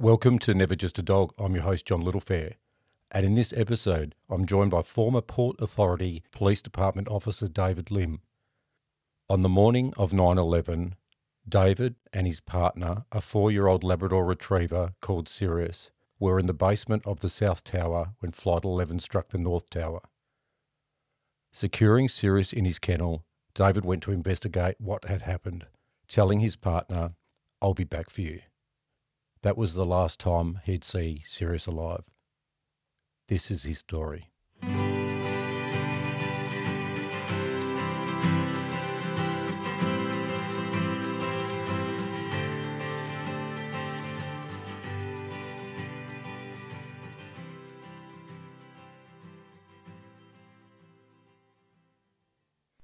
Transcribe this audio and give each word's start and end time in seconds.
Welcome 0.00 0.38
to 0.40 0.54
Never 0.54 0.76
Just 0.76 1.00
a 1.00 1.02
Dog. 1.02 1.34
I'm 1.40 1.56
your 1.56 1.64
host, 1.64 1.84
John 1.84 2.04
Littlefair. 2.04 2.52
And 3.10 3.26
in 3.26 3.34
this 3.34 3.52
episode, 3.52 4.14
I'm 4.30 4.46
joined 4.46 4.70
by 4.70 4.82
former 4.82 5.20
Port 5.20 5.56
Authority 5.58 6.22
Police 6.30 6.62
Department 6.62 7.08
Officer 7.08 7.48
David 7.48 7.90
Lim. 7.90 8.20
On 9.28 9.42
the 9.42 9.48
morning 9.48 9.92
of 9.96 10.12
9 10.12 10.38
11, 10.38 10.94
David 11.48 11.96
and 12.12 12.28
his 12.28 12.38
partner, 12.38 13.06
a 13.10 13.20
four 13.20 13.50
year 13.50 13.66
old 13.66 13.82
Labrador 13.82 14.24
retriever 14.24 14.92
called 15.00 15.28
Sirius, 15.28 15.90
were 16.20 16.38
in 16.38 16.46
the 16.46 16.54
basement 16.54 17.04
of 17.04 17.18
the 17.18 17.28
South 17.28 17.64
Tower 17.64 18.12
when 18.20 18.30
Flight 18.30 18.62
11 18.62 19.00
struck 19.00 19.30
the 19.30 19.36
North 19.38 19.68
Tower. 19.68 20.02
Securing 21.50 22.08
Sirius 22.08 22.52
in 22.52 22.64
his 22.64 22.78
kennel, 22.78 23.24
David 23.52 23.84
went 23.84 24.04
to 24.04 24.12
investigate 24.12 24.76
what 24.78 25.06
had 25.06 25.22
happened, 25.22 25.66
telling 26.06 26.38
his 26.38 26.54
partner, 26.54 27.14
I'll 27.60 27.74
be 27.74 27.82
back 27.82 28.10
for 28.10 28.20
you. 28.20 28.42
That 29.42 29.56
was 29.56 29.74
the 29.74 29.86
last 29.86 30.18
time 30.18 30.60
he'd 30.64 30.82
see 30.82 31.22
Sirius 31.24 31.66
alive. 31.66 32.02
This 33.28 33.50
is 33.50 33.62
his 33.62 33.78
story. 33.78 34.30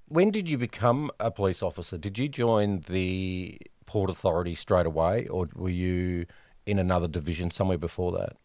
When 0.07 0.31
did 0.31 0.47
you 0.47 0.57
become 0.57 1.11
a 1.19 1.29
police 1.29 1.61
officer? 1.61 1.97
Did 1.97 2.17
you 2.17 2.29
join 2.29 2.79
the 2.87 3.59
Port 3.85 4.09
Authority 4.09 4.55
straight 4.55 4.85
away, 4.85 5.27
or 5.27 5.49
were 5.53 5.67
you 5.67 6.25
in 6.65 6.79
another 6.79 7.07
division 7.07 7.51
somewhere 7.51 7.77
before 7.77 8.11
that? 8.13 8.35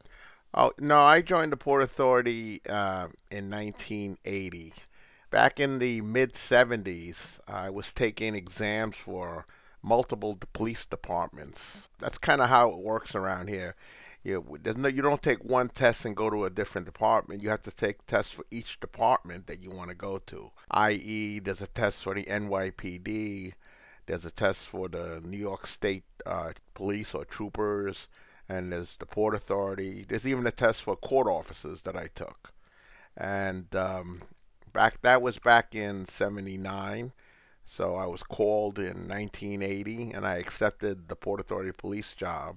Oh 0.53 0.73
no, 0.79 0.99
I 0.99 1.23
joined 1.23 1.53
the 1.53 1.57
Port 1.57 1.83
Authority 1.83 2.61
uh, 2.69 3.09
in 3.31 3.51
1980. 3.51 4.75
Back 5.31 5.61
in 5.61 5.79
the 5.79 6.01
mid 6.01 6.35
70s, 6.35 7.39
I 7.47 7.71
was 7.71 7.93
taking 7.93 8.35
exams 8.35 8.97
for 8.97 9.47
multiple 9.83 10.39
police 10.53 10.85
departments. 10.85 11.89
That's 11.99 12.19
kind 12.19 12.41
of 12.41 12.49
how 12.49 12.71
it 12.71 12.79
works 12.79 13.15
around 13.15 13.49
here. 13.49 13.77
You, 14.23 14.59
no, 14.77 14.89
you 14.89 15.01
don't 15.01 15.23
take 15.23 15.45
one 15.45 15.71
test 15.71 16.05
and 16.05 16.15
go 16.17 16.29
to 16.29 16.45
a 16.45 16.51
different 16.51 16.85
department. 16.85 17.43
You 17.43 17.49
have 17.49 17.63
to 17.63 17.71
take 17.71 18.07
tests 18.07 18.33
for 18.33 18.45
each 18.51 18.79
department 18.81 19.47
that 19.47 19.63
you 19.63 19.71
want 19.71 19.89
to 19.89 19.95
go 19.95 20.19
to. 20.27 20.51
I.e., 20.71 21.39
there's 21.39 21.63
a 21.63 21.67
test 21.69 22.03
for 22.03 22.15
the 22.15 22.25
NYPD, 22.25 23.55
there's 24.11 24.25
a 24.25 24.31
test 24.33 24.67
for 24.67 24.89
the 24.89 25.23
New 25.25 25.39
York 25.39 25.69
State 25.69 26.03
uh, 26.27 26.51
Police 26.75 27.15
or 27.15 27.25
troopers, 27.25 28.09
and 28.49 28.73
there's 28.73 28.97
the 28.97 29.07
Port 29.07 29.37
Authority. 29.37 30.05
There's 30.09 30.27
even 30.27 30.45
a 30.49 30.51
test 30.51 30.83
for 30.83 30.97
court 30.97 31.29
officers 31.29 31.83
that 31.83 31.97
I 31.97 32.09
took. 32.17 32.53
And 33.17 33.73
um, 33.77 34.23
back 34.73 35.01
that 35.03 35.23
was 35.23 35.39
back 35.39 35.77
in 35.77 36.07
'79. 36.07 37.13
So 37.65 37.95
I 37.95 38.07
was 38.07 38.25
called 38.25 38.81
in 38.81 39.07
1980, 39.07 40.11
and 40.11 40.27
I 40.27 40.39
accepted 40.39 41.09
the 41.09 41.15
Port 41.15 41.39
Authority 41.39 41.71
police 41.71 42.13
job 42.13 42.57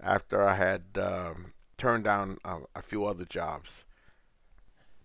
after 0.00 0.44
I 0.44 0.54
had 0.54 0.84
um, 0.96 1.54
turned 1.76 2.04
down 2.04 2.38
a, 2.44 2.58
a 2.76 2.82
few 2.82 3.04
other 3.04 3.24
jobs. 3.24 3.84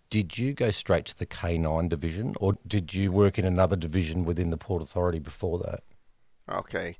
Did 0.09 0.37
you 0.37 0.53
go 0.53 0.71
straight 0.71 1.05
to 1.05 1.17
the 1.17 1.25
K9 1.25 1.89
division, 1.89 2.35
or 2.39 2.57
did 2.65 2.93
you 2.93 3.11
work 3.11 3.37
in 3.37 3.45
another 3.45 3.75
division 3.75 4.25
within 4.25 4.49
the 4.49 4.57
Port 4.57 4.81
Authority 4.81 5.19
before 5.19 5.59
that? 5.59 5.81
Okay. 6.49 6.97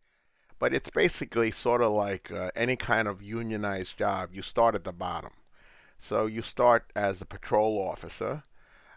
But 0.59 0.73
it's 0.73 0.89
basically 0.89 1.51
sort 1.51 1.81
of 1.81 1.91
like 1.93 2.31
uh, 2.31 2.51
any 2.55 2.75
kind 2.75 3.07
of 3.07 3.21
unionized 3.21 3.97
job. 3.97 4.29
You 4.33 4.41
start 4.41 4.75
at 4.75 4.83
the 4.83 4.91
bottom. 4.91 5.31
So 5.97 6.27
you 6.27 6.41
start 6.41 6.91
as 6.95 7.21
a 7.21 7.25
patrol 7.25 7.77
officer. 7.77 8.43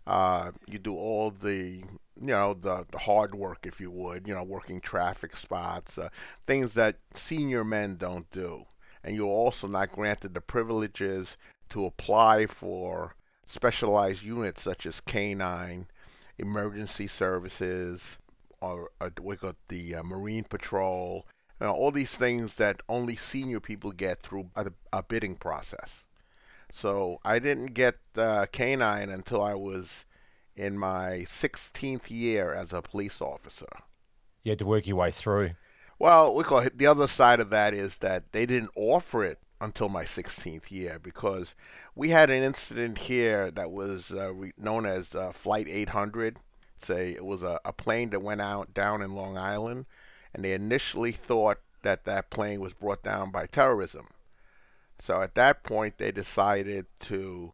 Uh, 0.06 0.50
you 0.66 0.78
do 0.78 0.94
all 0.96 1.30
the, 1.30 1.84
you 2.20 2.26
know, 2.26 2.54
the, 2.54 2.84
the 2.90 2.98
hard 2.98 3.34
work, 3.34 3.60
if 3.64 3.80
you 3.80 3.90
would, 3.90 4.26
you 4.26 4.34
know, 4.34 4.42
working 4.42 4.80
traffic 4.80 5.36
spots, 5.36 5.96
uh, 5.96 6.08
things 6.46 6.74
that 6.74 6.96
senior 7.14 7.64
men 7.64 7.96
don't 7.96 8.28
do 8.30 8.66
and 9.04 9.16
you're 9.16 9.26
also 9.26 9.66
not 9.66 9.92
granted 9.92 10.34
the 10.34 10.40
privileges 10.40 11.36
to 11.68 11.84
apply 11.86 12.46
for 12.46 13.16
specialized 13.44 14.22
units 14.22 14.62
such 14.62 14.86
as 14.86 15.00
K9, 15.00 15.86
emergency 16.38 17.06
services, 17.06 18.18
or, 18.60 18.90
or 19.00 19.12
we 19.20 19.36
got 19.36 19.56
the 19.68 19.96
uh, 19.96 20.02
Marine 20.02 20.44
Patrol, 20.44 21.26
you 21.60 21.66
know, 21.66 21.72
all 21.72 21.90
these 21.90 22.16
things 22.16 22.56
that 22.56 22.80
only 22.88 23.16
senior 23.16 23.60
people 23.60 23.92
get 23.92 24.22
through 24.22 24.50
a, 24.56 24.66
a 24.92 25.02
bidding 25.02 25.36
process. 25.36 26.04
So 26.72 27.20
I 27.24 27.38
didn't 27.38 27.74
get 27.74 27.96
uh, 28.16 28.46
K9 28.52 29.12
until 29.12 29.42
I 29.42 29.54
was 29.54 30.06
in 30.56 30.78
my 30.78 31.26
16th 31.28 32.10
year 32.10 32.52
as 32.52 32.72
a 32.72 32.82
police 32.82 33.20
officer. 33.20 33.68
You 34.42 34.52
had 34.52 34.58
to 34.60 34.66
work 34.66 34.86
your 34.86 34.96
way 34.96 35.10
through. 35.10 35.52
Well, 35.98 36.34
we 36.34 36.44
call 36.44 36.60
it, 36.60 36.78
the 36.78 36.86
other 36.86 37.06
side 37.06 37.40
of 37.40 37.50
that 37.50 37.74
is 37.74 37.98
that 37.98 38.32
they 38.32 38.46
didn't 38.46 38.70
offer 38.74 39.22
it 39.22 39.38
until 39.62 39.88
my 39.88 40.02
16th 40.02 40.70
year 40.70 40.98
because 41.00 41.54
we 41.94 42.10
had 42.10 42.30
an 42.30 42.42
incident 42.42 42.98
here 42.98 43.50
that 43.52 43.70
was 43.70 44.10
uh, 44.10 44.32
re- 44.32 44.52
known 44.58 44.84
as 44.84 45.14
uh, 45.14 45.30
Flight 45.30 45.68
800. 45.68 46.36
Say 46.80 47.12
it 47.12 47.24
was 47.24 47.44
a, 47.44 47.60
a 47.64 47.72
plane 47.72 48.10
that 48.10 48.22
went 48.22 48.40
out 48.40 48.74
down 48.74 49.02
in 49.02 49.14
Long 49.14 49.38
Island, 49.38 49.86
and 50.34 50.44
they 50.44 50.52
initially 50.52 51.12
thought 51.12 51.60
that 51.82 52.04
that 52.04 52.28
plane 52.28 52.60
was 52.60 52.72
brought 52.72 53.04
down 53.04 53.30
by 53.30 53.46
terrorism. 53.46 54.08
So 54.98 55.22
at 55.22 55.36
that 55.36 55.62
point, 55.62 55.98
they 55.98 56.10
decided 56.10 56.86
to 57.00 57.52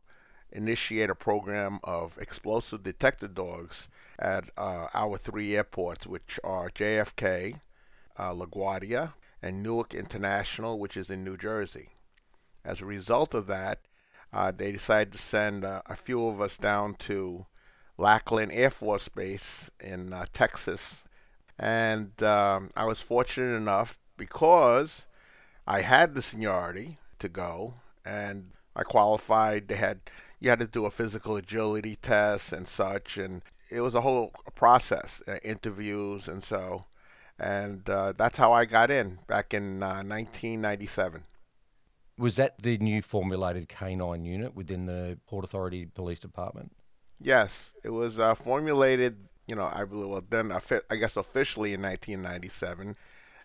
initiate 0.51 1.11
a 1.11 1.15
program 1.15 1.79
of 1.85 2.17
explosive 2.19 2.83
detector 2.83 3.29
dogs 3.29 3.89
at 4.19 4.49
uh, 4.57 4.87
our 4.95 5.19
three 5.19 5.57
airports, 5.57 6.07
which 6.07 6.41
are 6.43 6.71
JFK, 6.71 7.61
uh, 8.17 8.33
LaGuardia, 8.33 9.13
and 9.43 9.63
Newark 9.63 9.95
International, 9.95 10.79
which 10.79 10.97
is 10.97 11.11
in 11.11 11.23
New 11.23 11.37
Jersey. 11.37 11.91
As 12.65 12.81
a 12.81 12.87
result 12.87 13.35
of 13.35 13.47
that, 13.47 13.81
uh, 14.33 14.53
they 14.55 14.73
decided 14.73 15.13
to 15.13 15.19
send 15.19 15.65
uh, 15.65 15.83
a 15.87 15.97
few 15.97 16.27
of 16.27 16.41
us 16.41 16.57
down 16.57 16.95
to 16.95 17.47
Lackland 17.97 18.53
Air 18.53 18.71
Force 18.71 19.09
Base 19.09 19.71
in 19.81 20.13
uh, 20.13 20.27
Texas. 20.33 21.05
And 21.59 22.23
um, 22.23 22.71
I 22.77 22.85
was 22.85 23.01
fortunate 23.01 23.57
enough 23.57 23.99
because 24.17 25.03
I 25.67 25.81
had 25.81 26.15
the 26.15 26.23
seniority 26.23 26.99
to 27.19 27.29
go 27.29 27.75
and 28.05 28.51
I 28.77 28.85
qualified. 28.85 29.69
They 29.69 29.77
had 29.77 30.01
you 30.41 30.51
had 30.51 30.61
to 30.61 30.67
do 30.67 30.87
a 30.87 30.91
physical 30.91 31.37
agility 31.37 31.97
test 31.97 32.53
and 32.53 32.69
such, 32.69 33.19
and 33.19 33.43
it 33.71 33.81
was 33.81 33.95
a 33.97 34.03
whole 34.03 34.31
process, 34.55 35.21
uh, 35.27 35.39
interviews, 35.43 36.29
and 36.29 36.45
so 36.45 36.85
and 37.39 37.89
uh, 37.89 38.13
that's 38.17 38.39
how 38.39 38.53
I 38.53 38.65
got 38.65 38.91
in 38.91 39.19
back 39.27 39.55
in 39.55 39.83
uh, 39.83 40.03
1997. 40.03 41.23
Was 42.19 42.37
that 42.37 42.61
the 42.61 42.77
new 42.79 43.01
formulated 43.01 43.69
K9 43.69 44.25
unit 44.25 44.55
within 44.56 44.87
the 44.87 45.19
Port 45.29 45.45
Authority 45.45 45.87
Police 45.87 46.19
Department? 46.19 46.73
Yes, 47.21 47.73
it 47.84 47.91
was 47.91 48.19
uh, 48.19 48.34
formulated. 48.34 49.29
You 49.47 49.55
know, 49.55 49.71
I 49.73 49.84
believe 49.84 50.09
well 50.09 50.25
then 50.28 50.53
I 50.53 50.97
guess 50.97 51.17
officially 51.17 51.73
in 51.73 51.81
1997, 51.81 52.97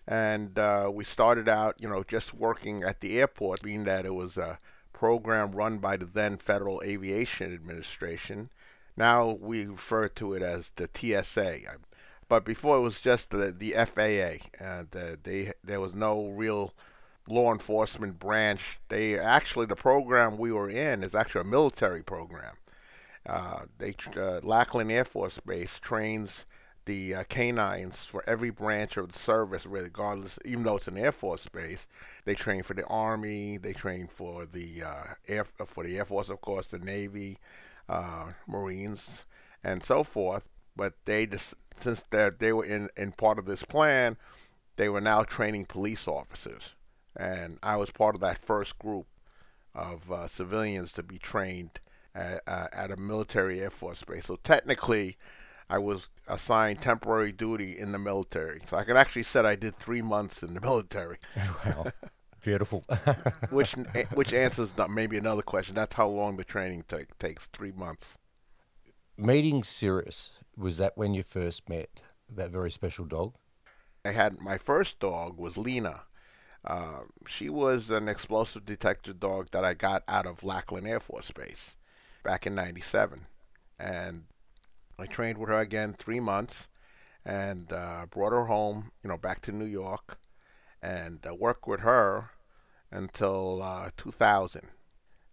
and 0.06 0.58
uh, 0.58 0.90
we 0.92 1.04
started 1.04 1.48
out, 1.48 1.76
you 1.80 1.88
know, 1.88 2.02
just 2.02 2.34
working 2.34 2.82
at 2.82 3.00
the 3.00 3.18
airport, 3.18 3.62
being 3.62 3.84
that 3.84 4.04
it 4.04 4.14
was 4.14 4.36
a 4.36 4.58
program 4.92 5.52
run 5.52 5.78
by 5.78 5.96
the 5.96 6.04
then 6.04 6.36
Federal 6.36 6.82
Aviation 6.84 7.54
Administration. 7.54 8.50
Now 8.96 9.30
we 9.30 9.64
refer 9.66 10.08
to 10.08 10.34
it 10.34 10.42
as 10.42 10.72
the 10.76 10.88
TSA. 10.92 11.60
But 12.28 12.44
before 12.44 12.78
it 12.78 12.80
was 12.80 13.00
just 13.00 13.30
the, 13.30 13.52
the 13.52 13.72
FAA, 13.72 14.48
and 14.58 14.88
uh, 14.96 15.16
they 15.22 15.52
there 15.62 15.80
was 15.80 15.94
no 15.94 16.28
real 16.28 16.74
law 17.28 17.52
enforcement 17.52 18.18
branch. 18.18 18.78
They 18.88 19.18
actually 19.18 19.66
the 19.66 19.76
program 19.76 20.38
we 20.38 20.52
were 20.52 20.68
in 20.68 21.02
is 21.02 21.14
actually 21.14 21.42
a 21.42 21.44
military 21.44 22.02
program. 22.02 22.56
Uh, 23.26 23.60
they 23.78 23.94
uh, 24.16 24.40
Lackland 24.42 24.92
Air 24.92 25.04
Force 25.04 25.40
Base 25.40 25.78
trains 25.78 26.44
the 26.84 27.14
uh, 27.14 27.24
canines 27.24 27.96
for 27.98 28.22
every 28.26 28.50
branch 28.50 28.96
of 28.96 29.10
the 29.10 29.18
service, 29.18 29.64
regardless. 29.66 30.38
Even 30.44 30.64
though 30.64 30.76
it's 30.76 30.88
an 30.88 30.98
Air 30.98 31.12
Force 31.12 31.48
base, 31.48 31.86
they 32.24 32.34
train 32.34 32.62
for 32.62 32.74
the 32.74 32.84
Army, 32.86 33.56
they 33.56 33.72
train 33.72 34.06
for 34.06 34.46
the 34.46 34.82
uh, 34.82 35.04
Air 35.26 35.44
for 35.44 35.84
the 35.84 35.96
Air 35.96 36.04
Force, 36.04 36.28
of 36.28 36.40
course, 36.40 36.66
the 36.66 36.78
Navy, 36.78 37.38
uh, 37.88 38.32
Marines, 38.46 39.24
and 39.62 39.82
so 39.82 40.04
forth. 40.04 40.44
But 40.76 40.94
they 41.04 41.26
just 41.26 41.54
since 41.80 42.04
they 42.10 42.52
were 42.52 42.64
in, 42.64 42.88
in 42.96 43.12
part 43.12 43.38
of 43.38 43.46
this 43.46 43.62
plan, 43.62 44.16
they 44.76 44.88
were 44.88 45.00
now 45.00 45.22
training 45.22 45.66
police 45.66 46.06
officers. 46.06 46.74
And 47.16 47.58
I 47.62 47.76
was 47.76 47.90
part 47.90 48.14
of 48.14 48.20
that 48.22 48.38
first 48.38 48.78
group 48.78 49.06
of 49.74 50.10
uh, 50.10 50.28
civilians 50.28 50.92
to 50.92 51.02
be 51.02 51.18
trained 51.18 51.80
at, 52.14 52.42
uh, 52.46 52.68
at 52.72 52.90
a 52.90 52.96
military 52.96 53.60
Air 53.60 53.70
Force 53.70 54.02
base. 54.02 54.26
So 54.26 54.36
technically, 54.36 55.16
I 55.68 55.78
was 55.78 56.08
assigned 56.28 56.80
temporary 56.80 57.32
duty 57.32 57.78
in 57.78 57.92
the 57.92 57.98
military. 57.98 58.62
So 58.66 58.76
I 58.76 58.84
could 58.84 58.96
actually 58.96 59.22
say 59.22 59.40
I 59.40 59.56
did 59.56 59.78
three 59.78 60.02
months 60.02 60.42
in 60.42 60.54
the 60.54 60.60
military. 60.60 61.18
well, 61.64 61.92
Beautiful. 62.44 62.84
which 63.50 63.72
which 64.14 64.34
answers 64.34 64.72
maybe 64.90 65.16
another 65.16 65.42
question. 65.42 65.74
That's 65.74 65.94
how 65.96 66.08
long 66.08 66.36
the 66.36 66.44
training 66.44 66.84
take, 66.86 67.18
takes. 67.18 67.46
Three 67.46 67.72
months. 67.72 68.18
Meeting 69.16 69.64
Sirius 69.64 70.30
was 70.56 70.76
that 70.78 70.96
when 70.96 71.14
you 71.14 71.22
first 71.22 71.68
met 71.68 71.88
that 72.28 72.50
very 72.50 72.70
special 72.70 73.06
dog? 73.06 73.34
I 74.04 74.10
had 74.10 74.40
my 74.40 74.58
first 74.58 75.00
dog 75.00 75.38
was 75.38 75.56
Lena. 75.56 76.02
Uh, 76.64 77.00
she 77.26 77.50
was 77.50 77.90
an 77.90 78.08
explosive 78.08 78.64
detector 78.64 79.12
dog 79.12 79.48
that 79.52 79.64
I 79.64 79.74
got 79.74 80.02
out 80.08 80.26
of 80.26 80.42
Lackland 80.42 80.86
Air 80.86 81.00
Force 81.00 81.30
Base 81.30 81.76
back 82.22 82.46
in 82.46 82.54
'97, 82.54 83.26
and 83.78 84.24
I 84.98 85.06
trained 85.06 85.38
with 85.38 85.50
her 85.50 85.58
again 85.58 85.92
three 85.92 86.20
months, 86.20 86.68
and 87.24 87.70
uh, 87.72 88.06
brought 88.10 88.32
her 88.32 88.46
home, 88.46 88.92
you 89.02 89.08
know, 89.10 89.18
back 89.18 89.42
to 89.42 89.52
New 89.52 89.66
York, 89.66 90.18
and 90.82 91.26
uh, 91.28 91.34
worked 91.34 91.66
with 91.66 91.80
her 91.80 92.30
until 92.90 93.62
uh, 93.62 93.90
2000, 93.98 94.68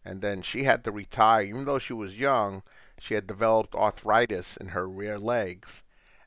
and 0.04 0.22
then 0.22 0.42
she 0.42 0.64
had 0.64 0.84
to 0.84 0.92
retire. 0.92 1.44
Even 1.44 1.64
though 1.64 1.80
she 1.80 1.94
was 1.94 2.20
young, 2.20 2.62
she 3.00 3.14
had 3.14 3.26
developed 3.26 3.74
arthritis 3.74 4.58
in 4.58 4.70
her 4.70 4.88
rear 4.88 5.18
legs, 5.18 5.82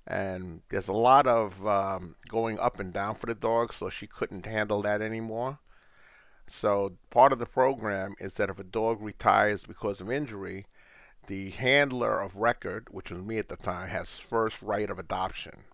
and 0.06 0.60
there's 0.70 0.88
a 0.88 0.92
lot 0.92 1.26
of 1.26 1.66
um, 1.66 2.16
going 2.28 2.58
up 2.58 2.78
and 2.78 2.92
down 2.92 3.14
for 3.14 3.26
the 3.26 3.34
dog, 3.34 3.72
so 3.72 3.88
she 3.88 4.06
couldn't 4.06 4.46
handle 4.46 4.82
that 4.82 5.00
anymore. 5.00 5.58
So 6.46 6.96
part 7.10 7.32
of 7.32 7.38
the 7.38 7.46
program 7.46 8.14
is 8.20 8.34
that 8.34 8.50
if 8.50 8.58
a 8.58 8.64
dog 8.64 9.00
retires 9.00 9.64
because 9.64 10.00
of 10.00 10.10
injury, 10.10 10.66
the 11.26 11.50
handler 11.50 12.20
of 12.20 12.36
record, 12.36 12.88
which 12.90 13.10
was 13.10 13.22
me 13.22 13.38
at 13.38 13.48
the 13.48 13.56
time, 13.56 13.88
has 13.88 14.18
first 14.18 14.60
right 14.60 14.90
of 14.90 14.98
adoption. 14.98 15.64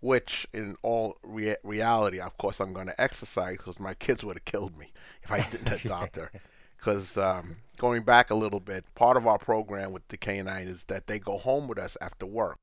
Which, 0.00 0.46
in 0.54 0.76
all 0.82 1.18
rea- 1.22 1.58
reality, 1.62 2.20
of 2.20 2.38
course, 2.38 2.60
I'm 2.60 2.72
going 2.72 2.86
to 2.86 2.98
exercise 2.98 3.58
because 3.58 3.78
my 3.78 3.92
kids 3.92 4.24
would 4.24 4.36
have 4.36 4.46
killed 4.46 4.78
me 4.78 4.92
if 5.22 5.30
I 5.30 5.42
didn't 5.42 5.68
adopt 5.84 6.16
her. 6.16 6.32
Because 6.78 7.18
um, 7.18 7.56
going 7.76 8.04
back 8.04 8.30
a 8.30 8.34
little 8.34 8.60
bit, 8.60 8.86
part 8.94 9.18
of 9.18 9.26
our 9.26 9.36
program 9.36 9.92
with 9.92 10.08
the 10.08 10.16
canine 10.16 10.66
is 10.66 10.84
that 10.84 11.06
they 11.06 11.18
go 11.18 11.36
home 11.36 11.68
with 11.68 11.78
us 11.78 11.98
after 12.00 12.24
work. 12.24 12.58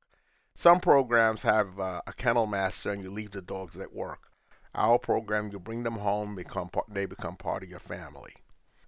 Some 0.58 0.80
programs 0.80 1.42
have 1.42 1.78
uh, 1.78 2.02
a 2.04 2.12
kennel 2.12 2.48
master 2.48 2.90
and 2.90 3.00
you 3.00 3.12
leave 3.12 3.30
the 3.30 3.40
dogs 3.40 3.76
at 3.76 3.94
work. 3.94 4.32
Our 4.74 4.98
program, 4.98 5.50
you 5.52 5.60
bring 5.60 5.84
them 5.84 5.98
home, 5.98 6.34
become 6.34 6.68
they 6.88 7.06
become 7.06 7.36
part 7.36 7.62
of 7.62 7.68
your 7.68 7.78
family. 7.78 8.32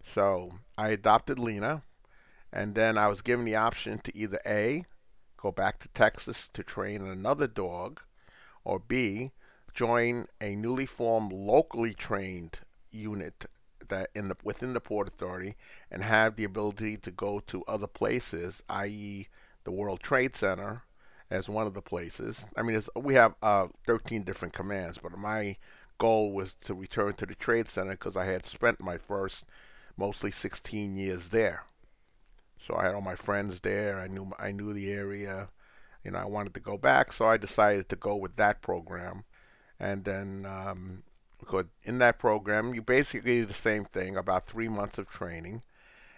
So 0.02 0.58
I 0.76 0.88
adopted 0.88 1.38
Lena, 1.38 1.84
and 2.52 2.75
then 2.75 2.99
I 2.99 3.06
was 3.06 3.22
given 3.22 3.44
the 3.44 3.55
option 3.55 4.00
to 4.00 4.17
either 4.19 4.40
A, 4.44 4.84
go 5.37 5.52
back 5.52 5.78
to 5.78 5.88
Texas 5.90 6.49
to 6.55 6.64
train 6.64 7.06
another 7.06 7.46
dog, 7.46 8.00
or 8.64 8.81
B, 8.81 9.31
join 9.72 10.26
a 10.40 10.56
newly 10.56 10.87
formed 10.87 11.32
locally 11.32 11.94
trained 11.94 12.58
unit 12.90 13.46
that 13.88 14.11
in 14.12 14.26
the 14.26 14.37
within 14.43 14.72
the 14.72 14.81
Port 14.81 15.06
Authority 15.06 15.55
and 15.88 16.02
have 16.02 16.34
the 16.34 16.43
ability 16.43 16.96
to 16.96 17.12
go 17.12 17.38
to 17.38 17.62
other 17.69 17.87
places, 17.87 18.61
i.e., 18.69 19.28
the 19.62 19.70
World 19.70 20.00
Trade 20.00 20.34
Center 20.34 20.82
as 21.31 21.49
one 21.49 21.67
of 21.67 21.75
the 21.75 21.82
places. 21.82 22.47
I 22.56 22.62
mean, 22.62 22.81
we 22.97 23.15
have 23.15 23.35
uh, 23.43 23.69
13 23.87 24.23
different 24.23 24.55
commands, 24.55 24.99
but 24.99 25.17
my 25.17 25.56
goal 25.99 26.32
was 26.32 26.55
to 26.62 26.75
return 26.75 27.15
to 27.15 27.27
the 27.27 27.35
Trade 27.35 27.69
Center 27.69 27.93
because 27.93 28.17
I 28.17 28.27
had 28.27 28.47
spent 28.47 28.81
my 28.81 28.99
first 28.99 29.44
mostly 29.97 30.31
16 30.31 30.97
years 30.97 31.29
there. 31.29 31.65
So 32.59 32.77
I 32.77 32.85
had 32.85 32.94
all 32.94 33.00
my 33.00 33.15
friends 33.15 33.61
there. 33.61 34.00
I 34.00 34.06
knew 34.06 34.32
I 34.38 34.53
knew 34.53 34.73
the 34.73 34.93
area. 34.93 35.49
You 36.05 36.11
know, 36.12 36.19
I 36.19 36.27
wanted 36.27 36.55
to 36.55 36.61
go 36.61 36.77
back, 36.77 37.12
so 37.12 37.27
I 37.27 37.37
decided 37.37 37.88
to 37.88 37.97
go 37.97 38.17
with 38.17 38.37
that 38.37 38.62
program. 38.62 39.25
And 39.79 40.05
then, 40.05 40.47
um, 40.47 41.03
in 41.85 41.99
that 41.99 42.19
program, 42.19 42.75
you 42.75 42.82
basically 42.82 43.41
do 43.41 43.47
the 43.47 43.55
same 43.55 43.85
thing. 43.85 44.17
About 44.17 44.47
three 44.47 44.69
months 44.69 44.99
of 44.99 45.09
training, 45.09 45.62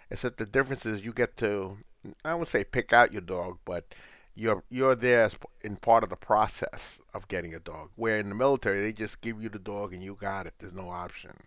except 0.09 0.37
the 0.37 0.45
difference 0.45 0.85
is 0.85 1.05
you 1.05 1.13
get 1.13 1.37
to 1.37 1.77
I 2.25 2.35
would 2.35 2.47
say 2.47 2.63
pick 2.63 2.91
out 2.91 3.13
your 3.13 3.21
dog, 3.21 3.59
but 3.65 3.93
you're 4.35 4.63
you're 4.69 4.95
there 4.95 5.23
as 5.23 5.35
in 5.61 5.75
part 5.77 6.03
of 6.03 6.09
the 6.09 6.15
process 6.15 6.99
of 7.13 7.27
getting 7.27 7.53
a 7.53 7.59
dog. 7.59 7.89
Where 7.95 8.19
in 8.19 8.29
the 8.29 8.35
military, 8.35 8.81
they 8.81 8.93
just 8.93 9.21
give 9.21 9.41
you 9.41 9.49
the 9.49 9.59
dog 9.59 9.93
and 9.93 10.03
you 10.03 10.17
got 10.19 10.47
it. 10.47 10.53
There's 10.59 10.73
no 10.73 10.89
option. 10.89 11.43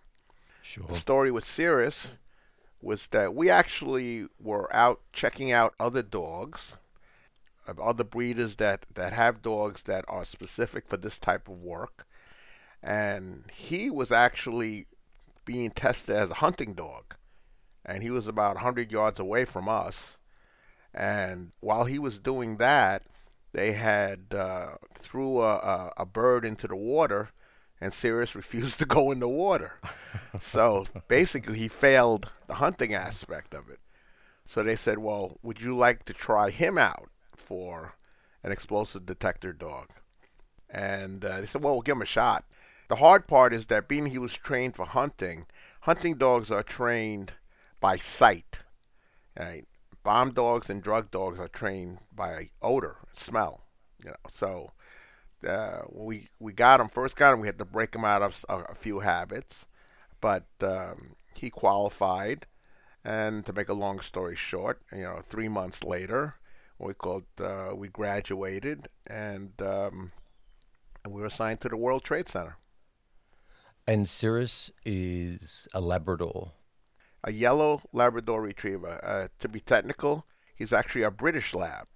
Sure. 0.63 0.87
The 0.89 0.95
story 0.95 1.31
with 1.31 1.45
Sirius 1.45 2.13
was 2.81 3.09
that 3.09 3.35
we 3.35 3.51
actually 3.51 4.27
were 4.41 4.75
out 4.75 5.01
checking 5.13 5.51
out 5.51 5.75
other 5.81 6.03
dogs, 6.03 6.75
other 7.67 8.05
breeders 8.05 8.57
that 8.57 8.87
that 8.95 9.13
have 9.13 9.43
dogs 9.43 9.85
that 9.85 10.05
are 10.09 10.25
specific 10.25 10.87
for 10.87 10.97
this 10.97 11.19
type 11.19 11.49
of 11.49 11.63
work, 11.63 12.07
and 12.83 13.45
he 13.53 13.91
was 13.91 14.13
actually 14.13 14.87
being 15.45 15.71
tested 15.71 16.17
as 16.17 16.31
a 16.31 16.35
hunting 16.35 16.75
dog, 16.75 17.15
and 17.85 18.03
he 18.03 18.11
was 18.11 18.27
about 18.27 18.57
100 18.57 18.91
yards 18.93 19.19
away 19.19 19.45
from 19.45 19.69
us 19.69 20.16
and 20.97 21.53
while 21.61 21.85
he 21.85 21.99
was 21.99 22.19
doing 22.19 22.57
that, 22.57 23.03
they 23.53 23.73
had 23.73 24.33
uh, 24.33 24.77
threw 24.95 25.43
a, 25.43 25.57
a, 25.57 25.93
a, 25.99 26.07
bird 26.07 26.45
into 26.45 26.67
the 26.67 26.77
water, 26.77 27.31
and 27.81 27.93
Sirius 27.93 28.35
refused 28.35 28.79
to 28.79 28.87
go 28.87 29.11
in 29.11 29.21
the 29.21 29.29
water. 29.29 29.75
so 30.41 30.87
basically, 31.07 31.59
he 31.59 31.69
failed 31.69 32.31
the 32.47 32.55
hunting 32.55 32.95
aspect 32.95 33.55
of 33.55 33.69
it. 33.69 33.81
So 34.47 34.63
they 34.63 34.77
said, 34.77 34.99
"Well, 34.99 35.39
would 35.43 35.61
you 35.61 35.77
like 35.77 36.07
to 36.07 36.15
try 36.15 36.51
him 36.51 36.79
out 36.79 37.11
for 37.35 37.95
an 38.43 38.51
explosive 38.51 39.05
detector 39.05 39.53
dog?" 39.53 39.89
And 40.71 41.25
uh, 41.25 41.41
they 41.41 41.47
said, 41.47 41.63
"Well, 41.63 41.75
we'll 41.75 41.83
give 41.83 41.97
him 41.97 42.03
a 42.03 42.07
shot." 42.07 42.45
The 42.89 42.97
hard 42.97 43.27
part 43.27 43.53
is 43.53 43.67
that 43.67 43.89
being 43.89 44.07
he 44.07 44.19
was 44.19 44.33
trained 44.33 44.77
for 44.77 44.87
hunting, 44.87 45.47
hunting 45.81 46.17
dogs 46.17 46.51
are 46.51 46.63
trained 46.63 47.35
by 47.81 47.97
sight. 47.97 48.61
Right? 49.39 49.67
Bomb 50.07 50.35
dogs 50.35 50.71
and 50.71 50.81
drug 50.81 51.11
dogs 51.11 51.41
are 51.41 51.49
trained 51.49 51.99
by 52.15 52.51
odor, 52.63 52.99
smell. 53.13 53.65
You 54.05 54.11
know, 54.11 54.17
so 54.31 54.71
uh, 55.45 55.81
we 55.91 56.29
we 56.39 56.53
got 56.53 56.79
him 56.79 56.89
first. 56.89 57.17
Got 57.17 57.33
him. 57.33 57.41
We 57.41 57.49
had 57.49 57.59
to 57.59 57.65
break 57.65 57.93
him 57.93 58.05
out 58.05 58.23
of 58.23 58.45
a, 58.49 58.59
a 58.71 58.75
few 58.77 59.01
habits, 59.01 59.67
but 60.21 60.45
um, 60.61 61.17
he 61.35 61.51
qualified. 61.51 62.47
And 63.05 63.45
to 63.47 63.53
make 63.53 63.69
a 63.69 63.75
long 63.75 63.99
story 63.99 64.37
short, 64.37 64.81
you 64.93 65.03
know, 65.03 65.23
three 65.29 65.49
months 65.49 65.83
later, 65.83 66.37
we 66.79 66.95
called 66.95 67.25
uh, 67.41 67.71
we 67.75 67.89
graduated 67.89 68.89
and 69.09 69.61
um, 69.61 70.13
and 71.03 71.13
we 71.13 71.21
were 71.21 71.27
assigned 71.27 71.61
to 71.63 71.69
the 71.69 71.77
World 71.77 72.05
Trade 72.05 72.29
Center. 72.29 72.59
And 73.89 74.09
Sirius 74.09 74.71
is 74.85 75.67
a 75.75 75.81
Labrador 75.81 76.53
a 77.27 77.33
yellow 77.33 77.83
Labrador 77.93 78.41
Retriever. 78.41 79.01
Uh, 79.05 79.29
to 79.41 79.49
be 79.49 79.61
technical, 79.61 80.25
he's 80.55 80.73
actually 80.73 81.03
a 81.03 81.11
British 81.11 81.53
Lab. 81.53 81.89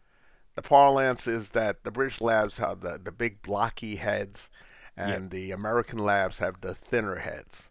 The 0.57 0.63
parlance 0.63 1.27
is 1.27 1.51
that 1.51 1.85
the 1.85 1.93
British 1.93 2.21
Labs 2.21 2.59
have 2.59 2.81
the, 2.81 3.01
the 3.03 3.13
big 3.13 3.41
blocky 3.41 3.97
heads, 3.97 4.51
and 4.97 5.25
yep. 5.25 5.31
the 5.31 5.53
American 5.53 5.99
Labs 6.01 6.41
have 6.41 6.61
the 6.61 6.75
thinner 6.75 7.17
heads. 7.17 7.71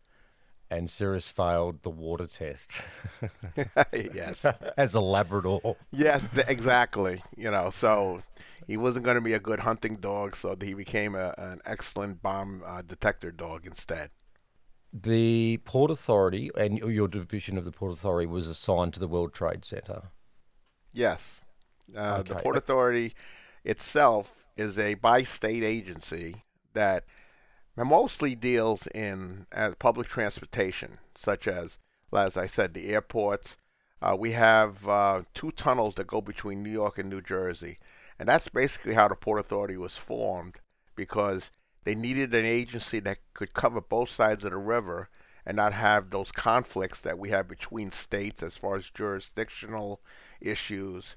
And 0.71 0.89
Sirius 0.89 1.27
failed 1.27 1.81
the 1.81 1.89
water 1.89 2.27
test. 2.27 2.71
yes. 3.93 4.45
As 4.77 4.93
a 4.93 5.01
Labrador. 5.01 5.75
Yes, 5.91 6.23
exactly. 6.47 7.21
You 7.35 7.51
know, 7.51 7.71
so 7.71 8.21
he 8.67 8.77
wasn't 8.77 9.03
going 9.03 9.15
to 9.15 9.21
be 9.21 9.33
a 9.33 9.39
good 9.39 9.59
hunting 9.59 9.95
dog, 9.95 10.35
so 10.35 10.55
he 10.61 10.75
became 10.75 11.15
a, 11.15 11.33
an 11.37 11.59
excellent 11.65 12.21
bomb 12.21 12.63
uh, 12.65 12.83
detector 12.83 13.31
dog 13.31 13.65
instead. 13.65 14.11
The 14.91 15.57
Port 15.65 15.91
Authority 15.91 16.49
and 16.57 16.79
your 16.79 17.07
division 17.07 17.57
of 17.57 17.65
the 17.65 17.71
Port 17.71 17.93
Authority 17.93 18.25
was 18.25 18.47
assigned 18.47 18.93
to 18.93 18.99
the 18.99 19.07
World 19.07 19.33
Trade 19.33 19.63
Center. 19.63 20.09
Yes. 20.91 21.41
Uh, 21.95 22.17
okay. 22.19 22.33
The 22.33 22.39
Port 22.39 22.57
Authority 22.57 23.13
itself 23.63 24.45
is 24.57 24.79
a 24.79 24.95
bi 24.95 25.23
state 25.23 25.63
agency 25.63 26.43
that 26.73 27.05
mostly 27.77 28.35
deals 28.35 28.87
in 28.87 29.45
uh, 29.53 29.71
public 29.79 30.07
transportation, 30.07 30.97
such 31.15 31.47
as, 31.47 31.77
as 32.15 32.35
I 32.35 32.47
said, 32.47 32.73
the 32.73 32.89
airports. 32.89 33.57
Uh, 34.01 34.15
we 34.17 34.31
have 34.31 34.87
uh, 34.87 35.21
two 35.33 35.51
tunnels 35.51 35.95
that 35.95 36.07
go 36.07 36.21
between 36.21 36.63
New 36.63 36.71
York 36.71 36.97
and 36.97 37.09
New 37.09 37.21
Jersey. 37.21 37.77
And 38.17 38.27
that's 38.27 38.49
basically 38.49 38.95
how 38.95 39.07
the 39.07 39.15
Port 39.15 39.39
Authority 39.39 39.77
was 39.77 39.95
formed 39.95 40.55
because 40.95 41.51
they 41.83 41.95
needed 41.95 42.33
an 42.33 42.45
agency 42.45 42.99
that 42.99 43.19
could 43.33 43.53
cover 43.53 43.81
both 43.81 44.09
sides 44.09 44.43
of 44.43 44.51
the 44.51 44.57
river 44.57 45.09
and 45.45 45.55
not 45.55 45.73
have 45.73 46.09
those 46.09 46.31
conflicts 46.31 46.99
that 47.01 47.17
we 47.17 47.29
have 47.29 47.47
between 47.47 47.91
states 47.91 48.43
as 48.43 48.55
far 48.55 48.75
as 48.75 48.89
jurisdictional 48.89 50.01
issues. 50.41 51.15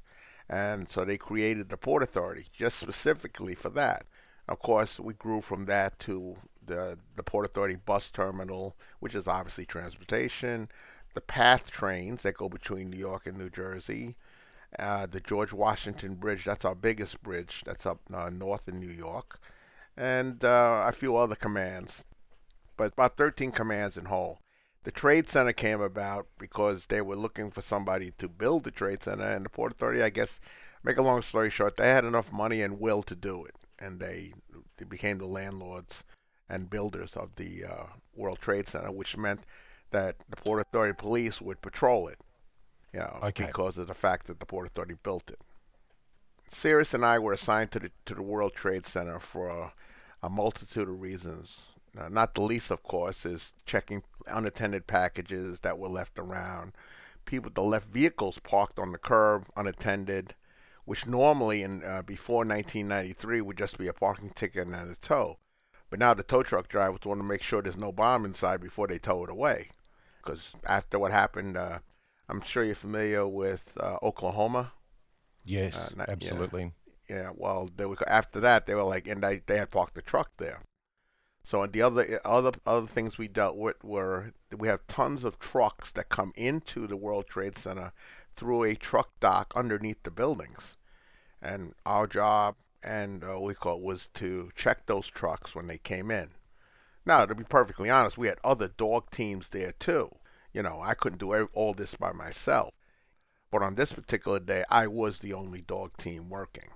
And 0.48 0.88
so 0.88 1.04
they 1.04 1.18
created 1.18 1.68
the 1.68 1.76
Port 1.76 2.02
Authority 2.02 2.46
just 2.52 2.78
specifically 2.78 3.54
for 3.54 3.70
that. 3.70 4.06
Of 4.48 4.58
course, 4.58 4.98
we 4.98 5.14
grew 5.14 5.40
from 5.40 5.66
that 5.66 5.98
to 6.00 6.36
the, 6.64 6.98
the 7.16 7.22
Port 7.22 7.46
Authority 7.46 7.76
bus 7.76 8.08
terminal, 8.08 8.76
which 9.00 9.14
is 9.14 9.28
obviously 9.28 9.66
transportation, 9.66 10.68
the 11.14 11.20
PATH 11.20 11.70
trains 11.70 12.22
that 12.22 12.36
go 12.36 12.48
between 12.48 12.90
New 12.90 12.98
York 12.98 13.26
and 13.26 13.36
New 13.36 13.50
Jersey, 13.50 14.16
uh, 14.78 15.06
the 15.06 15.20
George 15.20 15.52
Washington 15.52 16.14
Bridge, 16.14 16.44
that's 16.44 16.64
our 16.64 16.74
biggest 16.74 17.22
bridge, 17.22 17.62
that's 17.66 17.84
up 17.84 18.00
uh, 18.12 18.30
north 18.30 18.68
in 18.68 18.80
New 18.80 18.88
York 18.88 19.38
and 19.96 20.44
uh, 20.44 20.84
a 20.86 20.92
few 20.92 21.16
other 21.16 21.34
commands. 21.36 22.04
but 22.76 22.92
about 22.94 23.16
13 23.16 23.52
commands 23.52 23.96
in 23.96 24.06
whole. 24.06 24.38
The 24.84 24.90
Trade 24.90 25.28
Center 25.28 25.52
came 25.52 25.80
about 25.80 26.26
because 26.38 26.86
they 26.86 27.00
were 27.00 27.14
looking 27.16 27.50
for 27.52 27.62
somebody 27.62 28.10
to 28.18 28.28
build 28.28 28.64
the 28.64 28.70
Trade 28.72 29.02
Center, 29.04 29.24
and 29.24 29.44
the 29.44 29.48
Port 29.50 29.72
Authority, 29.72 30.02
I 30.02 30.10
guess, 30.10 30.40
make 30.82 30.96
a 30.96 31.02
long 31.02 31.22
story 31.22 31.50
short, 31.50 31.76
they 31.76 31.88
had 31.88 32.04
enough 32.04 32.32
money 32.32 32.62
and 32.62 32.80
will 32.80 33.02
to 33.04 33.14
do 33.14 33.44
it, 33.44 33.54
and 33.78 34.00
they 34.00 34.32
they 34.78 34.84
became 34.84 35.18
the 35.18 35.26
landlords 35.26 36.02
and 36.48 36.68
builders 36.70 37.16
of 37.16 37.36
the 37.36 37.64
uh, 37.64 37.86
World 38.16 38.40
Trade 38.40 38.66
Center, 38.68 38.90
which 38.90 39.16
meant 39.16 39.44
that 39.90 40.16
the 40.28 40.36
Port 40.36 40.60
Authority 40.60 40.94
police 40.98 41.40
would 41.40 41.62
patrol 41.62 42.08
it, 42.08 42.18
you 42.92 42.98
know, 43.00 43.20
Okay. 43.22 43.46
because 43.46 43.78
of 43.78 43.86
the 43.86 43.94
fact 43.94 44.26
that 44.26 44.40
the 44.40 44.46
Port 44.46 44.66
Authority 44.66 44.96
built 45.02 45.30
it. 45.30 45.38
Sirius 46.48 46.92
and 46.92 47.04
I 47.04 47.18
were 47.18 47.32
assigned 47.32 47.70
to 47.72 47.78
the 47.78 47.90
to 48.06 48.14
the 48.14 48.22
World 48.22 48.54
Trade 48.54 48.84
Center 48.86 49.18
for 49.20 49.72
a, 50.22 50.28
multitude 50.28 50.88
of 50.88 51.00
reasons. 51.00 51.58
Uh, 51.98 52.08
not 52.08 52.34
the 52.34 52.40
least, 52.42 52.70
of 52.70 52.82
course, 52.82 53.26
is 53.26 53.52
checking 53.66 54.02
unattended 54.26 54.86
packages 54.86 55.60
that 55.60 55.78
were 55.78 55.88
left 55.88 56.18
around. 56.18 56.72
People 57.24 57.50
that 57.54 57.60
left 57.60 57.88
vehicles 57.88 58.38
parked 58.38 58.78
on 58.78 58.92
the 58.92 58.98
curb 58.98 59.46
unattended, 59.56 60.34
which 60.84 61.06
normally 61.06 61.62
in 61.62 61.84
uh, 61.84 62.02
before 62.02 62.44
1993 62.44 63.40
would 63.40 63.58
just 63.58 63.78
be 63.78 63.86
a 63.88 63.92
parking 63.92 64.30
ticket 64.30 64.66
and 64.66 64.74
a 64.74 64.96
tow. 64.96 65.38
But 65.90 65.98
now 65.98 66.14
the 66.14 66.22
tow 66.22 66.42
truck 66.42 66.68
drivers 66.68 67.00
want 67.04 67.20
to 67.20 67.24
make 67.24 67.42
sure 67.42 67.60
there's 67.60 67.76
no 67.76 67.92
bomb 67.92 68.24
inside 68.24 68.60
before 68.60 68.86
they 68.86 68.98
tow 68.98 69.24
it 69.24 69.30
away. 69.30 69.68
Because 70.22 70.54
after 70.64 70.98
what 70.98 71.12
happened, 71.12 71.56
uh, 71.56 71.80
I'm 72.28 72.40
sure 72.40 72.64
you're 72.64 72.74
familiar 72.74 73.26
with 73.26 73.76
uh, 73.78 73.98
Oklahoma. 74.02 74.72
Yes, 75.44 75.76
Uh, 75.76 75.90
not- 75.96 76.08
absolutely. 76.08 76.72
Yeah, 77.08 77.30
well, 77.34 77.68
they 77.74 77.84
were 77.84 77.96
after 78.08 78.40
that 78.40 78.66
they 78.66 78.74
were 78.74 78.84
like, 78.84 79.06
and 79.06 79.22
they 79.22 79.42
they 79.46 79.58
had 79.58 79.70
parked 79.70 79.94
the 79.94 80.02
truck 80.02 80.30
there. 80.38 80.62
So 81.44 81.62
and 81.62 81.72
the 81.72 81.82
other 81.82 82.20
other 82.24 82.52
other 82.66 82.86
things 82.86 83.18
we 83.18 83.28
dealt 83.28 83.56
with 83.56 83.82
were 83.82 84.32
we 84.56 84.68
have 84.68 84.86
tons 84.86 85.24
of 85.24 85.38
trucks 85.38 85.90
that 85.92 86.08
come 86.08 86.32
into 86.36 86.86
the 86.86 86.96
World 86.96 87.26
Trade 87.26 87.58
Center 87.58 87.92
through 88.36 88.64
a 88.64 88.74
truck 88.74 89.18
dock 89.20 89.52
underneath 89.56 90.02
the 90.04 90.10
buildings, 90.10 90.76
and 91.40 91.74
our 91.84 92.06
job 92.06 92.56
and 92.82 93.24
uh, 93.24 93.38
we 93.40 93.54
call 93.54 93.80
was 93.80 94.08
to 94.14 94.50
check 94.56 94.86
those 94.86 95.08
trucks 95.08 95.54
when 95.54 95.66
they 95.66 95.78
came 95.78 96.10
in. 96.10 96.30
Now, 97.04 97.26
to 97.26 97.34
be 97.34 97.44
perfectly 97.44 97.90
honest, 97.90 98.16
we 98.16 98.28
had 98.28 98.38
other 98.44 98.68
dog 98.68 99.10
teams 99.10 99.48
there 99.48 99.72
too. 99.72 100.14
You 100.52 100.62
know, 100.62 100.80
I 100.82 100.94
couldn't 100.94 101.18
do 101.18 101.48
all 101.52 101.74
this 101.74 101.94
by 101.94 102.12
myself. 102.12 102.74
But 103.50 103.62
on 103.62 103.74
this 103.74 103.92
particular 103.92 104.40
day, 104.40 104.64
I 104.70 104.86
was 104.86 105.18
the 105.18 105.32
only 105.34 105.60
dog 105.60 105.96
team 105.96 106.30
working. 106.30 106.70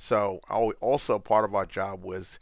So 0.00 0.40
also 0.80 1.18
part 1.18 1.44
of 1.44 1.54
our 1.54 1.66
job 1.66 2.02
was 2.02 2.38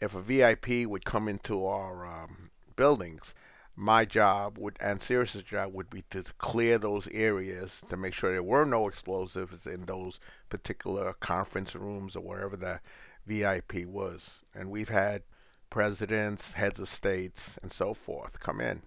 if 0.00 0.12
a 0.16 0.20
VIP 0.20 0.88
would 0.88 1.04
come 1.04 1.28
into 1.28 1.64
our 1.64 2.04
um, 2.04 2.50
buildings, 2.74 3.32
my 3.76 4.04
job 4.04 4.58
would 4.58 4.76
and 4.80 5.00
Sirius's 5.00 5.44
job 5.44 5.72
would 5.72 5.88
be 5.88 6.02
to 6.10 6.24
clear 6.38 6.78
those 6.78 7.06
areas 7.12 7.80
to 7.88 7.96
make 7.96 8.12
sure 8.12 8.32
there 8.32 8.42
were 8.42 8.64
no 8.64 8.88
explosives 8.88 9.68
in 9.68 9.84
those 9.84 10.18
particular 10.48 11.12
conference 11.20 11.76
rooms 11.76 12.16
or 12.16 12.22
wherever 12.22 12.56
the 12.56 12.80
VIP 13.24 13.86
was. 13.86 14.40
And 14.52 14.68
we've 14.68 14.88
had 14.88 15.22
presidents, 15.70 16.54
heads 16.54 16.80
of 16.80 16.90
states, 16.90 17.56
and 17.62 17.72
so 17.72 17.94
forth 17.94 18.40
come 18.40 18.60
in. 18.60 18.82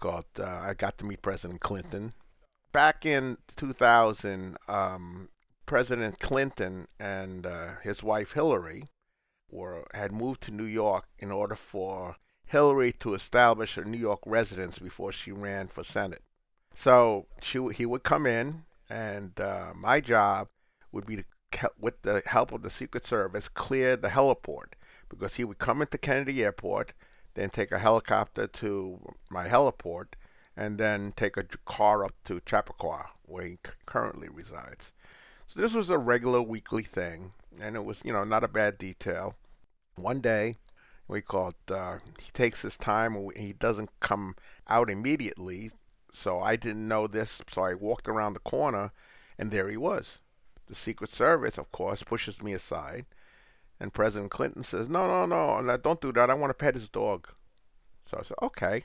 Call 0.00 0.20
it? 0.20 0.40
Uh, 0.40 0.60
I 0.62 0.72
got 0.72 0.96
to 0.98 1.04
meet 1.04 1.20
President 1.20 1.60
Clinton. 1.60 2.14
Back 2.72 3.04
in 3.04 3.36
2000, 3.56 4.56
um, 4.66 5.28
President 5.66 6.18
Clinton 6.20 6.86
and 6.98 7.46
uh, 7.46 7.74
his 7.82 8.02
wife 8.02 8.32
Hillary 8.32 8.84
were 9.50 9.86
had 9.94 10.12
moved 10.12 10.40
to 10.42 10.50
New 10.50 10.64
York 10.64 11.06
in 11.18 11.30
order 11.30 11.54
for 11.54 12.16
Hillary 12.46 12.92
to 12.92 13.14
establish 13.14 13.76
a 13.76 13.84
New 13.84 13.98
York 13.98 14.20
residence 14.24 14.78
before 14.78 15.12
she 15.12 15.32
ran 15.32 15.68
for 15.68 15.84
Senate. 15.84 16.22
So 16.74 17.26
she 17.42 17.58
he 17.74 17.86
would 17.86 18.04
come 18.04 18.26
in, 18.26 18.64
and 18.88 19.38
uh, 19.40 19.72
my 19.74 20.00
job 20.00 20.48
would 20.92 21.06
be 21.06 21.16
to, 21.16 21.24
with 21.78 22.02
the 22.02 22.22
help 22.26 22.52
of 22.52 22.62
the 22.62 22.70
Secret 22.70 23.06
Service, 23.06 23.48
clear 23.48 23.96
the 23.96 24.10
heliport 24.10 24.74
because 25.08 25.36
he 25.36 25.44
would 25.44 25.58
come 25.58 25.80
into 25.82 25.98
Kennedy 25.98 26.44
Airport, 26.44 26.92
then 27.34 27.50
take 27.50 27.72
a 27.72 27.78
helicopter 27.78 28.46
to 28.46 29.00
my 29.30 29.48
heliport, 29.48 30.14
and 30.56 30.78
then 30.78 31.12
take 31.16 31.36
a 31.36 31.44
car 31.64 32.04
up 32.04 32.14
to 32.24 32.40
Chappaqua, 32.44 33.10
where 33.22 33.44
he 33.44 33.58
currently 33.86 34.28
resides. 34.28 34.92
So 35.46 35.60
this 35.60 35.72
was 35.72 35.90
a 35.90 35.98
regular 35.98 36.42
weekly 36.42 36.82
thing, 36.82 37.32
and 37.60 37.76
it 37.76 37.84
was, 37.84 38.02
you 38.04 38.12
know, 38.12 38.24
not 38.24 38.44
a 38.44 38.48
bad 38.48 38.78
detail. 38.78 39.34
One 39.94 40.20
day, 40.20 40.56
we 41.08 41.22
call 41.22 41.50
it, 41.50 41.72
uh, 41.72 41.98
he 42.18 42.30
takes 42.32 42.62
his 42.62 42.76
time, 42.76 43.30
he 43.36 43.52
doesn't 43.52 43.90
come 44.00 44.34
out 44.68 44.90
immediately. 44.90 45.70
So 46.12 46.40
I 46.40 46.56
didn't 46.56 46.88
know 46.88 47.06
this, 47.06 47.42
so 47.52 47.62
I 47.62 47.74
walked 47.74 48.08
around 48.08 48.32
the 48.32 48.40
corner, 48.40 48.92
and 49.38 49.50
there 49.50 49.68
he 49.68 49.76
was. 49.76 50.18
The 50.66 50.74
Secret 50.74 51.12
Service, 51.12 51.58
of 51.58 51.70
course, 51.70 52.02
pushes 52.02 52.42
me 52.42 52.52
aside, 52.52 53.06
and 53.78 53.94
President 53.94 54.30
Clinton 54.30 54.64
says, 54.64 54.88
"No, 54.88 55.06
no, 55.06 55.26
no, 55.26 55.60
no, 55.60 55.76
don't 55.76 56.00
do 56.00 56.12
that. 56.12 56.30
I 56.30 56.34
want 56.34 56.50
to 56.50 56.54
pet 56.54 56.74
his 56.74 56.88
dog." 56.88 57.28
So 58.02 58.18
I 58.18 58.22
said, 58.22 58.38
"Okay." 58.42 58.84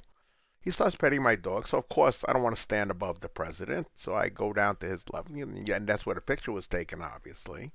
He 0.62 0.70
starts 0.70 0.96
petting 0.96 1.24
my 1.24 1.36
dog, 1.36 1.68
so 1.68 1.80
of 1.80 1.90
course 1.90 2.24
I 2.28 2.34
don't 2.34 2.44
want 2.44 2.56
to 2.56 2.62
stand 2.62 2.92
above 2.92 3.20
the 3.20 3.30
president, 3.30 3.88
so 3.96 4.14
I 4.14 4.30
go 4.30 4.54
down 4.54 4.76
to 4.78 4.88
his 4.88 5.04
level, 5.12 5.36
and 5.36 5.88
that's 5.88 6.06
where 6.06 6.16
the 6.16 6.22
picture 6.22 6.52
was 6.52 6.68
taken, 6.68 7.02
obviously. 7.02 7.72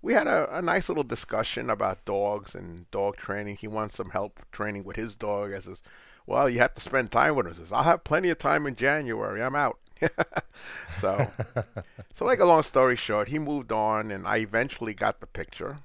We 0.00 0.14
had 0.14 0.26
a, 0.26 0.58
a 0.58 0.62
nice 0.62 0.88
little 0.88 1.04
discussion 1.04 1.68
about 1.68 2.04
dogs 2.06 2.54
and 2.54 2.90
dog 2.90 3.16
training. 3.16 3.56
He 3.56 3.68
wants 3.68 3.96
some 3.96 4.10
help 4.10 4.40
training 4.50 4.84
with 4.84 4.96
his 4.96 5.14
dog. 5.14 5.52
I 5.52 5.60
says, 5.60 5.82
"Well, 6.26 6.48
you 6.48 6.58
have 6.60 6.74
to 6.74 6.80
spend 6.80 7.10
time 7.10 7.34
with 7.34 7.46
him." 7.46 7.54
He 7.54 7.60
says, 7.60 7.72
"I'll 7.72 7.82
have 7.82 8.04
plenty 8.04 8.30
of 8.30 8.38
time 8.38 8.66
in 8.66 8.76
January. 8.76 9.42
I'm 9.42 9.56
out." 9.56 9.78
so, 11.00 11.30
so 12.14 12.24
like 12.24 12.40
a 12.40 12.44
long 12.44 12.62
story 12.62 12.96
short, 12.96 13.28
he 13.28 13.38
moved 13.38 13.72
on, 13.72 14.10
and 14.10 14.26
I 14.26 14.38
eventually 14.38 14.94
got 14.94 15.20
the 15.20 15.26
picture 15.26 15.78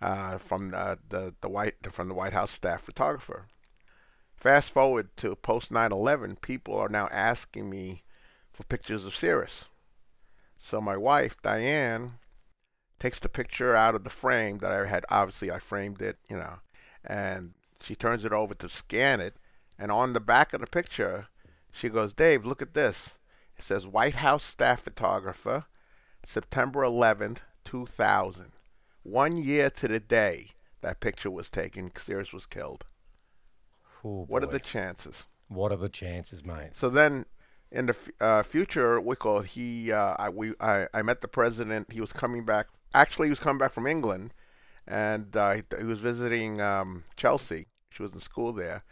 uh, 0.00 0.38
from 0.38 0.70
the, 0.70 0.98
the 1.08 1.34
the 1.40 1.48
white 1.48 1.74
from 1.92 2.08
the 2.08 2.14
White 2.14 2.32
House 2.32 2.50
staff 2.50 2.82
photographer. 2.82 3.46
Fast 4.44 4.72
forward 4.72 5.08
to 5.16 5.34
post 5.36 5.70
9/11, 5.70 6.36
people 6.36 6.76
are 6.76 6.90
now 6.90 7.08
asking 7.10 7.70
me 7.70 8.02
for 8.52 8.62
pictures 8.64 9.06
of 9.06 9.16
Sirius. 9.16 9.64
So 10.58 10.82
my 10.82 10.98
wife 10.98 11.40
Diane 11.40 12.18
takes 12.98 13.18
the 13.18 13.30
picture 13.30 13.74
out 13.74 13.94
of 13.94 14.04
the 14.04 14.10
frame 14.10 14.58
that 14.58 14.70
I 14.70 14.84
had. 14.84 15.06
Obviously, 15.08 15.50
I 15.50 15.58
framed 15.58 16.02
it, 16.02 16.18
you 16.28 16.36
know, 16.36 16.58
and 17.02 17.54
she 17.80 17.94
turns 17.96 18.26
it 18.26 18.34
over 18.34 18.54
to 18.56 18.68
scan 18.68 19.18
it. 19.18 19.38
And 19.78 19.90
on 19.90 20.12
the 20.12 20.20
back 20.20 20.52
of 20.52 20.60
the 20.60 20.66
picture, 20.66 21.28
she 21.72 21.88
goes, 21.88 22.12
"Dave, 22.12 22.44
look 22.44 22.60
at 22.60 22.74
this. 22.74 23.16
It 23.56 23.64
says 23.64 23.86
White 23.86 24.16
House 24.16 24.44
staff 24.44 24.82
photographer, 24.82 25.64
September 26.22 26.82
11th, 26.82 27.40
2000. 27.64 28.52
One 29.04 29.38
year 29.38 29.70
to 29.70 29.88
the 29.88 30.00
day 30.00 30.50
that 30.82 31.00
picture 31.00 31.30
was 31.30 31.48
taken. 31.48 31.90
Sirius 31.96 32.34
was 32.34 32.44
killed. 32.44 32.84
Oh, 34.04 34.24
What 34.28 34.42
are 34.44 34.46
the 34.46 34.60
chances?" 34.60 35.24
what 35.48 35.72
are 35.72 35.76
the 35.76 35.88
chances, 35.88 36.44
mate? 36.44 36.70
So 36.74 36.88
then, 36.88 37.26
in 37.70 37.86
the 37.86 37.92
f- 37.94 38.10
uh, 38.20 38.42
future, 38.42 39.00
we 39.00 39.16
call 39.16 39.40
he. 39.40 39.92
Uh, 39.92 40.14
I 40.18 40.28
we 40.28 40.54
I, 40.60 40.86
I 40.94 41.02
met 41.02 41.20
the 41.20 41.28
president. 41.28 41.92
He 41.92 42.00
was 42.00 42.12
coming 42.12 42.44
back. 42.44 42.66
Actually, 42.94 43.28
he 43.28 43.30
was 43.30 43.40
coming 43.40 43.58
back 43.58 43.72
from 43.72 43.86
England, 43.86 44.32
and 44.86 45.36
uh, 45.36 45.52
he, 45.54 45.62
he 45.78 45.84
was 45.84 46.00
visiting 46.00 46.60
um, 46.60 47.04
Chelsea. 47.16 47.66
She 47.90 48.02
was 48.02 48.12
in 48.12 48.20
school 48.20 48.52
there, 48.52 48.84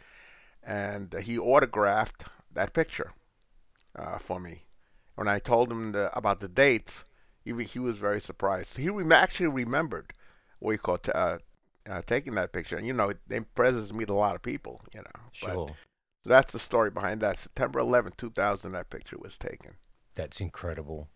and 0.62 1.12
he 1.22 1.38
autographed 1.38 2.24
that 2.52 2.72
picture 2.72 3.12
uh, 3.96 4.18
for 4.18 4.38
me. 4.40 4.64
When 5.14 5.28
I 5.28 5.38
told 5.38 5.70
him 5.70 5.92
the, 5.92 6.16
about 6.16 6.40
the 6.40 6.48
dates, 6.48 7.04
he 7.44 7.52
he 7.64 7.78
was 7.78 7.98
very 7.98 8.20
surprised. 8.20 8.76
He 8.76 8.88
rem- 8.88 9.12
actually 9.12 9.48
remembered 9.48 10.12
what 10.58 10.72
you 10.72 10.78
call 10.78 10.98
t- 10.98 11.12
uh, 11.88 12.02
taking 12.06 12.34
that 12.34 12.52
picture. 12.52 12.76
And 12.76 12.86
you 12.86 12.92
know, 12.92 13.12
they 13.26 13.40
presidents 13.40 13.92
meet 13.92 14.10
a 14.10 14.14
lot 14.14 14.34
of 14.34 14.42
people. 14.42 14.80
You 14.94 15.00
know, 15.00 15.10
But- 15.14 15.52
Sure. 15.52 15.68
so 16.24 16.28
that's 16.30 16.52
the 16.52 16.58
story 16.58 16.90
behind 16.90 17.20
that. 17.20 17.38
September 17.38 17.80
11th, 17.80 18.16
2000, 18.16 18.72
that 18.72 18.90
picture 18.90 19.18
was 19.18 19.36
taken. 19.38 19.76
That's 20.14 20.40
incredible. 20.40 21.08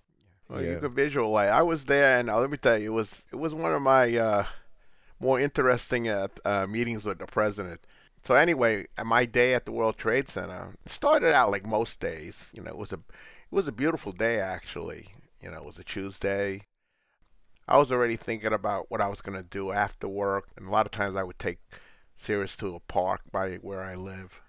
Well, 0.49 0.63
Yeah. 0.63 0.73
you 0.73 0.79
can 0.81 0.95
visualize. 0.95 1.51
I 1.51 1.63
was 1.63 1.85
there, 1.87 2.19
and 2.19 2.31
uh, 2.31 2.39
let 2.41 2.51
me 2.51 2.57
tell 2.57 2.79
you, 2.79 2.93
it 2.93 2.95
was 2.95 3.25
it 3.33 3.37
was 3.37 3.53
one 3.55 3.73
of 3.75 3.83
my 3.83 4.17
uh, 4.17 4.47
more 5.19 5.41
interesting 5.41 6.09
uh, 6.09 6.29
uh, 6.45 6.67
meetings 6.67 7.05
with 7.05 7.19
the 7.19 7.27
president. 7.27 7.81
So 8.25 8.35
anyway, 8.35 8.87
my 9.05 9.25
day 9.25 9.55
at 9.55 9.67
the 9.67 9.73
World 9.73 9.97
Trade 9.99 10.29
Center 10.29 10.77
started 10.87 11.33
out 11.33 11.51
like 11.51 11.65
most 11.67 12.01
days. 12.01 12.51
You 12.55 12.63
know, 12.63 12.71
it 12.71 12.77
was 12.77 12.93
a 12.93 12.97
it 12.97 13.53
was 13.53 13.69
a 13.69 13.73
beautiful 13.73 14.13
day 14.13 14.41
actually. 14.41 15.09
You 15.41 15.51
know, 15.51 15.59
it 15.59 15.65
was 15.65 15.79
a 15.79 15.85
Tuesday. 15.85 16.63
I 17.69 17.79
was 17.79 17.91
already 17.91 18.17
thinking 18.17 18.53
about 18.53 18.91
what 18.91 19.01
I 19.01 19.09
was 19.09 19.21
going 19.21 19.37
to 19.37 19.49
do 19.49 19.73
after 19.73 20.09
work, 20.09 20.49
and 20.57 20.69
a 20.69 20.71
lot 20.71 20.87
of 20.87 20.93
times 20.93 21.17
I 21.17 21.23
would 21.25 21.39
take 21.39 21.59
Sirius 22.17 22.57
to 22.59 22.75
a 22.77 22.81
park 22.81 23.23
by 23.33 23.57
where 23.57 23.83
I 23.83 23.95
live, 23.95 24.41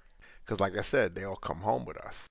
because 0.46 0.60
like 0.60 0.78
I 0.78 0.82
said, 0.82 1.16
they 1.16 1.24
all 1.24 1.36
come 1.36 1.62
home 1.62 1.86
with 1.86 1.98
us 1.98 2.28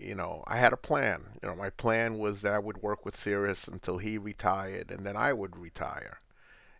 you 0.00 0.14
know, 0.14 0.42
I 0.46 0.56
had 0.56 0.72
a 0.72 0.76
plan. 0.78 1.24
You 1.42 1.48
know, 1.48 1.54
my 1.56 1.70
plan 1.70 2.18
was 2.18 2.42
that 2.42 2.52
I 2.54 2.58
would 2.58 2.82
work 2.82 3.04
with 3.04 3.16
Sirius 3.16 3.68
until 3.68 3.98
he 3.98 4.18
retired, 4.18 4.90
and 4.90 5.04
then 5.04 5.16
I 5.16 5.32
would 5.32 5.56
retire. 5.56 6.18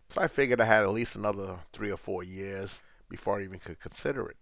So 0.09 0.21
I 0.21 0.27
figured 0.27 0.59
I 0.59 0.65
had 0.65 0.83
at 0.83 0.89
least 0.89 1.15
another 1.15 1.59
three 1.71 1.91
or 1.91 1.97
four 1.97 2.23
years 2.23 2.81
before 3.09 3.39
I 3.39 3.43
even 3.43 3.59
could 3.59 3.79
consider 3.79 4.27
it. 4.29 4.37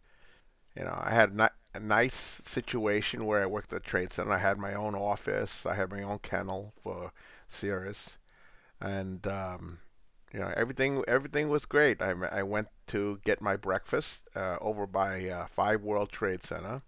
You 0.76 0.86
know, 0.86 0.98
I 1.02 1.12
had 1.14 1.38
a, 1.38 1.52
a 1.74 1.80
nice 1.80 2.42
situation 2.46 3.26
where 3.26 3.42
I 3.44 3.48
worked 3.48 3.74
at 3.74 3.84
the 3.84 3.90
Trade 3.90 4.14
Center. 4.14 4.32
I 4.32 4.38
had 4.38 4.58
my 4.58 4.74
own 4.74 4.96
office. 4.96 5.66
I 5.66 5.76
had 5.76 5.92
my 5.92 6.02
own 6.02 6.20
kennel 6.20 6.74
for 6.82 7.12
Sirius, 7.48 8.18
and 8.82 9.26
um, 9.28 9.80
you 10.34 10.40
know 10.40 10.54
everything 10.56 11.04
everything 11.08 11.50
was 11.50 11.66
great. 11.66 12.02
I, 12.02 12.14
I 12.32 12.44
went 12.44 12.68
to 12.88 13.20
get 13.24 13.42
my 13.42 13.56
breakfast 13.56 14.28
uh, 14.36 14.58
over 14.62 14.86
by 14.88 15.30
uh, 15.30 15.48
Five 15.48 15.82
World 15.82 16.12
Trade 16.12 16.44
Center, 16.44 16.82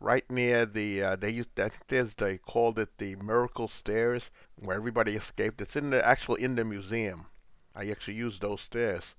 right 0.00 0.28
near 0.30 0.66
the 0.66 1.02
uh, 1.02 1.16
they 1.16 1.30
used 1.30 1.58
I 1.58 1.68
think 1.68 1.86
there's 1.88 2.14
they 2.14 2.38
called 2.38 2.78
it 2.78 2.98
the 2.98 3.16
Miracle 3.16 3.68
Stairs 3.68 4.30
where 4.58 4.76
everybody 4.76 5.14
escaped. 5.14 5.60
It's 5.60 5.76
in 5.76 5.90
the 5.90 6.06
actual 6.06 6.34
in 6.36 6.54
the 6.54 6.64
museum. 6.64 7.26
I 7.74 7.88
actually 7.90 8.14
used 8.14 8.42
those 8.42 8.62
stairs, 8.62 9.14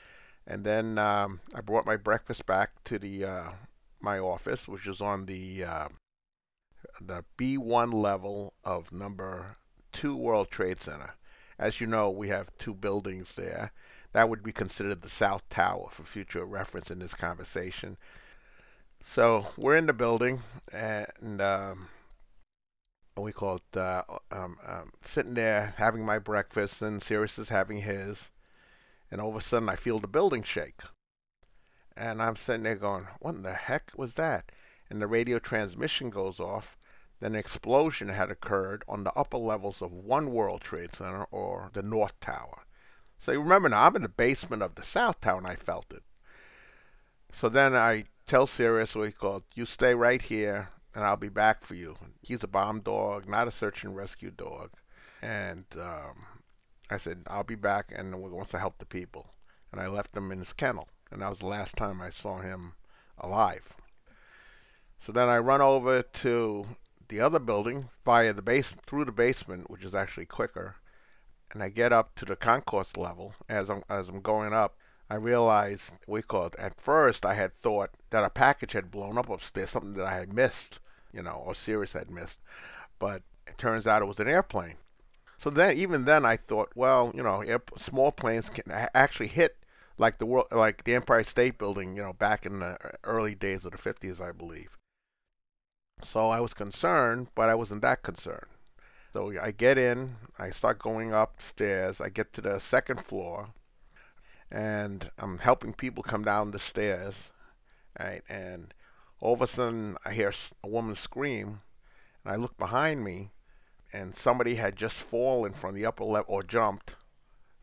and 0.46 0.66
then 0.66 0.98
um, 0.98 1.40
I 1.54 1.62
brought 1.62 1.86
my 1.86 1.96
breakfast 1.96 2.46
back 2.46 2.84
to 2.86 3.00
the 3.00 3.26
uh, 3.26 3.52
my 4.02 4.20
office, 4.20 4.68
which 4.68 4.88
is 4.88 5.02
on 5.02 5.26
the 5.26 5.64
uh, 5.64 5.88
the 7.00 7.24
B1 7.38 7.94
level 7.94 8.54
of 8.64 8.92
number 8.92 9.58
two 9.92 10.16
World 10.16 10.50
Trade 10.50 10.82
Center. 10.82 11.16
As 11.62 11.80
you 11.80 11.86
know, 11.86 12.10
we 12.10 12.30
have 12.30 12.58
two 12.58 12.74
buildings 12.74 13.36
there. 13.36 13.72
That 14.14 14.30
would 14.30 14.42
be 14.42 14.52
considered 14.52 15.04
the 15.04 15.10
South 15.10 15.48
Tower 15.48 15.90
for 15.92 16.04
future 16.04 16.44
reference 16.44 16.90
in 16.90 16.98
this 16.98 17.14
conversation. 17.14 17.98
So 19.04 19.50
we're 19.56 19.76
in 19.76 19.86
the 19.86 19.94
building, 19.94 20.42
and 20.74 21.40
um, 21.40 21.90
we 23.16 23.32
call 23.32 23.58
it 23.58 23.78
uh, 23.78 24.02
um, 24.32 24.58
um, 24.66 24.92
sitting 25.04 25.36
there 25.36 25.76
having 25.78 26.04
my 26.04 26.18
breakfast, 26.18 26.82
and 26.82 27.02
Sirius 27.02 27.38
is 27.38 27.50
having 27.50 27.82
his, 27.82 28.32
and 29.12 29.22
all 29.22 29.30
of 29.30 29.36
a 29.36 29.42
sudden 29.42 29.70
I 29.70 29.76
feel 29.76 30.00
the 30.00 30.08
building 30.08 30.42
shake, 30.42 30.82
and 31.96 32.24
I'm 32.24 32.38
sitting 32.38 32.64
there 32.64 32.76
going, 32.76 33.08
"What 33.20 33.36
in 33.36 33.44
the 33.44 33.54
heck 33.54 33.92
was 33.96 34.16
that?" 34.16 34.52
And 34.90 35.00
the 35.00 35.08
radio 35.08 35.38
transmission 35.38 36.10
goes 36.10 36.40
off, 36.40 36.76
then 37.22 37.34
an 37.34 37.40
explosion 37.40 38.10
had 38.10 38.32
occurred 38.32 38.84
on 38.88 39.04
the 39.04 39.14
upper 39.16 39.38
levels 39.38 39.82
of 39.82 39.94
One 39.94 40.32
World 40.32 40.62
Trade 40.62 40.94
Center 40.94 41.26
or 41.32 41.70
the 41.74 41.84
North 41.84 42.20
Tower. 42.20 42.64
So 43.18 43.32
you 43.32 43.40
remember 43.40 43.70
now, 43.70 43.86
I'm 43.86 43.96
in 43.96 44.02
the 44.02 44.10
basement 44.10 44.64
of 44.64 44.74
the 44.76 44.84
South 44.84 45.22
Tower 45.22 45.38
and 45.38 45.48
I 45.48 45.56
felt 45.56 45.94
it. 45.94 46.04
So 47.32 47.48
then 47.48 47.76
I 47.76 48.06
tell 48.26 48.48
Sirius, 48.48 48.96
we 48.96 49.12
called, 49.12 49.44
you 49.54 49.68
stay 49.68 49.94
right 49.94 50.22
here 50.22 50.70
and 50.96 51.06
I'll 51.06 51.16
be 51.16 51.30
back 51.30 51.64
for 51.64 51.76
you. 51.76 51.96
He's 52.24 52.44
a 52.44 52.48
bomb 52.48 52.82
dog, 52.82 53.30
not 53.30 53.48
a 53.48 53.52
search 53.52 53.84
and 53.84 53.96
rescue 53.96 54.32
dog. 54.32 54.72
And 55.22 55.66
um, 55.80 56.26
I 56.90 56.98
said, 56.98 57.22
I'll 57.28 57.44
be 57.44 57.56
back 57.56 57.94
and 57.96 58.20
we 58.20 58.32
want 58.32 58.50
to 58.50 58.60
help 58.60 58.80
the 58.80 58.86
people. 58.86 59.28
And 59.72 59.80
I 59.80 59.88
left 59.88 60.18
him 60.18 60.32
in 60.32 60.40
his 60.40 60.54
kennel. 60.54 60.90
And 61.12 61.22
that 61.22 61.30
was 61.30 61.40
the 61.40 61.46
last 61.46 61.78
time 61.78 62.02
I 62.02 62.10
saw 62.10 62.40
him 62.40 62.74
alive. 63.20 63.74
So 64.98 65.12
then 65.12 65.30
I 65.30 65.38
run 65.38 65.62
over 65.62 66.02
to 66.02 66.66
the 67.12 67.20
other 67.20 67.40
building 67.40 67.90
via 68.06 68.34
the 68.34 68.42
base 68.42 68.74
through 68.88 69.06
the 69.06 69.12
basement, 69.12 69.70
which 69.70 69.84
is 69.84 69.94
actually 69.94 70.26
quicker. 70.26 70.78
And 71.52 71.62
I 71.62 71.68
get 71.68 71.92
up 71.92 72.16
to 72.16 72.26
the 72.26 72.38
concourse 72.38 72.96
level. 72.96 73.36
As 73.50 73.70
I'm 73.70 73.84
as 73.90 74.08
I'm 74.08 74.22
going 74.22 74.54
up, 74.54 74.78
I 75.10 75.16
realize 75.16 75.92
we 76.08 76.22
called. 76.22 76.56
At 76.58 76.80
first, 76.80 77.26
I 77.26 77.34
had 77.34 77.54
thought 77.60 77.92
that 78.12 78.24
a 78.24 78.30
package 78.30 78.72
had 78.72 78.90
blown 78.90 79.18
up 79.18 79.30
upstairs, 79.30 79.72
something 79.72 79.94
that 79.96 80.06
I 80.06 80.16
had 80.16 80.34
missed, 80.34 80.80
you 81.14 81.22
know, 81.22 81.44
or 81.46 81.54
Sirius 81.54 81.92
had 81.92 82.10
missed. 82.10 82.40
But 82.98 83.24
it 83.46 83.58
turns 83.58 83.86
out 83.86 84.02
it 84.02 84.06
was 84.06 84.22
an 84.22 84.30
airplane. 84.30 84.76
So 85.38 85.50
then, 85.50 85.76
even 85.76 86.06
then, 86.06 86.24
I 86.24 86.38
thought, 86.38 86.72
well, 86.76 87.12
you 87.14 87.24
know, 87.24 87.42
air, 87.42 87.62
small 87.76 88.14
planes 88.14 88.50
can 88.50 88.64
actually 88.72 89.28
hit 89.28 89.58
like 89.98 90.18
the 90.18 90.26
world, 90.26 90.48
like 90.52 90.86
the 90.86 90.96
Empire 90.96 91.24
State 91.26 91.58
Building, 91.58 91.98
you 91.98 92.04
know, 92.04 92.14
back 92.14 92.46
in 92.46 92.60
the 92.60 92.78
early 93.04 93.36
days 93.36 93.66
of 93.66 93.72
the 93.72 93.78
50s, 93.78 94.22
I 94.22 94.32
believe. 94.32 94.78
So 96.04 96.30
I 96.30 96.40
was 96.40 96.54
concerned, 96.54 97.28
but 97.36 97.50
I 97.50 97.56
wasn't 97.56 97.82
that 97.82 98.04
concerned. 98.04 98.48
So 99.14 99.34
I 99.42 99.52
get 99.52 99.78
in, 99.78 100.16
I 100.40 100.52
start 100.52 100.80
going 100.80 101.12
upstairs, 101.12 102.00
I 102.00 102.10
get 102.10 102.32
to 102.34 102.42
the 102.42 102.60
second 102.60 103.06
floor, 103.06 103.50
and 104.50 105.12
I'm 105.18 105.40
helping 105.40 105.74
people 105.74 106.02
come 106.02 106.24
down 106.24 106.52
the 106.52 106.60
stairs, 106.60 107.30
right? 108.00 108.22
And 108.30 108.74
all 109.20 109.34
of 109.34 109.42
a 109.42 109.48
sudden, 109.48 109.98
I 110.06 110.14
hear 110.14 110.34
a 110.64 110.68
woman 110.68 110.96
scream, 110.96 111.62
and 112.24 112.34
I 112.34 112.38
look 112.38 112.58
behind 112.58 113.04
me, 113.04 113.32
and 113.92 114.16
somebody 114.16 114.56
had 114.56 114.78
just 114.78 114.98
fallen 114.98 115.54
from 115.54 115.76
the 115.76 115.86
upper 115.86 116.06
level 116.06 116.34
or 116.34 116.42
jumped 116.42 116.96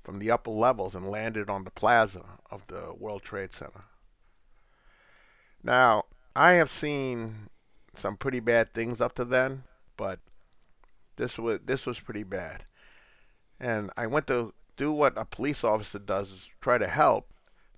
from 0.05 0.19
the 0.19 0.31
upper 0.31 0.51
levels 0.51 0.95
and 0.95 1.11
landed 1.11 1.51
on 1.51 1.65
the 1.65 1.71
plaza 1.71 2.25
of 2.51 2.67
the 2.69 2.95
World 2.99 3.23
Trade 3.23 3.53
Center. 3.53 3.85
Now, 5.63 6.05
I 6.37 6.53
have 6.53 6.71
seen 6.71 7.49
some 7.99 8.17
pretty 8.17 8.41
bad 8.41 8.73
things 8.73 9.01
up 9.01 9.15
to 9.17 9.25
then, 9.25 9.65
but 9.97 10.21
this 11.17 11.39
was 11.39 11.61
this 11.65 11.87
was 11.87 12.01
pretty 12.01 12.23
bad. 12.23 12.65
And 13.61 13.91
I 13.97 14.07
went 14.07 14.27
to 14.29 14.55
do 14.77 14.93
what 14.93 15.19
a 15.19 15.25
police 15.25 15.65
officer 15.65 15.99
does 15.99 16.31
is 16.31 16.49
try 16.61 16.79
to 16.79 16.87
help. 16.87 17.29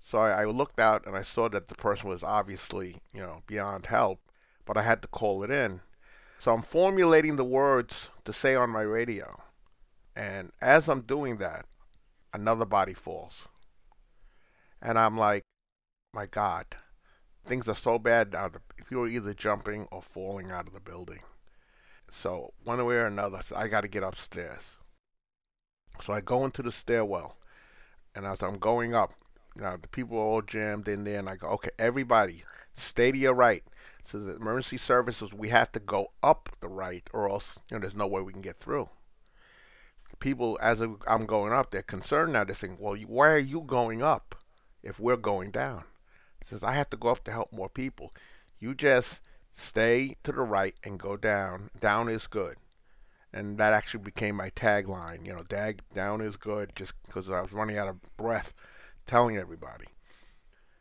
So 0.01 0.19
I, 0.19 0.43
I 0.43 0.45
looked 0.45 0.79
out 0.79 1.05
and 1.05 1.15
I 1.15 1.21
saw 1.21 1.49
that 1.49 1.67
the 1.67 1.75
person 1.75 2.09
was 2.09 2.23
obviously, 2.23 2.97
you 3.13 3.21
know, 3.21 3.41
beyond 3.47 3.87
help, 3.87 4.19
but 4.65 4.77
I 4.77 4.83
had 4.83 5.01
to 5.01 5.07
call 5.07 5.43
it 5.43 5.51
in. 5.51 5.81
So 6.37 6.53
I'm 6.53 6.63
formulating 6.63 7.35
the 7.35 7.43
words 7.43 8.09
to 8.25 8.33
say 8.33 8.55
on 8.55 8.69
my 8.69 8.81
radio. 8.81 9.41
And 10.15 10.51
as 10.61 10.89
I'm 10.89 11.01
doing 11.01 11.37
that, 11.37 11.65
another 12.33 12.65
body 12.65 12.93
falls. 12.93 13.47
And 14.81 14.97
I'm 14.97 15.17
like, 15.17 15.43
my 16.13 16.25
God, 16.25 16.65
things 17.45 17.67
are 17.67 17.75
so 17.75 17.99
bad 17.99 18.33
now 18.33 18.49
that 18.49 18.61
people 18.75 19.03
are 19.03 19.07
either 19.07 19.33
jumping 19.33 19.87
or 19.91 20.01
falling 20.01 20.51
out 20.51 20.67
of 20.67 20.73
the 20.73 20.79
building. 20.79 21.19
So 22.09 22.53
one 22.63 22.83
way 22.85 22.95
or 22.95 23.07
another, 23.07 23.41
I 23.55 23.67
got 23.67 23.81
to 23.81 23.87
get 23.87 24.03
upstairs. 24.03 24.77
So 26.01 26.13
I 26.13 26.21
go 26.21 26.45
into 26.45 26.61
the 26.61 26.71
stairwell, 26.71 27.37
and 28.15 28.25
as 28.25 28.41
I'm 28.41 28.57
going 28.57 28.93
up, 28.93 29.13
you 29.55 29.61
know, 29.61 29.77
the 29.81 29.87
people 29.87 30.17
are 30.17 30.21
all 30.21 30.41
jammed 30.41 30.87
in 30.87 31.03
there, 31.03 31.19
and 31.19 31.29
I 31.29 31.35
go, 31.35 31.47
okay, 31.49 31.71
everybody, 31.77 32.43
stay 32.73 33.11
to 33.11 33.17
your 33.17 33.33
right. 33.33 33.63
So 34.03 34.19
the 34.19 34.35
emergency 34.35 34.77
services, 34.77 35.33
we 35.33 35.49
have 35.49 35.71
to 35.73 35.79
go 35.79 36.11
up 36.23 36.49
the 36.59 36.69
right, 36.69 37.07
or 37.13 37.29
else, 37.29 37.59
you 37.69 37.75
know, 37.75 37.81
there's 37.81 37.95
no 37.95 38.07
way 38.07 38.21
we 38.21 38.33
can 38.33 38.41
get 38.41 38.59
through. 38.59 38.89
People, 40.19 40.57
as 40.61 40.81
I'm 40.81 41.25
going 41.25 41.53
up, 41.53 41.71
they're 41.71 41.81
concerned 41.81 42.33
now. 42.33 42.43
They're 42.43 42.55
saying, 42.55 42.77
well, 42.79 42.95
why 42.95 43.29
are 43.31 43.37
you 43.37 43.61
going 43.61 44.01
up 44.01 44.35
if 44.83 44.99
we're 44.99 45.17
going 45.17 45.51
down? 45.51 45.83
Says, 46.47 46.63
I 46.63 46.73
have 46.73 46.89
to 46.91 46.97
go 46.97 47.09
up 47.09 47.23
to 47.25 47.31
help 47.31 47.51
more 47.51 47.69
people. 47.69 48.13
You 48.59 48.73
just 48.73 49.21
stay 49.53 50.15
to 50.23 50.31
the 50.31 50.41
right 50.41 50.75
and 50.83 50.99
go 50.99 51.17
down. 51.17 51.69
Down 51.79 52.09
is 52.09 52.27
good. 52.27 52.57
And 53.33 53.57
that 53.57 53.73
actually 53.73 54.03
became 54.03 54.35
my 54.35 54.49
tagline. 54.49 55.25
You 55.25 55.33
know, 55.33 55.43
dag, 55.43 55.81
down 55.93 56.21
is 56.21 56.35
good, 56.35 56.71
just 56.75 56.93
because 57.05 57.29
I 57.29 57.41
was 57.41 57.53
running 57.53 57.77
out 57.77 57.87
of 57.87 57.97
breath 58.17 58.53
telling 59.05 59.37
everybody. 59.37 59.87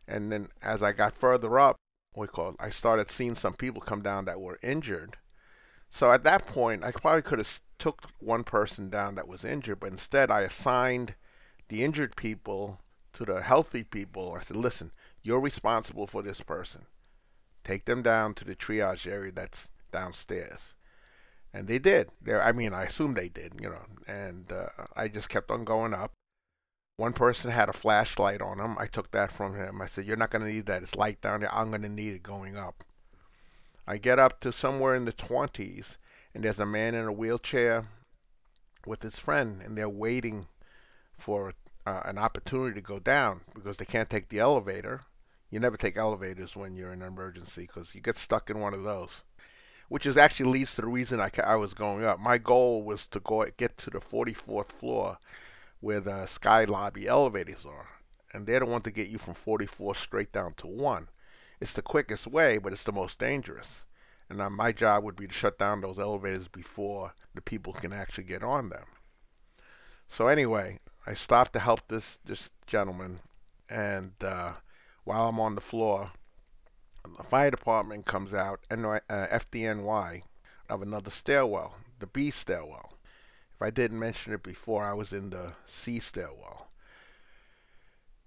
And 0.07 0.33
then 0.33 0.49
as 0.63 0.83
I 0.83 0.93
got 0.93 1.17
further 1.17 1.59
up, 1.59 1.77
we 2.17 2.27
call 2.27 2.51
it, 2.51 2.57
I 2.59 2.71
started 2.71 3.11
seeing 3.11 3.37
some 3.37 3.55
people 3.55 3.81
come 3.81 4.03
down 4.03 4.25
that 4.25 4.41
were 4.41 4.59
injured. 4.63 5.17
So 5.91 6.11
at 6.11 6.25
that 6.25 6.47
point, 6.47 6.85
I 6.85 6.91
probably 6.91 7.23
could 7.23 7.39
have 7.39 7.61
took 7.79 8.03
one 8.19 8.45
person 8.45 8.91
down 8.91 9.15
that 9.15 9.29
was 9.29 9.45
injured, 9.45 9.81
but 9.81 9.91
instead 9.91 10.31
I 10.31 10.43
assigned 10.43 11.15
the 11.69 11.85
injured 11.85 12.17
people 12.17 12.81
to 13.15 13.25
the 13.25 13.43
healthy 13.43 13.85
people. 13.85 14.37
I 14.37 14.43
said, 14.43 14.57
listen, 14.57 14.93
you're 15.23 15.41
responsible 15.41 16.07
for 16.07 16.23
this 16.23 16.41
person. 16.41 16.87
Take 17.65 17.85
them 17.85 18.03
down 18.03 18.35
to 18.35 18.45
the 18.45 18.55
triage 18.55 19.07
area 19.07 19.33
that's 19.33 19.71
downstairs. 19.93 20.75
And 21.53 21.67
they 21.67 21.79
did. 21.79 22.11
There, 22.23 22.43
I 22.43 22.53
mean, 22.53 22.73
I 22.73 22.85
assume 22.85 23.15
they 23.15 23.29
did, 23.29 23.55
you 23.61 23.69
know. 23.69 23.85
And 24.07 24.51
uh, 24.53 24.69
I 24.95 25.09
just 25.09 25.29
kept 25.29 25.51
on 25.51 25.65
going 25.65 25.93
up. 25.93 26.13
One 26.97 27.13
person 27.13 27.51
had 27.51 27.69
a 27.69 27.73
flashlight 27.73 28.41
on 28.41 28.61
him. 28.61 28.77
I 28.79 28.87
took 28.87 29.11
that 29.11 29.33
from 29.33 29.57
him. 29.57 29.81
I 29.81 29.87
said, 29.87 30.07
"You're 30.07 30.17
not 30.17 30.31
going 30.31 30.45
to 30.45 30.53
need 30.53 30.67
that. 30.67 30.83
It's 30.83 30.95
light 30.95 31.21
down 31.21 31.41
there. 31.41 31.55
I'm 31.55 31.71
going 31.71 31.83
to 31.83 31.89
need 31.89 32.15
it 32.15 32.23
going 32.23 32.57
up." 32.57 32.85
I 33.87 33.97
get 33.97 34.19
up 34.19 34.39
to 34.41 34.53
somewhere 34.53 34.95
in 34.95 35.07
the 35.07 35.13
20s, 35.13 35.97
and 36.35 36.45
there's 36.45 36.61
a 36.61 36.67
man 36.67 36.95
in 36.95 37.07
a 37.07 37.13
wheelchair 37.13 37.87
with 38.87 39.03
his 39.03 39.19
friend, 39.19 39.61
and 39.65 39.77
they're 39.77 39.89
waiting 39.89 40.47
for 41.13 41.55
uh, 41.87 42.03
an 42.05 42.19
opportunity 42.19 42.75
to 42.75 42.81
go 42.81 42.99
down 42.99 43.41
because 43.55 43.79
they 43.79 43.85
can't 43.85 44.11
take 44.11 44.29
the 44.29 44.39
elevator. 44.39 45.01
You 45.51 45.59
never 45.59 45.77
take 45.77 45.97
elevators 45.97 46.55
when 46.55 46.77
you're 46.77 46.93
in 46.93 47.03
an 47.03 47.09
emergency 47.09 47.63
because 47.63 47.95
you 47.95 48.01
get 48.01 48.17
stuck 48.17 48.51
in 48.51 48.61
one 48.61 48.73
of 48.73 48.85
those, 48.85 49.23
which 49.89 50.07
is 50.07 50.17
actually 50.17 50.51
leads 50.51 50.75
to 50.77 50.83
the 50.83 50.87
reason 50.87 51.21
I, 51.21 51.31
I 51.43 51.57
was 51.57 51.75
going 51.75 52.05
up. 52.05 52.21
My 52.21 52.39
goal 52.39 52.83
was 52.83 53.07
to 53.07 53.21
go 53.21 53.45
get 53.57 53.77
to 53.79 53.91
the 53.91 53.99
44th 53.99 54.71
floor 54.71 55.19
where 55.81 56.01
the 56.01 56.27
sky 56.27 56.65
lobby 56.65 57.09
elevators 57.09 57.67
are, 57.67 57.89
and 58.33 58.47
they're 58.47 58.61
the 58.61 58.67
one 58.67 58.83
to 58.83 58.91
get 58.91 59.09
you 59.09 59.19
from 59.19 59.35
44 59.35 59.95
straight 59.95 60.33
down 60.33 60.55
to 60.59 60.67
one. 60.67 61.09
It's 61.61 61.73
the 61.73 61.83
quickest 61.83 62.27
way, 62.27 62.59
but 62.59 62.73
it's 62.73 62.85
the 62.85 62.93
most 62.93 63.19
dangerous. 63.19 63.83
And 64.29 64.39
now 64.39 64.49
my 64.49 64.71
job 64.71 65.03
would 65.03 65.17
be 65.17 65.27
to 65.27 65.33
shut 65.33 65.59
down 65.59 65.81
those 65.81 65.99
elevators 65.99 66.47
before 66.47 67.15
the 67.35 67.43
people 67.43 67.73
can 67.73 67.93
actually 67.93 68.25
get 68.25 68.45
on 68.45 68.69
them. 68.69 68.85
So 70.09 70.29
anyway, 70.29 70.79
I 71.07 71.15
stopped 71.15 71.53
to 71.55 71.59
help 71.59 71.81
this 71.89 72.19
this 72.25 72.51
gentleman, 72.67 73.21
and 73.69 74.13
uh, 74.23 74.53
while 75.05 75.29
I'm 75.29 75.41
on 75.41 75.55
the 75.55 75.61
floor, 75.61 76.13
the 77.17 77.23
fire 77.23 77.51
department 77.51 78.07
comes 78.07 78.35
out, 78.35 78.61
and 78.71 78.85
uh, 78.85 79.01
FDNY, 79.09 80.23
of 80.69 80.83
another 80.83 81.11
stairwell, 81.11 81.75
the 81.99 82.07
B 82.07 82.31
stairwell. 82.31 82.93
If 83.55 83.63
I 83.63 83.71
didn't 83.71 83.99
mention 83.99 84.33
it 84.33 84.43
before, 84.43 84.85
I 84.85 84.95
was 84.95 85.13
in 85.13 85.31
the 85.31 85.53
C 85.67 85.99
stairwell. 85.99 86.69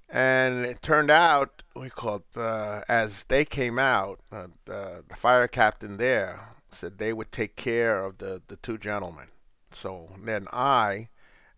And 0.10 0.66
it 0.66 0.82
turned 0.82 1.10
out, 1.10 1.64
we 1.76 1.90
called 1.90 2.24
uh, 2.36 2.82
as 2.88 3.24
they 3.24 3.46
came 3.46 3.80
out, 3.80 4.20
uh, 4.32 4.48
the, 4.66 5.04
the 5.08 5.16
fire 5.16 5.48
captain 5.48 5.98
there 5.98 6.50
said 6.72 6.98
they 6.98 7.14
would 7.14 7.32
take 7.32 7.56
care 7.56 8.04
of 8.04 8.20
the, 8.20 8.42
the 8.48 8.58
two 8.58 8.78
gentlemen. 8.78 9.28
So 9.72 10.10
then 10.24 10.48
I, 10.54 11.10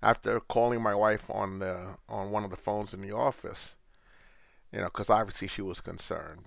after 0.01 0.39
calling 0.39 0.81
my 0.81 0.95
wife 0.95 1.29
on 1.29 1.59
the 1.59 1.97
on 2.07 2.31
one 2.31 2.45
of 2.45 2.49
the 2.49 2.55
phones 2.55 2.93
in 2.93 3.01
the 3.01 3.11
office, 3.11 3.74
you 4.71 4.79
know, 4.79 4.85
because 4.85 5.09
obviously 5.09 5.47
she 5.47 5.61
was 5.61 5.81
concerned, 5.81 6.43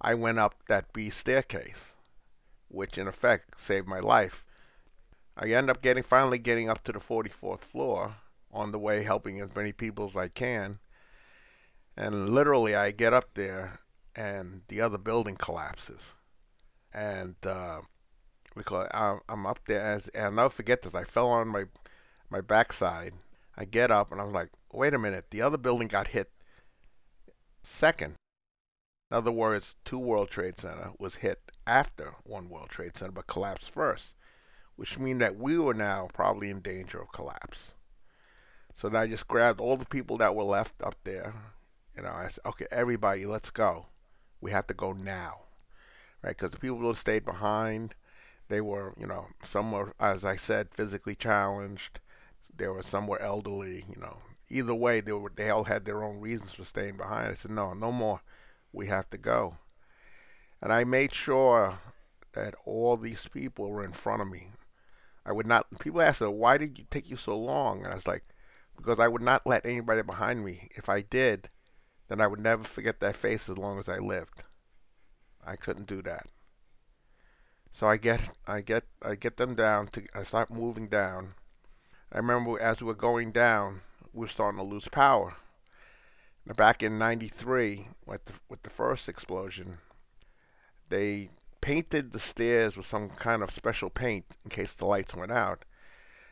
I 0.00 0.14
went 0.14 0.38
up 0.38 0.54
that 0.68 0.92
B 0.92 1.10
staircase, 1.10 1.92
which 2.68 2.98
in 2.98 3.06
effect 3.06 3.60
saved 3.60 3.86
my 3.86 4.00
life. 4.00 4.44
I 5.36 5.48
end 5.50 5.70
up 5.70 5.82
getting 5.82 6.02
finally 6.02 6.38
getting 6.38 6.68
up 6.68 6.84
to 6.84 6.92
the 6.92 6.98
44th 6.98 7.60
floor 7.60 8.16
on 8.52 8.72
the 8.72 8.78
way, 8.78 9.02
helping 9.02 9.40
as 9.40 9.54
many 9.54 9.72
people 9.72 10.06
as 10.06 10.16
I 10.16 10.28
can 10.28 10.80
and 12.00 12.30
literally, 12.30 12.74
I 12.74 12.92
get 12.92 13.12
up 13.12 13.34
there, 13.34 13.80
and 14.16 14.62
the 14.68 14.80
other 14.80 14.96
building 14.96 15.36
collapses. 15.36 16.00
And 16.94 17.34
uh, 17.44 17.82
because 18.56 18.88
I'm 18.94 19.46
up 19.46 19.60
there, 19.66 19.82
as 19.82 20.08
and 20.08 20.24
I'll 20.24 20.32
never 20.32 20.48
forget 20.48 20.80
this. 20.80 20.94
I 20.94 21.04
fell 21.04 21.28
on 21.28 21.48
my 21.48 21.64
my 22.30 22.40
backside. 22.40 23.14
I 23.54 23.66
get 23.66 23.90
up, 23.90 24.12
and 24.12 24.20
I'm 24.20 24.32
like, 24.32 24.48
wait 24.72 24.94
a 24.94 24.98
minute. 24.98 25.26
The 25.30 25.42
other 25.42 25.58
building 25.58 25.88
got 25.88 26.08
hit 26.08 26.30
second. 27.62 28.14
In 29.10 29.16
other 29.16 29.32
words, 29.32 29.74
two 29.84 29.98
World 29.98 30.30
Trade 30.30 30.58
Center 30.58 30.92
was 30.98 31.16
hit 31.16 31.50
after 31.66 32.14
one 32.24 32.48
World 32.48 32.70
Trade 32.70 32.96
Center, 32.96 33.12
but 33.12 33.26
collapsed 33.26 33.70
first, 33.70 34.14
which 34.76 34.98
means 34.98 35.20
that 35.20 35.36
we 35.36 35.58
were 35.58 35.74
now 35.74 36.08
probably 36.12 36.50
in 36.50 36.60
danger 36.60 37.00
of 37.00 37.12
collapse. 37.12 37.74
So 38.76 38.88
then 38.88 39.02
I 39.02 39.06
just 39.06 39.28
grabbed 39.28 39.60
all 39.60 39.76
the 39.76 39.84
people 39.84 40.16
that 40.18 40.34
were 40.34 40.44
left 40.44 40.74
up 40.82 40.96
there, 41.04 41.34
you 41.96 42.02
know, 42.02 42.12
I 42.12 42.28
said, 42.28 42.46
okay, 42.46 42.66
everybody, 42.70 43.26
let's 43.26 43.50
go. 43.50 43.86
We 44.40 44.52
have 44.52 44.66
to 44.68 44.74
go 44.74 44.92
now, 44.92 45.40
right? 46.22 46.36
Because 46.36 46.52
the 46.52 46.58
people 46.58 46.78
who 46.78 46.94
stayed 46.94 47.24
behind, 47.24 47.94
they 48.48 48.60
were, 48.60 48.94
you 48.98 49.06
know, 49.06 49.26
some 49.42 49.72
were, 49.72 49.92
as 50.00 50.24
I 50.24 50.36
said, 50.36 50.68
physically 50.72 51.14
challenged. 51.14 52.00
There 52.56 52.72
were 52.72 52.82
some 52.82 53.06
were 53.06 53.20
elderly. 53.20 53.84
You 53.88 54.00
know, 54.00 54.18
either 54.50 54.74
way, 54.74 55.00
they 55.00 55.12
were 55.12 55.32
they 55.34 55.48
all 55.48 55.64
had 55.64 55.84
their 55.84 56.02
own 56.02 56.20
reasons 56.20 56.52
for 56.52 56.64
staying 56.64 56.96
behind. 56.96 57.28
I 57.28 57.34
said, 57.34 57.50
no, 57.52 57.72
no 57.72 57.92
more. 57.92 58.20
We 58.72 58.86
have 58.88 59.08
to 59.10 59.18
go. 59.18 59.56
And 60.60 60.72
I 60.72 60.84
made 60.84 61.14
sure 61.14 61.78
that 62.32 62.54
all 62.64 62.96
these 62.96 63.26
people 63.28 63.70
were 63.70 63.84
in 63.84 63.92
front 63.92 64.22
of 64.22 64.28
me. 64.28 64.52
I 65.24 65.32
would 65.32 65.46
not. 65.46 65.66
People 65.78 66.00
ask, 66.00 66.20
"Why 66.20 66.58
did 66.58 66.78
you 66.78 66.86
take 66.90 67.10
you 67.10 67.16
so 67.16 67.38
long?" 67.38 67.84
And 67.84 67.92
I 67.92 67.94
was 67.94 68.06
like, 68.06 68.24
"Because 68.76 68.98
I 68.98 69.08
would 69.08 69.22
not 69.22 69.46
let 69.46 69.66
anybody 69.66 70.02
behind 70.02 70.44
me. 70.44 70.68
If 70.72 70.88
I 70.88 71.02
did, 71.02 71.50
then 72.08 72.20
I 72.20 72.26
would 72.26 72.40
never 72.40 72.64
forget 72.64 73.00
that 73.00 73.16
face 73.16 73.48
as 73.48 73.58
long 73.58 73.78
as 73.78 73.88
I 73.88 73.98
lived. 73.98 74.44
I 75.44 75.56
couldn't 75.56 75.86
do 75.86 76.02
that. 76.02 76.26
So 77.70 77.86
I 77.86 77.96
get 77.96 78.36
I 78.46 78.60
get 78.62 78.84
I 79.02 79.14
get 79.14 79.36
them 79.36 79.54
down 79.54 79.88
to 79.88 80.06
I 80.14 80.24
start 80.24 80.50
moving 80.50 80.88
down. 80.88 81.34
I 82.12 82.18
remember 82.18 82.60
as 82.60 82.80
we 82.80 82.86
were 82.86 82.94
going 82.94 83.30
down, 83.30 83.82
we 84.12 84.20
were 84.22 84.28
starting 84.28 84.58
to 84.58 84.64
lose 84.64 84.88
power. 84.88 85.36
Now 86.46 86.54
back 86.54 86.82
in 86.82 86.98
'93, 86.98 87.88
with 88.06 88.24
the 88.26 88.32
with 88.48 88.62
the 88.62 88.70
first 88.70 89.08
explosion, 89.08 89.78
they 90.88 91.30
painted 91.60 92.12
the 92.12 92.20
stairs 92.20 92.76
with 92.76 92.86
some 92.86 93.10
kind 93.10 93.42
of 93.42 93.50
special 93.50 93.90
paint 93.90 94.24
in 94.44 94.50
case 94.50 94.74
the 94.74 94.86
lights 94.86 95.14
went 95.14 95.32
out. 95.32 95.64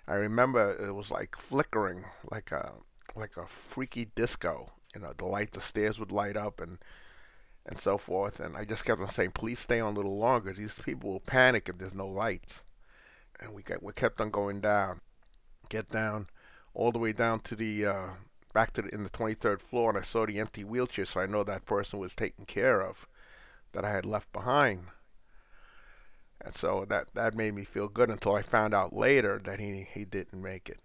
I 0.07 0.15
remember 0.15 0.75
it 0.75 0.93
was 0.93 1.11
like 1.11 1.37
flickering, 1.37 2.05
like 2.31 2.51
a 2.53 2.73
like 3.15 3.37
a 3.37 3.47
freaky 3.47 4.07
disco 4.15 4.73
you 4.95 5.01
know, 5.01 5.13
the 5.17 5.27
light, 5.27 5.53
the 5.53 5.61
stairs 5.61 5.99
would 5.99 6.13
light 6.13 6.37
up 6.37 6.61
and 6.61 6.79
and 7.67 7.79
so 7.79 7.99
forth. 7.99 8.41
And 8.41 8.57
I 8.57 8.65
just 8.65 8.85
kept 8.85 9.01
on 9.01 9.11
saying, 9.11 9.33
please 9.33 9.59
stay 9.59 9.79
on 9.79 9.93
a 9.93 9.97
little 9.97 10.17
longer. 10.17 10.53
These 10.53 10.75
people 10.75 11.11
will 11.11 11.21
panic 11.21 11.69
if 11.69 11.79
there's 11.79 11.95
no 11.95 12.07
lights. 12.07 12.63
And 13.39 13.53
we 13.53 13.63
got, 13.63 13.83
we 13.83 13.93
kept 13.93 14.21
on 14.23 14.31
going 14.31 14.61
down, 14.61 15.01
get 15.69 15.91
down, 15.91 16.29
all 16.79 16.93
the 16.93 16.99
way 16.99 17.13
down 17.13 17.41
to 17.41 17.57
the 17.57 17.85
uh, 17.85 18.07
back 18.55 18.73
to 18.73 18.83
the, 18.83 18.95
in 18.95 19.03
the 19.03 19.11
23rd 19.11 19.61
floor, 19.61 19.91
and 19.91 19.99
I 19.99 20.03
saw 20.03 20.25
the 20.25 20.39
empty 20.39 20.63
wheelchair, 20.63 21.05
so 21.05 21.21
I 21.21 21.27
know 21.27 21.43
that 21.43 21.67
person 21.67 21.99
was 21.99 22.15
taken 22.15 22.47
care 22.47 22.81
of, 22.81 23.07
that 23.73 23.85
I 23.85 23.91
had 23.91 24.07
left 24.07 24.33
behind. 24.33 24.85
And 26.41 26.55
so 26.55 26.87
that 26.89 27.09
that 27.15 27.35
made 27.35 27.55
me 27.55 27.65
feel 27.65 27.89
good 27.89 28.11
until 28.11 28.37
I 28.37 28.43
found 28.43 28.73
out 28.73 28.95
later 28.95 29.41
that 29.45 29.59
he 29.59 29.89
he 29.93 30.05
didn't 30.05 30.41
make 30.41 30.69
it. 30.69 30.79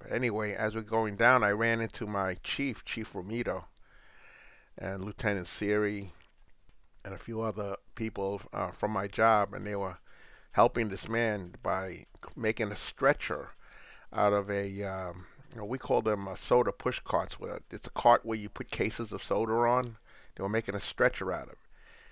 But 0.00 0.10
anyway, 0.10 0.54
as 0.54 0.74
we're 0.74 0.82
going 0.82 1.14
down, 1.14 1.44
I 1.44 1.52
ran 1.52 1.80
into 1.80 2.06
my 2.08 2.34
chief, 2.42 2.84
Chief 2.84 3.12
Romito, 3.12 3.66
and 4.76 5.04
Lieutenant 5.04 5.46
Cirri, 5.46 6.10
and 7.04 7.14
a 7.14 7.18
few 7.18 7.42
other 7.42 7.76
people 7.94 8.42
uh, 8.52 8.72
from 8.72 8.90
my 8.90 9.06
job, 9.06 9.54
and 9.54 9.64
they 9.64 9.76
were 9.76 9.98
helping 10.50 10.88
this 10.88 11.08
man 11.08 11.54
by 11.62 12.06
making 12.34 12.72
a 12.72 12.76
stretcher 12.76 13.50
out 14.12 14.32
of 14.32 14.50
a, 14.50 14.82
um, 14.84 15.26
you 15.52 15.58
know, 15.58 15.64
we 15.64 15.78
call 15.78 16.02
them 16.02 16.28
uh, 16.28 16.34
soda 16.34 16.72
push 16.72 17.00
carts. 17.00 17.36
It's 17.70 17.86
a 17.86 17.90
cart 17.90 18.24
where 18.24 18.38
you 18.38 18.48
put 18.48 18.70
cases 18.70 19.12
of 19.12 19.22
soda 19.22 19.52
on. 19.52 19.96
They 20.34 20.42
were 20.42 20.48
making 20.48 20.74
a 20.74 20.80
stretcher 20.80 21.32
out 21.32 21.44
of 21.44 21.52
it 21.52 21.58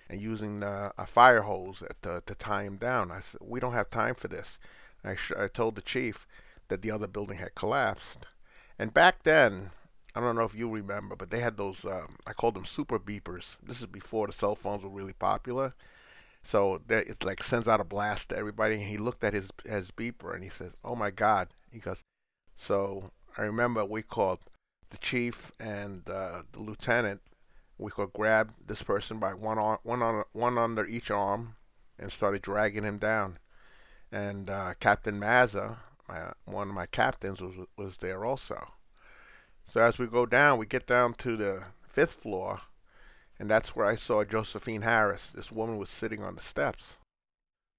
and 0.09 0.21
using 0.21 0.63
uh, 0.63 0.91
a 0.99 1.07
fire 1.07 1.43
hose 1.43 1.83
to, 2.03 2.23
to 2.27 2.35
tie 2.35 2.65
him 2.65 2.77
down. 2.77 3.11
I 3.11 3.21
said, 3.21 3.41
we 3.43 3.61
don't 3.61 3.73
have 3.73 3.91
time 3.91 4.15
for 4.15 4.29
this. 4.29 4.59
I, 5.05 5.15
sh- 5.15 5.33
I 5.39 5.47
told 5.47 5.77
the 5.77 5.83
chief, 5.83 6.27
that 6.71 6.83
the 6.83 6.91
other 6.91 7.07
building 7.07 7.37
had 7.37 7.55
collapsed. 7.55 8.27
And 8.79 8.95
back 8.95 9.25
then, 9.25 9.71
I 10.15 10.21
don't 10.21 10.37
know 10.37 10.45
if 10.45 10.55
you 10.55 10.69
remember, 10.71 11.15
but 11.15 11.31
they 11.31 11.41
had 11.41 11.57
those, 11.57 11.85
um, 11.85 12.17
I 12.27 12.33
called 12.33 12.55
them 12.55 12.65
super 12.65 12.99
beepers. 12.99 13.57
This 13.63 13.81
is 13.81 13.87
before 13.87 14.27
the 14.27 14.33
cell 14.33 14.55
phones 14.55 14.83
were 14.83 14.89
really 14.89 15.13
popular. 15.13 15.75
So 16.43 16.81
there, 16.87 17.01
it 17.03 17.23
like 17.25 17.43
sends 17.43 17.69
out 17.69 17.81
a 17.81 17.85
blast 17.85 18.31
to 18.31 18.37
everybody. 18.37 18.77
And 18.77 18.85
he 18.85 18.97
looked 18.97 19.23
at 19.23 19.35
his, 19.35 19.51
his 19.67 19.91
beeper 19.91 20.35
and 20.35 20.43
he 20.43 20.49
says, 20.49 20.73
oh 20.83 20.97
my 20.97 21.11
God. 21.11 21.49
He 21.71 21.79
goes, 21.79 22.03
so 22.57 23.11
I 23.39 23.43
remember 23.43 23.85
we 23.85 24.03
called 24.03 24.41
the 24.91 24.99
chief 24.99 25.53
and 25.59 26.09
uh, 26.09 26.43
the 26.53 26.61
lieutenant. 26.61 27.21
We 27.79 27.91
could 27.91 28.13
grab 28.13 28.53
this 28.67 28.83
person 28.83 29.19
by 29.19 29.35
one 29.35 29.59
arm, 29.59 29.79
one 29.83 30.03
on, 30.03 30.25
one 30.33 30.59
under 30.59 30.85
each 30.85 31.11
arm, 31.11 31.57
and 31.99 32.13
started 32.13 32.43
dragging 32.43 32.85
him 32.85 32.99
down. 32.99 33.39
And 34.13 34.51
uh, 34.51 34.75
Captain 34.81 35.19
Mazza, 35.19 35.77
my 36.09 36.33
one 36.45 36.69
of 36.69 36.75
my 36.75 36.87
captains 36.87 37.41
was 37.41 37.55
was 37.77 37.99
there 37.99 38.25
also. 38.25 38.73
So 39.65 39.81
as 39.81 39.99
we 39.99 40.07
go 40.07 40.27
down, 40.27 40.59
we 40.59 40.67
get 40.67 40.87
down 40.87 41.15
to 41.15 41.37
the 41.37 41.63
fifth 41.87 42.15
floor, 42.15 42.61
and 43.39 43.49
that's 43.49 43.77
where 43.77 43.87
I 43.87 43.95
saw 43.95 44.25
Josephine 44.25 44.83
Harris. 44.83 45.31
This 45.31 45.53
woman 45.53 45.79
was 45.79 45.89
sitting 45.89 46.23
on 46.23 46.35
the 46.35 46.43
steps. 46.43 46.95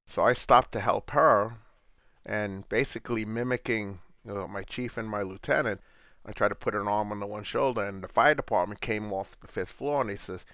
So 0.07 0.23
I 0.23 0.33
stopped 0.33 0.71
to 0.71 0.79
help 0.79 1.11
her, 1.11 1.57
and 2.25 2.67
basically 2.69 3.25
mimicking 3.25 3.99
you 4.25 4.33
know, 4.33 4.47
my 4.47 4.63
chief 4.63 4.97
and 4.97 5.09
my 5.09 5.21
lieutenant, 5.21 5.81
I 6.25 6.31
tried 6.31 6.49
to 6.49 6.55
put 6.55 6.75
an 6.75 6.87
arm 6.87 7.11
on 7.11 7.19
the 7.19 7.25
one 7.25 7.43
shoulder, 7.43 7.83
and 7.83 8.03
the 8.03 8.07
fire 8.07 8.35
department 8.35 8.81
came 8.81 9.11
off 9.11 9.39
the 9.39 9.47
fifth 9.47 9.71
floor, 9.71 10.01
and 10.01 10.09
he 10.09 10.17
says, 10.17 10.45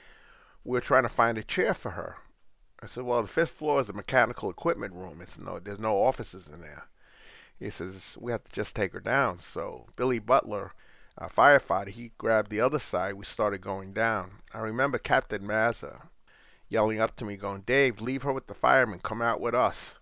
"We're 0.63 0.81
trying 0.81 1.03
to 1.03 1.09
find 1.09 1.37
a 1.37 1.43
chair 1.43 1.73
for 1.73 1.91
her." 1.91 2.17
I 2.81 2.87
said, 2.87 3.03
"Well, 3.03 3.21
the 3.21 3.27
fifth 3.27 3.51
floor 3.51 3.81
is 3.81 3.89
a 3.89 3.93
mechanical 3.93 4.49
equipment 4.49 4.93
room. 4.93 5.21
It's 5.21 5.37
no, 5.37 5.59
there's 5.59 5.79
no 5.79 5.97
offices 5.97 6.47
in 6.47 6.61
there." 6.61 6.87
he 7.59 7.69
says 7.69 8.17
we 8.19 8.31
have 8.31 8.43
to 8.43 8.51
just 8.51 8.75
take 8.75 8.93
her 8.93 8.99
down. 8.99 9.39
So 9.39 9.87
Billy 9.95 10.19
Butler, 10.19 10.73
a 11.17 11.27
firefighter, 11.27 11.89
he 11.89 12.11
grabbed 12.17 12.51
the 12.51 12.61
other 12.61 12.79
side. 12.79 13.15
We 13.15 13.25
started 13.25 13.61
going 13.61 13.93
down. 13.93 14.43
I 14.53 14.59
remember 14.59 14.97
Captain 14.97 15.41
Mazza 15.41 16.07
yelling 16.69 16.99
up 16.99 17.15
to 17.17 17.25
me, 17.25 17.37
going, 17.37 17.61
"Dave, 17.61 18.01
leave 18.01 18.23
her 18.23 18.33
with 18.33 18.47
the 18.47 18.53
firemen. 18.53 18.99
Come 18.99 19.21
out 19.21 19.41
with 19.41 19.55
us." 19.55 19.95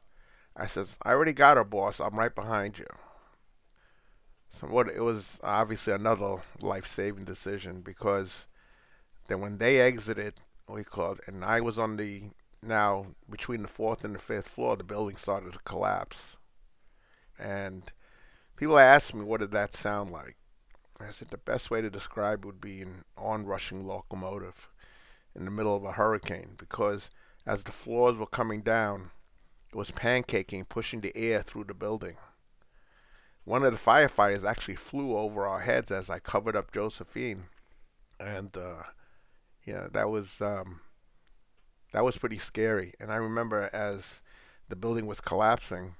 I 0.55 0.67
says, 0.67 0.97
"I 1.03 1.11
already 1.11 1.33
got 1.33 1.57
her, 1.57 1.63
boss. 1.63 1.99
I'm 1.99 2.17
right 2.17 2.33
behind 2.33 2.79
you." 2.79 2.87
So 4.49 4.67
what? 4.67 4.89
It 4.89 5.01
was 5.01 5.39
obviously 5.43 5.93
another 5.93 6.37
life-saving 6.61 7.25
decision 7.25 7.81
because 7.81 8.45
then 9.27 9.41
when 9.41 9.57
they 9.57 9.81
exited, 9.81 10.35
we 10.67 10.83
called, 10.83 11.19
and 11.27 11.43
I 11.43 11.61
was 11.61 11.77
on 11.77 11.97
the 11.97 12.31
now 12.61 13.07
between 13.29 13.61
the 13.61 13.67
fourth 13.67 14.03
and 14.03 14.15
the 14.15 14.19
fifth 14.19 14.47
floor, 14.47 14.75
the 14.75 14.83
building 14.83 15.17
started 15.17 15.53
to 15.53 15.59
collapse. 15.59 16.37
And 17.37 17.91
people 18.55 18.79
asked 18.79 19.13
me, 19.13 19.23
what 19.23 19.41
did 19.41 19.51
that 19.51 19.73
sound 19.73 20.11
like? 20.11 20.37
I 20.99 21.11
said 21.11 21.29
the 21.29 21.37
best 21.37 21.69
way 21.69 21.81
to 21.81 21.89
describe 21.89 22.45
would 22.45 22.61
be 22.61 22.81
an 22.81 23.03
onrushing 23.17 23.85
locomotive 23.85 24.69
in 25.35 25.45
the 25.45 25.51
middle 25.51 25.75
of 25.75 25.83
a 25.83 25.91
hurricane 25.91 26.55
because 26.57 27.09
as 27.45 27.63
the 27.63 27.71
floors 27.71 28.15
were 28.15 28.25
coming 28.25 28.61
down, 28.61 29.11
it 29.75 29.77
was 29.77 29.91
pancaking, 29.91 30.63
pushing 30.69 31.01
the 31.01 31.11
air 31.17 31.41
through 31.41 31.65
the 31.65 31.73
building. 31.73 32.15
One 33.43 33.63
of 33.63 33.73
the 33.73 33.77
firefighters 33.77 34.45
actually 34.45 34.77
flew 34.77 35.17
over 35.17 35.45
our 35.45 35.59
heads 35.59 35.91
as 35.91 36.09
I 36.09 36.19
covered 36.19 36.55
up 36.55 36.71
Josephine, 36.71 37.47
and 38.17 38.55
uh, 38.55 38.83
Yeah, 39.65 39.88
that 39.91 40.09
was 40.09 40.39
um, 40.39 40.79
that 41.91 42.05
was 42.05 42.17
pretty 42.17 42.38
scary. 42.38 42.93
And 43.01 43.11
I 43.11 43.17
remember 43.17 43.69
as 43.73 44.21
the 44.69 44.77
building 44.77 45.07
was 45.07 45.19
collapsing, 45.19 45.95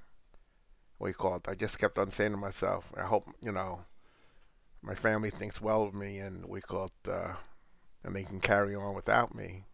what 0.96 1.08
you 1.08 1.14
call 1.14 1.36
it, 1.36 1.46
I 1.46 1.54
just 1.54 1.78
kept 1.78 1.98
on 1.98 2.10
saying 2.10 2.30
to 2.30 2.38
myself, 2.38 2.90
I 2.96 3.02
hope, 3.02 3.28
you 3.44 3.52
know, 3.52 3.80
my 4.80 4.94
family 4.94 5.28
thinks 5.28 5.60
well 5.60 5.82
of 5.82 5.92
me 5.92 6.18
and 6.18 6.46
we 6.46 6.62
call 6.62 6.86
it, 6.86 7.10
uh, 7.10 7.34
and 8.02 8.16
they 8.16 8.24
can 8.24 8.40
carry 8.40 8.74
on 8.74 8.94
without 8.94 9.34
me. 9.34 9.64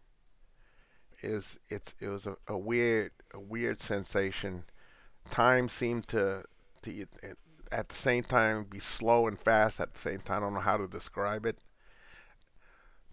Is 1.23 1.57
it's 1.69 1.95
it 1.99 2.09
was 2.09 2.27
a, 2.27 2.35
a 2.47 2.57
weird 2.57 3.11
a 3.33 3.39
weird 3.39 3.81
sensation. 3.81 4.65
Time 5.29 5.69
seemed 5.69 6.07
to 6.09 6.43
to 6.83 7.05
at 7.71 7.89
the 7.89 7.95
same 7.95 8.23
time 8.23 8.65
be 8.65 8.79
slow 8.79 9.27
and 9.27 9.39
fast 9.39 9.79
at 9.79 9.93
the 9.93 9.99
same 9.99 10.19
time. 10.19 10.43
I 10.43 10.45
don't 10.45 10.53
know 10.53 10.59
how 10.59 10.77
to 10.77 10.87
describe 10.87 11.45
it. 11.45 11.57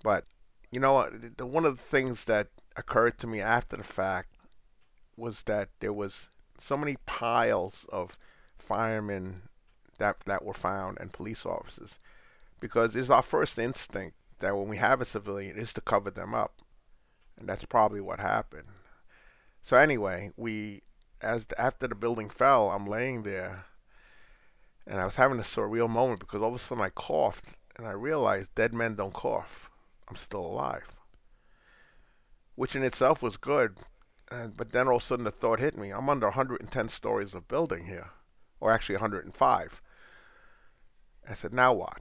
But 0.03 0.25
you 0.70 0.81
know, 0.81 1.09
one 1.38 1.64
of 1.64 1.77
the 1.77 1.83
things 1.83 2.25
that 2.25 2.49
occurred 2.77 3.18
to 3.18 3.27
me 3.27 3.40
after 3.40 3.77
the 3.77 3.85
fact 3.85 4.37
was 5.16 5.42
that 5.42 5.68
there 5.81 5.92
was 5.92 6.29
so 6.59 6.77
many 6.77 6.96
piles 7.07 7.87
of 7.90 8.18
firemen 8.59 9.42
that 9.99 10.16
that 10.27 10.44
were 10.44 10.55
found 10.55 10.99
and 11.01 11.12
police 11.12 11.44
officers 11.44 11.99
because 12.61 12.94
it's 12.94 13.11
our 13.11 13.23
first 13.23 13.59
instinct 13.59 14.16
that 14.40 14.57
when 14.57 14.68
we 14.68 14.77
have 14.77 15.01
a 15.01 15.05
civilian 15.05 15.57
is 15.57 15.73
to 15.73 15.81
cover 15.81 16.11
them 16.11 16.35
up 16.35 16.55
and 17.40 17.48
that's 17.48 17.64
probably 17.64 18.00
what 18.00 18.20
happened 18.20 18.68
so 19.62 19.76
anyway 19.76 20.31
we 20.37 20.83
as 21.20 21.46
the, 21.46 21.61
after 21.61 21.88
the 21.88 21.94
building 21.94 22.31
fell 22.31 22.70
i'm 22.70 22.87
laying 22.87 23.22
there 23.22 23.64
and 24.87 25.00
i 25.00 25.05
was 25.05 25.16
having 25.16 25.38
a 25.38 25.42
surreal 25.42 25.88
moment 25.88 26.20
because 26.20 26.42
all 26.42 26.48
of 26.48 26.55
a 26.55 26.59
sudden 26.59 26.85
i 26.85 26.90
coughed 26.90 27.46
and 27.76 27.87
i 27.87 27.90
realized 27.90 28.55
dead 28.55 28.72
men 28.72 28.94
don't 28.94 29.14
cough 29.14 29.70
i'm 30.09 30.16
still 30.16 30.44
alive 30.44 30.96
which 32.61 32.76
in 32.76 32.83
itself 32.83 33.22
was 33.22 33.38
good. 33.38 33.79
And, 34.31 34.55
but 34.55 34.72
then 34.72 34.87
all 34.87 34.96
of 34.96 35.03
a 35.03 35.07
sudden 35.07 35.24
the 35.24 35.31
thought 35.31 35.61
hit 35.61 35.79
me: 35.79 35.88
I'm 35.88 36.11
under 36.11 36.26
110 36.26 36.88
stories 36.88 37.33
of 37.33 37.48
building 37.48 37.87
here, 37.87 38.11
or 38.61 38.70
actually 38.70 38.96
105. 38.96 39.81
I 41.26 41.33
said, 41.33 41.55
now 41.55 41.72
what? 41.72 42.00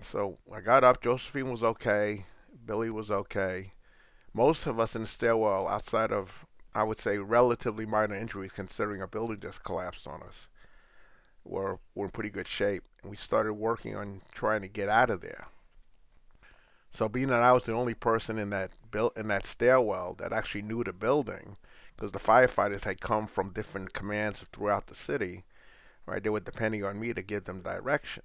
So 0.00 0.38
I 0.52 0.62
got 0.62 0.82
up. 0.82 1.00
Josephine 1.00 1.52
was 1.52 1.62
okay. 1.62 2.26
Billy 2.64 2.90
was 2.90 3.08
okay. 3.08 3.70
Most 4.34 4.66
of 4.66 4.80
us 4.80 4.96
in 4.96 5.02
the 5.02 5.08
stairwell, 5.08 5.68
outside 5.68 6.10
of, 6.10 6.46
I 6.74 6.84
would 6.84 6.98
say, 6.98 7.18
relatively 7.18 7.84
minor 7.84 8.14
injuries, 8.14 8.52
considering 8.52 9.02
a 9.02 9.06
building 9.06 9.40
just 9.40 9.62
collapsed 9.62 10.06
on 10.06 10.22
us, 10.22 10.48
were, 11.44 11.78
were 11.94 12.06
in 12.06 12.10
pretty 12.12 12.30
good 12.30 12.48
shape. 12.48 12.84
And 13.02 13.10
we 13.10 13.16
started 13.16 13.54
working 13.54 13.94
on 13.94 14.22
trying 14.32 14.62
to 14.62 14.68
get 14.68 14.88
out 14.88 15.10
of 15.10 15.20
there. 15.20 15.48
So 16.90 17.08
being 17.08 17.28
that 17.28 17.42
I 17.42 17.52
was 17.52 17.64
the 17.64 17.72
only 17.72 17.94
person 17.94 18.38
in 18.38 18.50
that 18.50 18.70
built 18.90 19.16
in 19.16 19.28
that 19.28 19.46
stairwell 19.46 20.14
that 20.18 20.32
actually 20.32 20.62
knew 20.62 20.84
the 20.84 20.92
building, 20.92 21.56
because 21.96 22.12
the 22.12 22.18
firefighters 22.18 22.84
had 22.84 23.00
come 23.00 23.26
from 23.26 23.52
different 23.52 23.94
commands 23.94 24.44
throughout 24.52 24.86
the 24.86 24.94
city, 24.94 25.44
right? 26.04 26.22
They 26.22 26.28
were 26.28 26.40
depending 26.40 26.84
on 26.84 27.00
me 27.00 27.14
to 27.14 27.22
give 27.22 27.44
them 27.44 27.62
direction. 27.62 28.22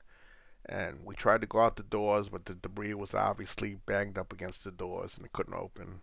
And 0.69 0.99
we 1.05 1.15
tried 1.15 1.41
to 1.41 1.47
go 1.47 1.61
out 1.61 1.77
the 1.77 1.83
doors, 1.83 2.29
but 2.29 2.45
the 2.45 2.53
debris 2.53 2.93
was 2.93 3.13
obviously 3.13 3.77
banged 3.85 4.17
up 4.17 4.33
against 4.33 4.63
the 4.63 4.71
doors 4.71 5.15
and 5.15 5.25
it 5.25 5.33
couldn't 5.33 5.53
open. 5.53 6.01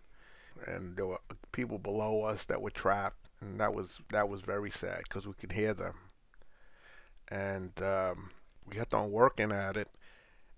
And 0.65 0.95
there 0.97 1.05
were 1.05 1.19
people 1.51 1.77
below 1.77 2.23
us 2.23 2.45
that 2.45 2.61
were 2.61 2.71
trapped, 2.71 3.29
and 3.41 3.59
that 3.59 3.73
was 3.73 3.99
that 4.09 4.29
was 4.29 4.41
very 4.41 4.71
sad 4.71 5.01
because 5.03 5.27
we 5.27 5.33
could 5.33 5.51
hear 5.51 5.73
them. 5.73 5.95
And 7.27 7.79
um, 7.81 8.31
we 8.65 8.77
kept 8.77 8.93
on 8.93 9.11
working 9.11 9.51
at 9.51 9.75
it, 9.77 9.89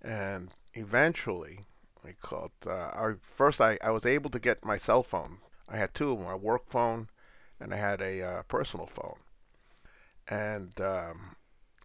and 0.02 0.52
eventually 0.74 1.65
we 2.04 2.13
called 2.22 2.52
uh, 2.65 2.70
our 2.93 3.17
first 3.36 3.60
I, 3.60 3.78
I 3.84 3.91
was 3.91 4.06
able 4.06 4.30
to 4.30 4.39
get 4.39 4.63
my 4.63 4.78
cell 4.78 5.04
phone 5.04 5.38
i 5.67 5.78
had 5.78 5.93
two 5.93 6.12
of 6.12 6.20
them 6.20 6.28
a 6.28 6.38
work 6.38 6.70
phone 6.70 7.10
and 7.60 7.74
i 7.74 7.78
had 7.78 8.02
a 8.02 8.22
uh, 8.22 8.41
personal 8.43 8.86
phone 8.86 9.17
and 10.28 10.80
um, 10.80 11.36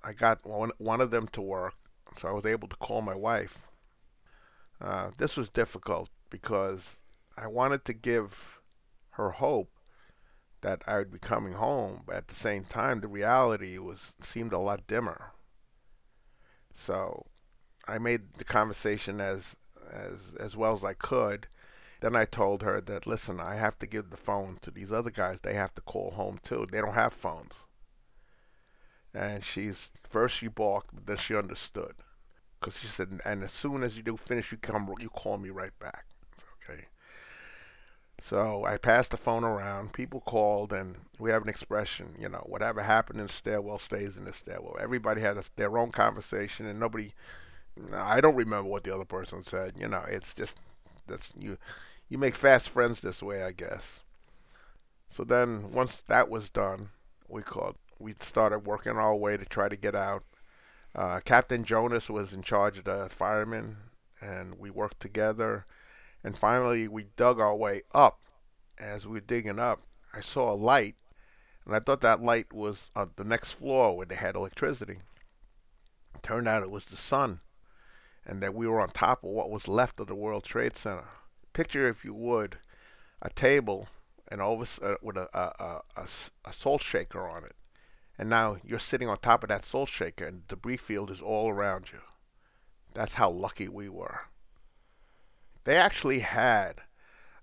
i 0.04 0.12
got 0.12 0.44
one, 0.46 0.70
one 0.78 1.00
of 1.00 1.10
them 1.10 1.28
to 1.32 1.40
work 1.40 1.74
so 2.16 2.28
i 2.28 2.32
was 2.32 2.46
able 2.46 2.68
to 2.68 2.76
call 2.76 3.02
my 3.02 3.14
wife 3.14 3.68
uh, 4.80 5.10
this 5.18 5.36
was 5.36 5.48
difficult 5.48 6.08
because 6.30 6.98
i 7.36 7.46
wanted 7.46 7.84
to 7.84 7.92
give 7.92 8.60
her 9.10 9.30
hope 9.30 9.70
that 10.60 10.82
i 10.86 10.96
would 10.96 11.12
be 11.12 11.18
coming 11.18 11.54
home 11.54 12.02
but 12.06 12.16
at 12.16 12.28
the 12.28 12.34
same 12.34 12.64
time 12.64 13.00
the 13.00 13.08
reality 13.08 13.78
was 13.78 14.14
seemed 14.20 14.52
a 14.52 14.58
lot 14.58 14.86
dimmer 14.86 15.32
so 16.74 17.26
I 17.86 17.98
made 17.98 18.34
the 18.34 18.44
conversation 18.44 19.20
as 19.20 19.56
as 19.90 20.32
as 20.38 20.56
well 20.56 20.72
as 20.72 20.84
I 20.84 20.94
could. 20.94 21.48
Then 22.00 22.16
I 22.16 22.24
told 22.24 22.62
her 22.62 22.80
that 22.80 23.06
listen, 23.06 23.40
I 23.40 23.56
have 23.56 23.78
to 23.78 23.86
give 23.86 24.10
the 24.10 24.16
phone 24.16 24.58
to 24.62 24.70
these 24.70 24.92
other 24.92 25.10
guys. 25.10 25.40
They 25.40 25.54
have 25.54 25.74
to 25.76 25.82
call 25.82 26.12
home 26.12 26.38
too. 26.42 26.66
They 26.70 26.80
don't 26.80 26.94
have 26.94 27.12
phones. 27.12 27.54
And 29.14 29.44
she's 29.44 29.90
first 30.08 30.36
she 30.36 30.48
balked, 30.48 30.94
but 30.94 31.06
then 31.06 31.16
she 31.16 31.36
understood, 31.36 31.94
because 32.58 32.78
she 32.78 32.86
said, 32.86 33.20
and 33.24 33.44
as 33.44 33.52
soon 33.52 33.82
as 33.82 33.96
you 33.96 34.02
do 34.02 34.16
finish, 34.16 34.52
you 34.52 34.58
come, 34.58 34.92
you 34.98 35.08
call 35.08 35.38
me 35.38 35.50
right 35.50 35.78
back. 35.78 36.06
Okay. 36.62 36.86
So 38.20 38.64
I 38.64 38.76
passed 38.76 39.10
the 39.10 39.16
phone 39.16 39.44
around. 39.44 39.92
People 39.92 40.20
called, 40.20 40.72
and 40.72 40.96
we 41.18 41.30
have 41.30 41.42
an 41.42 41.48
expression, 41.48 42.14
you 42.18 42.28
know, 42.28 42.44
whatever 42.46 42.82
happened 42.82 43.20
in 43.20 43.26
the 43.26 43.32
stairwell 43.32 43.78
stays 43.78 44.16
in 44.16 44.24
the 44.24 44.32
stairwell. 44.32 44.76
Everybody 44.80 45.20
had 45.20 45.36
a, 45.36 45.44
their 45.56 45.76
own 45.76 45.90
conversation, 45.90 46.66
and 46.66 46.78
nobody 46.78 47.12
I 47.94 48.20
don't 48.20 48.36
remember 48.36 48.68
what 48.68 48.84
the 48.84 48.94
other 48.94 49.04
person 49.04 49.44
said. 49.44 49.74
You 49.78 49.88
know, 49.88 50.04
it's 50.08 50.34
just 50.34 50.56
that's 51.06 51.32
you 51.38 51.58
you 52.08 52.18
make 52.18 52.34
fast 52.34 52.68
friends 52.68 53.00
this 53.00 53.22
way, 53.22 53.42
I 53.42 53.52
guess. 53.52 54.00
So 55.08 55.24
then 55.24 55.72
once 55.72 56.02
that 56.08 56.28
was 56.28 56.48
done, 56.48 56.90
we 57.28 57.42
called 57.42 57.76
we 58.02 58.14
started 58.20 58.60
working 58.60 58.96
our 58.96 59.14
way 59.14 59.36
to 59.36 59.44
try 59.44 59.68
to 59.68 59.76
get 59.76 59.94
out. 59.94 60.24
Uh, 60.94 61.20
Captain 61.24 61.64
Jonas 61.64 62.10
was 62.10 62.32
in 62.32 62.42
charge 62.42 62.78
of 62.78 62.84
the 62.84 63.08
firemen, 63.08 63.76
and 64.20 64.58
we 64.58 64.70
worked 64.70 65.00
together. 65.00 65.64
And 66.22 66.36
finally, 66.36 66.86
we 66.88 67.06
dug 67.16 67.40
our 67.40 67.56
way 67.56 67.82
up. 67.94 68.20
As 68.78 69.06
we 69.06 69.14
were 69.14 69.20
digging 69.20 69.58
up, 69.58 69.80
I 70.12 70.20
saw 70.20 70.52
a 70.52 70.54
light, 70.56 70.96
and 71.64 71.74
I 71.74 71.78
thought 71.78 72.00
that 72.00 72.22
light 72.22 72.52
was 72.52 72.90
on 72.96 73.12
the 73.16 73.24
next 73.24 73.52
floor 73.52 73.96
where 73.96 74.06
they 74.06 74.16
had 74.16 74.34
electricity. 74.34 74.98
It 76.14 76.22
turned 76.22 76.48
out 76.48 76.62
it 76.62 76.70
was 76.70 76.86
the 76.86 76.96
sun 76.96 77.40
and 78.26 78.42
that 78.42 78.54
we 78.54 78.66
were 78.66 78.80
on 78.80 78.90
top 78.90 79.24
of 79.24 79.30
what 79.30 79.50
was 79.50 79.68
left 79.68 80.00
of 80.00 80.06
the 80.06 80.14
World 80.14 80.44
Trade 80.44 80.76
Center. 80.76 81.08
Picture, 81.52 81.88
if 81.88 82.04
you 82.04 82.14
would, 82.14 82.58
a 83.20 83.30
table 83.30 83.88
and 84.28 84.40
over 84.40 84.64
uh, 84.82 84.94
with 85.02 85.16
a, 85.16 85.28
a, 85.34 85.80
a, 86.00 86.06
a, 86.44 86.52
salt 86.52 86.82
shaker 86.82 87.28
on 87.28 87.44
it, 87.44 87.54
and 88.22 88.30
now 88.30 88.56
you're 88.64 88.78
sitting 88.78 89.08
on 89.08 89.18
top 89.18 89.42
of 89.42 89.48
that 89.48 89.64
salt 89.64 89.88
shaker, 89.88 90.24
and 90.24 90.46
debris 90.46 90.76
field 90.76 91.10
is 91.10 91.20
all 91.20 91.50
around 91.50 91.90
you. 91.92 91.98
That's 92.94 93.14
how 93.14 93.30
lucky 93.30 93.68
we 93.68 93.88
were. 93.88 94.20
They 95.64 95.76
actually 95.76 96.20
had, 96.20 96.82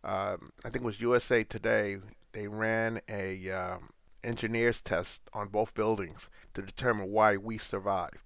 um, 0.05 0.51
I 0.63 0.69
think 0.69 0.77
it 0.77 0.83
was 0.83 1.01
USA 1.01 1.43
Today. 1.43 1.97
They 2.31 2.47
ran 2.47 3.01
a 3.09 3.51
um, 3.51 3.89
engineers 4.23 4.81
test 4.81 5.19
on 5.33 5.49
both 5.49 5.73
buildings 5.73 6.29
to 6.53 6.61
determine 6.61 7.11
why 7.11 7.35
we 7.35 7.57
survived 7.57 8.19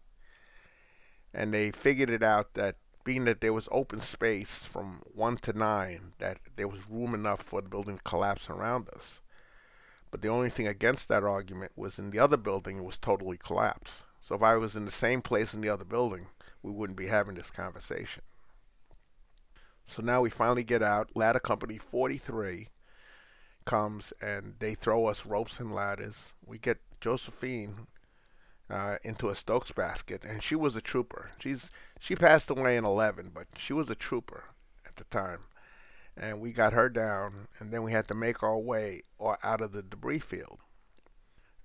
and 1.34 1.54
they 1.54 1.72
figured 1.72 2.12
it 2.12 2.22
out 2.22 2.54
that 2.54 2.76
being 3.04 3.26
that 3.26 3.42
there 3.42 3.52
was 3.52 3.68
open 3.72 4.00
space 4.00 4.60
from 4.60 5.02
one 5.04 5.38
to 5.38 5.52
nine, 5.52 6.14
that 6.20 6.38
there 6.56 6.68
was 6.68 6.88
room 6.88 7.16
enough 7.16 7.42
for 7.42 7.62
the 7.62 7.68
building 7.68 7.98
to 7.98 8.04
collapse 8.04 8.50
around 8.50 8.88
us. 8.96 9.20
But 10.14 10.22
the 10.22 10.28
only 10.28 10.52
thing 10.52 10.68
against 10.68 11.08
that 11.08 11.24
argument 11.24 11.72
was 11.76 11.98
in 11.98 12.12
the 12.12 12.20
other 12.20 12.38
building, 12.38 12.78
it 12.78 12.84
was 12.84 13.00
totally 13.00 13.36
collapsed. 13.36 14.04
So 14.22 14.36
if 14.36 14.44
I 14.44 14.58
was 14.58 14.76
in 14.76 14.86
the 14.86 14.92
same 14.92 15.24
place 15.24 15.56
in 15.56 15.62
the 15.62 15.70
other 15.70 15.84
building, 15.84 16.28
we 16.62 16.72
wouldn't 16.72 17.00
be 17.00 17.08
having 17.08 17.34
this 17.34 17.50
conversation. 17.50 18.22
So 19.86 20.04
now 20.04 20.22
we 20.22 20.30
finally 20.30 20.64
get 20.64 20.84
out. 20.84 21.10
Ladder 21.16 21.40
Company 21.40 21.80
43 21.80 22.70
comes 23.66 24.14
and 24.22 24.54
they 24.60 24.76
throw 24.76 25.08
us 25.08 25.26
ropes 25.26 25.60
and 25.60 25.74
ladders. 25.74 26.34
We 26.46 26.60
get 26.60 26.78
Josephine, 27.02 27.88
uh, 28.70 28.98
into 29.04 29.30
a 29.30 29.36
Stokes 29.36 29.72
basket, 29.72 30.24
and 30.24 30.44
she 30.44 30.56
was 30.56 30.76
a 30.76 30.82
trooper. 30.82 31.32
She's 31.40 31.72
she 32.00 32.16
passed 32.16 32.52
away 32.52 32.78
in 32.78 32.86
11, 32.86 33.32
but 33.34 33.48
she 33.58 33.74
was 33.74 33.90
a 33.90 33.96
trooper 33.96 34.44
at 34.86 34.98
the 34.98 35.06
time, 35.06 35.40
and 36.16 36.40
we 36.40 36.52
got 36.52 36.74
her 36.74 36.90
down, 36.90 37.48
and 37.60 37.72
then 37.72 37.84
we 37.84 37.92
had 37.92 38.08
to 38.08 38.14
make 38.14 38.44
our 38.44 38.58
way 38.58 39.02
or 39.18 39.38
out 39.44 39.62
of 39.62 39.72
the 39.72 39.82
debris 39.82 40.20
field. 40.20 40.60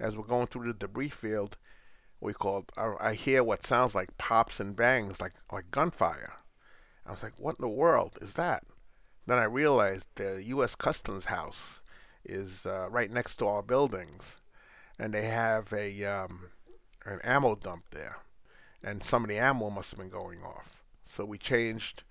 As 0.01 0.17
we're 0.17 0.25
going 0.25 0.47
through 0.47 0.73
the 0.73 0.79
debris 0.79 1.11
field, 1.11 1.57
we 2.21 2.33
called. 2.33 2.73
I, 2.77 2.95
I 3.01 3.15
hear 3.15 3.43
what 3.45 3.67
sounds 3.67 3.95
like 3.95 4.17
pops 4.19 4.61
and 4.61 4.75
bangs, 4.75 5.21
like 5.21 5.35
like 5.53 5.71
gunfire. 5.71 6.35
I 7.07 7.11
was 7.11 7.23
like, 7.23 7.35
"What 7.39 7.57
in 7.59 7.63
the 7.63 7.69
world 7.69 8.19
is 8.21 8.35
that?" 8.35 8.65
Then 9.27 9.39
I 9.39 9.45
realized 9.45 10.07
the 10.15 10.43
U.S. 10.45 10.75
Customs 10.75 11.27
House 11.27 11.81
is 12.25 12.65
uh, 12.65 12.89
right 12.91 13.11
next 13.11 13.37
to 13.37 13.47
our 13.47 13.63
buildings, 13.63 14.41
and 14.99 15.13
they 15.13 15.27
have 15.27 15.73
a 15.73 16.05
um, 16.05 16.51
an 17.05 17.21
ammo 17.23 17.55
dump 17.55 17.85
there, 17.91 18.17
and 18.83 19.03
some 19.03 19.25
of 19.25 19.29
the 19.29 19.39
ammo 19.39 19.69
must 19.71 19.91
have 19.91 19.99
been 19.99 20.09
going 20.09 20.43
off. 20.43 20.83
So 21.07 21.25
we 21.25 21.39
changed 21.39 22.03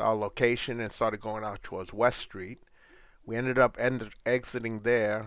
our 0.00 0.14
location 0.14 0.80
and 0.80 0.92
started 0.92 1.20
going 1.20 1.44
out 1.44 1.62
towards 1.62 1.92
West 1.92 2.18
Street. 2.20 2.58
We 3.24 3.36
ended 3.36 3.58
up 3.58 3.76
end- 3.78 4.10
exiting 4.24 4.80
there, 4.80 5.26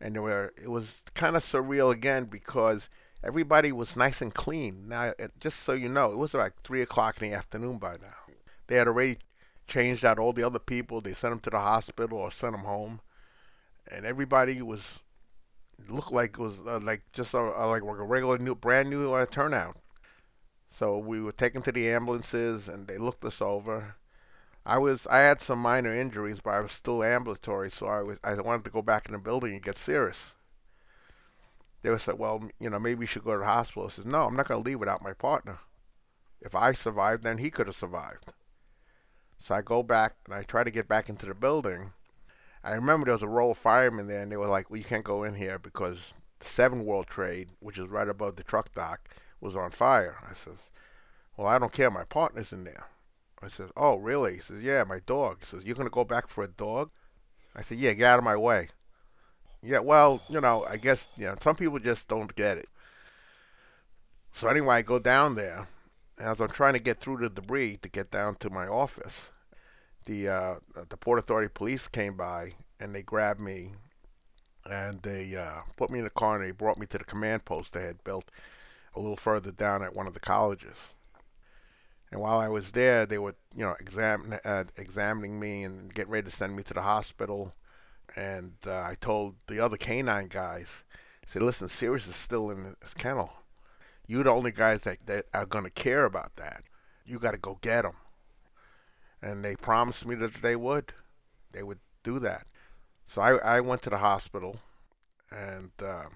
and 0.00 0.14
there 0.14 0.22
were, 0.22 0.52
it 0.60 0.70
was 0.70 1.02
kind 1.14 1.36
of 1.36 1.44
surreal 1.44 1.92
again 1.92 2.24
because 2.24 2.88
everybody 3.22 3.72
was 3.72 3.96
nice 3.96 4.20
and 4.20 4.34
clean. 4.34 4.88
Now, 4.88 5.12
just 5.38 5.60
so 5.60 5.72
you 5.72 5.88
know, 5.88 6.12
it 6.12 6.18
was 6.18 6.34
like 6.34 6.54
three 6.62 6.82
o'clock 6.82 7.20
in 7.20 7.30
the 7.30 7.36
afternoon 7.36 7.78
by 7.78 7.92
now. 7.92 8.34
They 8.66 8.76
had 8.76 8.88
already 8.88 9.18
changed 9.66 10.04
out 10.04 10.18
all 10.18 10.32
the 10.32 10.42
other 10.42 10.58
people. 10.58 11.00
They 11.00 11.14
sent 11.14 11.32
them 11.32 11.40
to 11.40 11.50
the 11.50 11.58
hospital 11.58 12.18
or 12.18 12.30
sent 12.30 12.52
them 12.52 12.64
home, 12.64 13.00
and 13.90 14.04
everybody 14.04 14.60
was 14.62 15.00
looked 15.88 16.12
like 16.12 16.30
it 16.30 16.38
was 16.38 16.60
uh, 16.66 16.78
like 16.82 17.02
just 17.12 17.32
a, 17.34 17.38
a, 17.38 17.64
like 17.66 17.82
a 17.82 18.04
regular 18.04 18.38
new 18.38 18.54
brand 18.54 18.90
new 18.90 19.12
uh, 19.12 19.26
turnout. 19.26 19.76
So 20.70 20.96
we 20.96 21.20
were 21.20 21.32
taken 21.32 21.62
to 21.62 21.72
the 21.72 21.90
ambulances, 21.90 22.68
and 22.68 22.86
they 22.86 22.96
looked 22.96 23.24
us 23.24 23.42
over. 23.42 23.96
I 24.64 24.78
was 24.78 25.06
I 25.08 25.18
had 25.18 25.40
some 25.40 25.58
minor 25.58 25.94
injuries, 25.94 26.40
but 26.40 26.50
I 26.50 26.60
was 26.60 26.72
still 26.72 27.02
ambulatory, 27.02 27.70
so 27.70 27.86
I 27.86 28.02
was 28.02 28.18
I 28.22 28.34
wanted 28.34 28.64
to 28.66 28.70
go 28.70 28.82
back 28.82 29.06
in 29.06 29.12
the 29.12 29.18
building 29.18 29.52
and 29.52 29.62
get 29.62 29.76
Sirius. 29.76 30.34
They 31.82 31.90
were 31.90 31.98
said, 31.98 32.18
well, 32.18 32.44
you 32.58 32.68
know, 32.68 32.78
maybe 32.78 33.02
you 33.02 33.06
should 33.06 33.24
go 33.24 33.32
to 33.32 33.38
the 33.38 33.44
hospital. 33.46 33.86
I 33.86 33.90
said, 33.90 34.06
no, 34.06 34.26
I'm 34.26 34.36
not 34.36 34.48
going 34.48 34.62
to 34.62 34.68
leave 34.68 34.80
without 34.80 35.02
my 35.02 35.14
partner. 35.14 35.60
If 36.40 36.54
I 36.54 36.72
survived, 36.72 37.22
then 37.22 37.38
he 37.38 37.50
could 37.50 37.66
have 37.68 37.76
survived. 37.76 38.26
So 39.38 39.54
I 39.54 39.62
go 39.62 39.82
back 39.82 40.16
and 40.26 40.34
I 40.34 40.42
try 40.42 40.62
to 40.62 40.70
get 40.70 40.88
back 40.88 41.08
into 41.08 41.24
the 41.24 41.34
building. 41.34 41.92
I 42.62 42.72
remember 42.72 43.06
there 43.06 43.14
was 43.14 43.22
a 43.22 43.28
row 43.28 43.50
of 43.50 43.58
firemen 43.58 44.06
there, 44.06 44.20
and 44.20 44.30
they 44.30 44.36
were 44.36 44.46
like, 44.46 44.68
well, 44.68 44.76
you 44.76 44.84
can't 44.84 45.04
go 45.04 45.24
in 45.24 45.34
here 45.34 45.58
because 45.58 46.12
the 46.38 46.46
Seven 46.46 46.84
World 46.84 47.06
Trade, 47.06 47.48
which 47.60 47.78
is 47.78 47.88
right 47.88 48.08
above 48.08 48.36
the 48.36 48.42
truck 48.42 48.74
dock, 48.74 49.08
was 49.40 49.56
on 49.56 49.70
fire. 49.70 50.16
I 50.28 50.34
says, 50.34 50.70
well, 51.36 51.46
I 51.46 51.58
don't 51.58 51.72
care. 51.72 51.90
My 51.90 52.04
partner's 52.04 52.52
in 52.52 52.64
there. 52.64 52.86
I 53.42 53.48
says, 53.48 53.70
oh, 53.76 53.96
really? 53.96 54.34
He 54.34 54.40
says, 54.40 54.62
yeah, 54.62 54.84
my 54.84 55.00
dog. 55.00 55.38
He 55.40 55.46
says, 55.46 55.64
you're 55.64 55.74
going 55.74 55.86
to 55.86 55.90
go 55.90 56.04
back 56.04 56.28
for 56.28 56.44
a 56.44 56.48
dog? 56.48 56.90
I 57.56 57.62
said, 57.62 57.78
yeah, 57.78 57.94
get 57.94 58.06
out 58.06 58.18
of 58.18 58.24
my 58.24 58.36
way. 58.36 58.68
Yeah, 59.62 59.80
well, 59.80 60.22
you 60.28 60.40
know, 60.40 60.64
I 60.68 60.76
guess, 60.76 61.08
you 61.16 61.24
know, 61.24 61.36
some 61.40 61.56
people 61.56 61.78
just 61.78 62.08
don't 62.08 62.34
get 62.34 62.58
it. 62.58 62.68
So 64.32 64.48
anyway, 64.48 64.76
I 64.76 64.82
go 64.82 64.98
down 64.98 65.34
there. 65.34 65.68
As 66.18 66.40
I'm 66.40 66.50
trying 66.50 66.74
to 66.74 66.78
get 66.78 67.00
through 67.00 67.18
the 67.18 67.30
debris 67.30 67.78
to 67.78 67.88
get 67.88 68.10
down 68.10 68.36
to 68.36 68.50
my 68.50 68.66
office, 68.66 69.30
the 70.04 70.28
uh, 70.28 70.54
the 70.88 70.96
Port 70.96 71.18
Authority 71.18 71.50
police 71.52 71.88
came 71.88 72.14
by 72.14 72.52
and 72.78 72.94
they 72.94 73.02
grabbed 73.02 73.40
me 73.40 73.72
and 74.66 75.00
they 75.02 75.34
uh, 75.34 75.60
put 75.76 75.90
me 75.90 75.98
in 75.98 76.06
a 76.06 76.10
car 76.10 76.36
and 76.36 76.44
they 76.46 76.50
brought 76.50 76.78
me 76.78 76.86
to 76.86 76.98
the 76.98 77.04
command 77.04 77.44
post 77.46 77.72
they 77.72 77.82
had 77.82 78.04
built 78.04 78.30
a 78.94 79.00
little 79.00 79.16
further 79.16 79.50
down 79.52 79.82
at 79.82 79.94
one 79.94 80.06
of 80.06 80.14
the 80.14 80.20
colleges. 80.20 80.76
And 82.10 82.20
while 82.20 82.38
I 82.38 82.48
was 82.48 82.72
there, 82.72 83.06
they 83.06 83.18
were, 83.18 83.36
you 83.54 83.64
know, 83.64 83.76
exam- 83.78 84.38
uh, 84.44 84.64
examining 84.76 85.38
me 85.38 85.62
and 85.62 85.94
getting 85.94 86.10
ready 86.10 86.28
to 86.28 86.36
send 86.36 86.56
me 86.56 86.62
to 86.64 86.74
the 86.74 86.82
hospital. 86.82 87.54
And 88.16 88.54
uh, 88.66 88.80
I 88.80 88.96
told 89.00 89.36
the 89.46 89.60
other 89.60 89.76
canine 89.76 90.26
guys, 90.26 90.84
I 90.92 91.26
said, 91.28 91.42
listen, 91.42 91.68
Sirius 91.68 92.08
is 92.08 92.16
still 92.16 92.50
in 92.50 92.74
his 92.82 92.94
kennel. 92.94 93.32
You're 94.08 94.24
the 94.24 94.30
only 94.30 94.50
guys 94.50 94.82
that, 94.82 95.06
that 95.06 95.26
are 95.32 95.46
going 95.46 95.64
to 95.64 95.70
care 95.70 96.04
about 96.04 96.34
that. 96.34 96.64
You 97.06 97.20
got 97.20 97.30
to 97.30 97.38
go 97.38 97.58
get 97.60 97.84
him. 97.84 97.94
And 99.22 99.44
they 99.44 99.54
promised 99.54 100.04
me 100.04 100.16
that 100.16 100.34
they 100.34 100.56
would. 100.56 100.92
They 101.52 101.62
would 101.62 101.78
do 102.02 102.18
that. 102.18 102.46
So 103.06 103.22
I, 103.22 103.36
I 103.36 103.60
went 103.60 103.82
to 103.82 103.90
the 103.90 103.98
hospital. 103.98 104.56
And 105.30 105.70
um, 105.80 106.10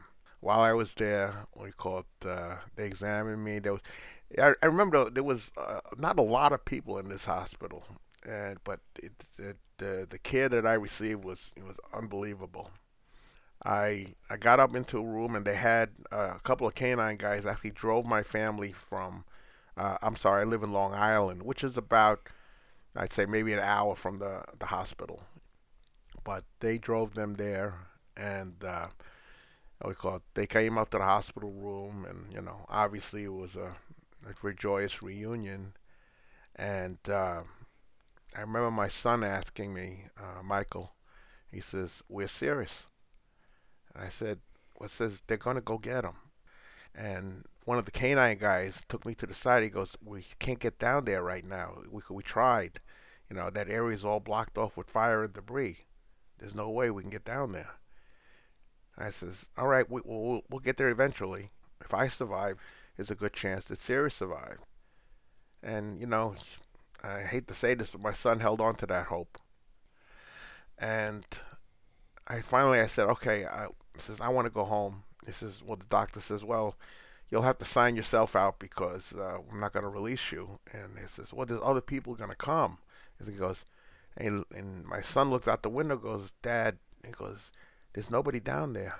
while 0.44 0.60
I 0.60 0.72
was 0.72 0.92
there, 0.94 1.46
we 1.56 1.72
call 1.72 2.00
it, 2.00 2.28
uh, 2.28 2.56
they 2.76 2.86
examined 2.86 3.42
me. 3.42 3.58
There 3.60 3.72
was 3.72 3.82
I, 4.38 4.54
I 4.62 4.66
remember 4.66 5.10
there 5.10 5.24
was 5.24 5.52
uh, 5.56 5.80
not 5.96 6.18
a 6.18 6.22
lot 6.22 6.52
of 6.52 6.64
people 6.64 6.98
in 6.98 7.08
this 7.08 7.24
hospital, 7.24 7.84
and 8.26 8.58
but 8.64 8.80
it, 9.02 9.12
it, 9.38 9.56
the 9.78 10.06
the 10.08 10.18
care 10.18 10.48
that 10.50 10.66
I 10.66 10.74
received 10.74 11.24
was 11.24 11.52
was 11.64 11.76
unbelievable. 11.94 12.70
I 13.64 14.14
I 14.28 14.36
got 14.36 14.60
up 14.60 14.76
into 14.76 14.98
a 14.98 15.02
room 15.02 15.34
and 15.34 15.46
they 15.46 15.56
had 15.56 15.90
uh, 16.12 16.32
a 16.36 16.40
couple 16.40 16.66
of 16.66 16.74
canine 16.74 17.16
guys 17.16 17.46
actually 17.46 17.70
drove 17.70 18.04
my 18.06 18.22
family 18.22 18.72
from. 18.72 19.24
Uh, 19.76 19.96
I'm 20.02 20.16
sorry, 20.16 20.42
I 20.42 20.44
live 20.44 20.62
in 20.62 20.72
Long 20.72 20.94
Island, 20.94 21.42
which 21.42 21.64
is 21.64 21.76
about 21.78 22.28
I'd 22.96 23.12
say 23.12 23.26
maybe 23.26 23.52
an 23.54 23.60
hour 23.60 23.94
from 23.96 24.18
the 24.18 24.44
the 24.58 24.66
hospital, 24.66 25.22
but 26.24 26.44
they 26.60 26.78
drove 26.78 27.14
them 27.14 27.34
there 27.34 27.74
and. 28.16 28.62
We 29.84 29.94
call 29.94 30.16
it, 30.16 30.22
they 30.34 30.46
came 30.46 30.78
up 30.78 30.90
to 30.90 30.98
the 30.98 31.04
hospital 31.04 31.52
room 31.52 32.06
and 32.08 32.32
you 32.32 32.40
know 32.40 32.64
obviously 32.68 33.24
it 33.24 33.32
was 33.32 33.56
a 33.56 33.76
a 34.26 34.54
joyous 34.54 35.02
reunion. 35.02 35.74
And 36.56 36.98
uh, 37.08 37.42
I 38.36 38.40
remember 38.40 38.70
my 38.70 38.88
son 38.88 39.24
asking 39.24 39.74
me, 39.74 40.04
uh, 40.16 40.42
Michael, 40.42 40.92
he 41.50 41.60
says, 41.60 42.02
We're 42.08 42.28
Sirius. 42.28 42.86
And 43.94 44.04
I 44.04 44.08
said, 44.08 44.40
Well, 44.78 44.88
says 44.88 45.22
they're 45.26 45.36
going 45.36 45.56
to 45.56 45.62
go 45.62 45.78
get 45.78 46.04
him. 46.04 46.16
And 46.94 47.44
one 47.64 47.78
of 47.78 47.86
the 47.86 47.90
canine 47.90 48.38
guys 48.38 48.82
took 48.88 49.04
me 49.04 49.14
to 49.16 49.26
the 49.26 49.34
side. 49.34 49.62
He 49.62 49.68
goes, 49.68 49.96
We 50.04 50.24
can't 50.38 50.60
get 50.60 50.78
down 50.78 51.04
there 51.04 51.22
right 51.22 51.44
now. 51.44 51.78
We, 51.90 52.02
we 52.08 52.22
tried. 52.22 52.80
You 53.28 53.36
know, 53.36 53.50
that 53.50 53.70
area 53.70 53.94
is 53.94 54.04
all 54.04 54.20
blocked 54.20 54.58
off 54.58 54.76
with 54.76 54.90
fire 54.90 55.24
and 55.24 55.32
debris. 55.32 55.78
There's 56.38 56.54
no 56.54 56.70
way 56.70 56.90
we 56.90 57.02
can 57.02 57.10
get 57.10 57.24
down 57.24 57.52
there. 57.52 57.70
I 58.96 59.10
says, 59.10 59.46
All 59.56 59.66
right, 59.66 59.88
we, 59.90 60.00
we'll, 60.04 60.42
we'll 60.50 60.60
get 60.60 60.76
there 60.76 60.88
eventually. 60.88 61.50
If 61.80 61.92
I 61.92 62.08
survive, 62.08 62.58
is 62.96 63.10
a 63.10 63.14
good 63.14 63.32
chance 63.32 63.64
that 63.66 63.78
Sirius 63.78 64.14
survived. 64.14 64.60
And, 65.62 66.00
you 66.00 66.06
know, 66.06 66.34
I 67.02 67.22
hate 67.22 67.48
to 67.48 67.54
say 67.54 67.74
this, 67.74 67.90
but 67.90 68.00
my 68.00 68.12
son 68.12 68.40
held 68.40 68.60
on 68.60 68.76
to 68.76 68.86
that 68.86 69.06
hope. 69.06 69.38
And 70.78 71.24
I 72.26 72.40
finally 72.40 72.80
I 72.80 72.86
said, 72.86 73.06
okay, 73.06 73.44
I 73.46 73.66
says 73.98 74.20
I 74.20 74.28
want 74.28 74.46
to 74.46 74.50
go 74.50 74.64
home. 74.64 75.04
He 75.26 75.32
says, 75.32 75.62
well, 75.64 75.76
the 75.76 75.84
doctor 75.88 76.20
says, 76.20 76.44
well, 76.44 76.76
you'll 77.30 77.42
have 77.42 77.58
to 77.58 77.64
sign 77.64 77.96
yourself 77.96 78.36
out 78.36 78.58
because 78.58 79.12
uh, 79.16 79.38
I'm 79.50 79.60
not 79.60 79.72
going 79.72 79.84
to 79.84 79.88
release 79.88 80.32
you. 80.32 80.58
And 80.72 80.98
he 81.00 81.06
says, 81.06 81.32
well, 81.32 81.46
there's 81.46 81.60
other 81.62 81.80
people 81.80 82.14
going 82.14 82.30
to 82.30 82.36
come. 82.36 82.78
And 83.18 83.28
he 83.28 83.34
goes, 83.34 83.64
and, 84.16 84.44
and 84.54 84.84
my 84.84 85.00
son 85.00 85.30
looked 85.30 85.48
out 85.48 85.62
the 85.62 85.68
window, 85.68 85.96
goes, 85.96 86.32
Dad, 86.42 86.78
he 87.04 87.12
goes, 87.12 87.50
there's 87.94 88.10
nobody 88.10 88.40
down 88.40 88.74
there. 88.74 88.96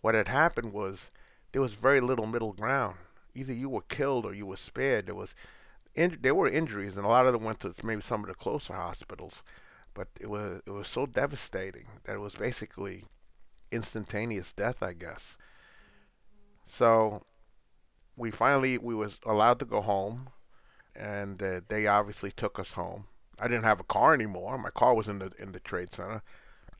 What 0.00 0.14
had 0.14 0.28
happened 0.28 0.72
was 0.72 1.10
there 1.52 1.62
was 1.62 1.74
very 1.74 2.00
little 2.00 2.26
middle 2.26 2.52
ground. 2.52 2.96
Either 3.34 3.52
you 3.52 3.68
were 3.68 3.82
killed 3.82 4.26
or 4.26 4.34
you 4.34 4.46
were 4.46 4.56
spared. 4.56 5.06
There 5.06 5.14
was 5.14 5.34
in, 5.94 6.18
there 6.20 6.34
were 6.34 6.48
injuries, 6.48 6.96
and 6.96 7.04
a 7.04 7.08
lot 7.08 7.26
of 7.26 7.32
them 7.32 7.44
went 7.44 7.60
to 7.60 7.74
maybe 7.82 8.02
some 8.02 8.20
of 8.22 8.28
the 8.28 8.34
closer 8.34 8.74
hospitals. 8.74 9.42
But 9.94 10.08
it 10.20 10.28
was 10.28 10.60
it 10.66 10.70
was 10.70 10.88
so 10.88 11.06
devastating 11.06 11.86
that 12.04 12.16
it 12.16 12.20
was 12.20 12.34
basically 12.34 13.04
instantaneous 13.72 14.52
death, 14.52 14.82
I 14.82 14.92
guess. 14.92 15.36
So 16.66 17.24
we 18.16 18.30
finally 18.30 18.78
we 18.78 18.94
was 18.94 19.18
allowed 19.24 19.58
to 19.60 19.64
go 19.64 19.80
home, 19.80 20.30
and 20.94 21.42
uh, 21.42 21.60
they 21.68 21.86
obviously 21.86 22.30
took 22.32 22.58
us 22.58 22.72
home. 22.72 23.04
I 23.38 23.48
didn't 23.48 23.64
have 23.64 23.80
a 23.80 23.84
car 23.84 24.14
anymore. 24.14 24.58
My 24.58 24.70
car 24.70 24.94
was 24.94 25.08
in 25.08 25.18
the 25.18 25.32
in 25.38 25.52
the 25.52 25.60
trade 25.60 25.92
center. 25.92 26.22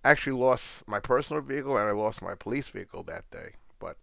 I 0.04 0.10
actually 0.10 0.38
lost 0.38 0.86
my 0.86 1.00
personal 1.00 1.42
vehicle 1.42 1.76
and 1.76 1.88
I 1.88 1.92
lost 1.92 2.22
my 2.22 2.34
police 2.34 2.68
vehicle 2.68 3.02
that 3.04 3.30
day. 3.30 3.54
But 3.78 3.96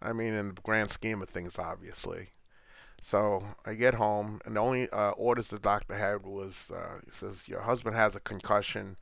I 0.00 0.12
mean, 0.12 0.34
in 0.34 0.54
the 0.54 0.60
grand 0.62 0.90
scheme 0.90 1.22
of 1.22 1.28
things, 1.28 1.58
obviously. 1.58 2.30
So 3.04 3.42
I 3.66 3.74
get 3.74 3.94
home, 3.94 4.40
and 4.44 4.54
the 4.54 4.60
only 4.60 4.88
uh, 4.90 5.10
orders 5.10 5.48
the 5.48 5.58
doctor 5.58 5.96
had 5.96 6.24
was 6.24 6.70
uh, 6.74 7.00
he 7.04 7.10
says, 7.10 7.48
Your 7.48 7.62
husband 7.62 7.96
has 7.96 8.14
a 8.14 8.20
concussion. 8.20 8.96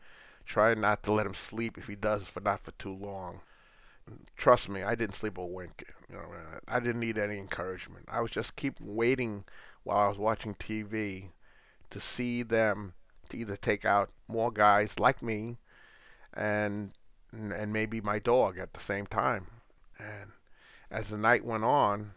Try 0.47 0.73
not 0.73 1.03
to 1.03 1.13
let 1.13 1.27
him 1.27 1.35
sleep 1.35 1.77
if 1.77 1.87
he 1.87 1.97
does, 1.97 2.25
for 2.25 2.41
not 2.41 2.61
for 2.61 2.73
too 2.73 2.95
long. 2.95 3.41
Trust 4.37 4.71
me, 4.71 4.83
I 4.83 4.95
didn't 4.95 5.17
sleep 5.17 5.37
a 5.37 5.45
wink. 5.45 5.85
You 6.09 6.17
know, 6.17 6.25
I 6.67 6.81
didn't 6.81 7.01
need 7.01 7.19
any 7.19 7.39
encouragement. 7.39 8.07
I 8.09 8.23
was 8.23 8.31
just 8.31 8.57
keep 8.57 8.81
waiting 8.81 9.45
while 9.85 9.99
I 9.99 10.09
was 10.09 10.19
watching 10.19 10.55
TV 10.55 11.29
to 11.91 12.01
see 12.01 12.43
them 12.43 12.95
to 13.29 13.37
either 13.37 13.57
take 13.57 13.85
out 13.85 14.11
more 14.27 14.51
guys 14.51 14.99
like 14.99 15.23
me 15.23 15.59
and 16.35 16.93
and 17.33 17.73
maybe 17.73 18.01
my 18.01 18.19
dog 18.19 18.59
at 18.59 18.73
the 18.73 18.81
same 18.81 19.07
time. 19.07 19.47
And 19.99 20.33
as 20.91 21.09
the 21.09 21.17
night 21.17 21.45
went 21.45 21.63
on, 21.65 22.13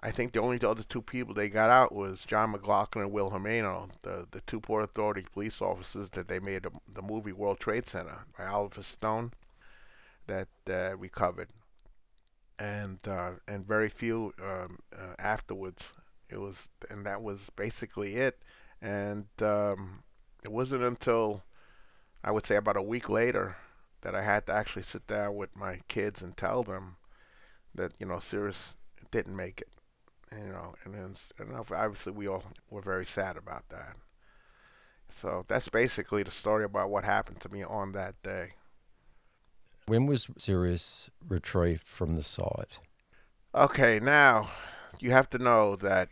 I 0.00 0.10
think 0.10 0.32
the 0.32 0.40
only 0.40 0.58
other 0.62 0.82
two 0.82 1.02
people 1.02 1.34
they 1.34 1.48
got 1.48 1.70
out 1.70 1.94
was 1.94 2.24
John 2.24 2.50
McLaughlin 2.50 3.04
and 3.04 3.12
Will 3.12 3.30
Jimeno, 3.30 3.90
the 4.02 4.26
the 4.30 4.40
two 4.42 4.60
Port 4.60 4.84
Authority 4.84 5.24
police 5.32 5.62
officers 5.62 6.10
that 6.10 6.28
they 6.28 6.38
made 6.38 6.64
the, 6.64 6.70
the 6.92 7.02
movie 7.02 7.32
World 7.32 7.60
Trade 7.60 7.86
Center 7.86 8.18
by 8.36 8.46
Oliver 8.46 8.82
Stone 8.82 9.32
that 10.26 10.48
uh, 10.68 10.96
recovered, 10.96 11.48
and 12.58 12.98
uh, 13.06 13.32
and 13.48 13.66
very 13.66 13.88
few 13.88 14.34
um, 14.42 14.78
uh, 14.92 15.14
afterwards. 15.18 15.94
It 16.28 16.38
was 16.38 16.68
and 16.90 17.06
that 17.06 17.22
was 17.22 17.50
basically 17.54 18.16
it. 18.16 18.42
And 18.82 19.26
um, 19.40 20.02
it 20.42 20.52
wasn't 20.52 20.82
until 20.82 21.42
I 22.24 22.30
would 22.30 22.46
say 22.46 22.56
about 22.56 22.78
a 22.78 22.82
week 22.82 23.10
later 23.10 23.56
that 24.00 24.14
I 24.14 24.22
had 24.22 24.46
to 24.46 24.52
actually 24.54 24.82
sit 24.82 25.06
down 25.06 25.36
with 25.36 25.54
my 25.54 25.80
kids 25.88 26.22
and 26.22 26.34
tell 26.34 26.62
them 26.62 26.96
that 27.74 27.92
you 27.98 28.06
know 28.06 28.18
Sirius 28.18 28.72
didn't 29.10 29.36
make 29.36 29.60
it. 29.60 29.68
You 30.32 30.52
know, 30.52 30.74
and 30.84 30.94
then 30.94 31.14
and 31.38 31.54
obviously 31.54 32.12
we 32.12 32.26
all 32.26 32.42
were 32.70 32.80
very 32.80 33.04
sad 33.04 33.36
about 33.36 33.68
that. 33.68 33.96
So 35.10 35.44
that's 35.46 35.68
basically 35.68 36.22
the 36.22 36.30
story 36.30 36.64
about 36.64 36.90
what 36.90 37.04
happened 37.04 37.40
to 37.40 37.52
me 37.52 37.62
on 37.62 37.92
that 37.92 38.20
day. 38.22 38.52
When 39.86 40.06
was 40.06 40.28
Sirius 40.38 41.10
retrieved 41.28 41.86
from 41.86 42.16
the 42.16 42.24
site? 42.24 42.78
Okay, 43.54 44.00
now 44.00 44.48
you 44.98 45.10
have 45.10 45.28
to 45.30 45.38
know 45.38 45.76
that 45.76 46.08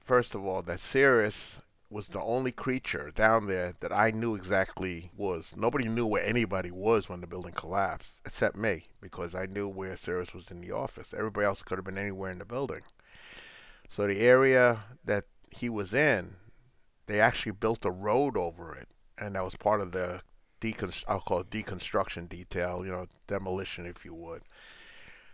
first 0.00 0.34
of 0.34 0.44
all, 0.44 0.60
that 0.62 0.80
Sirius 0.80 1.58
was 1.90 2.06
the 2.06 2.22
only 2.22 2.52
creature 2.52 3.10
down 3.12 3.48
there 3.48 3.74
that 3.80 3.92
I 3.92 4.12
knew 4.12 4.36
exactly 4.36 5.10
was. 5.16 5.52
Nobody 5.56 5.88
knew 5.88 6.06
where 6.06 6.24
anybody 6.24 6.70
was 6.70 7.08
when 7.08 7.20
the 7.20 7.26
building 7.26 7.52
collapsed, 7.52 8.20
except 8.24 8.56
me, 8.56 8.84
because 9.00 9.34
I 9.34 9.46
knew 9.46 9.66
where 9.66 9.96
Sirius 9.96 10.32
was 10.32 10.52
in 10.52 10.60
the 10.60 10.70
office. 10.70 11.12
Everybody 11.12 11.46
else 11.46 11.62
could 11.62 11.78
have 11.78 11.84
been 11.84 11.98
anywhere 11.98 12.30
in 12.30 12.38
the 12.38 12.44
building. 12.44 12.82
So 13.88 14.06
the 14.06 14.20
area 14.20 14.84
that 15.04 15.24
he 15.50 15.68
was 15.68 15.92
in, 15.92 16.36
they 17.06 17.20
actually 17.20 17.52
built 17.52 17.84
a 17.84 17.90
road 17.90 18.36
over 18.36 18.72
it, 18.76 18.88
and 19.18 19.34
that 19.34 19.44
was 19.44 19.56
part 19.56 19.80
of 19.80 19.90
the 19.90 20.22
deconst- 20.60 21.04
I'll 21.08 21.20
call 21.20 21.40
it 21.40 21.50
deconstruction 21.50 22.28
detail, 22.28 22.84
you 22.84 22.92
know, 22.92 23.08
demolition, 23.26 23.84
if 23.84 24.04
you 24.04 24.14
would. 24.14 24.42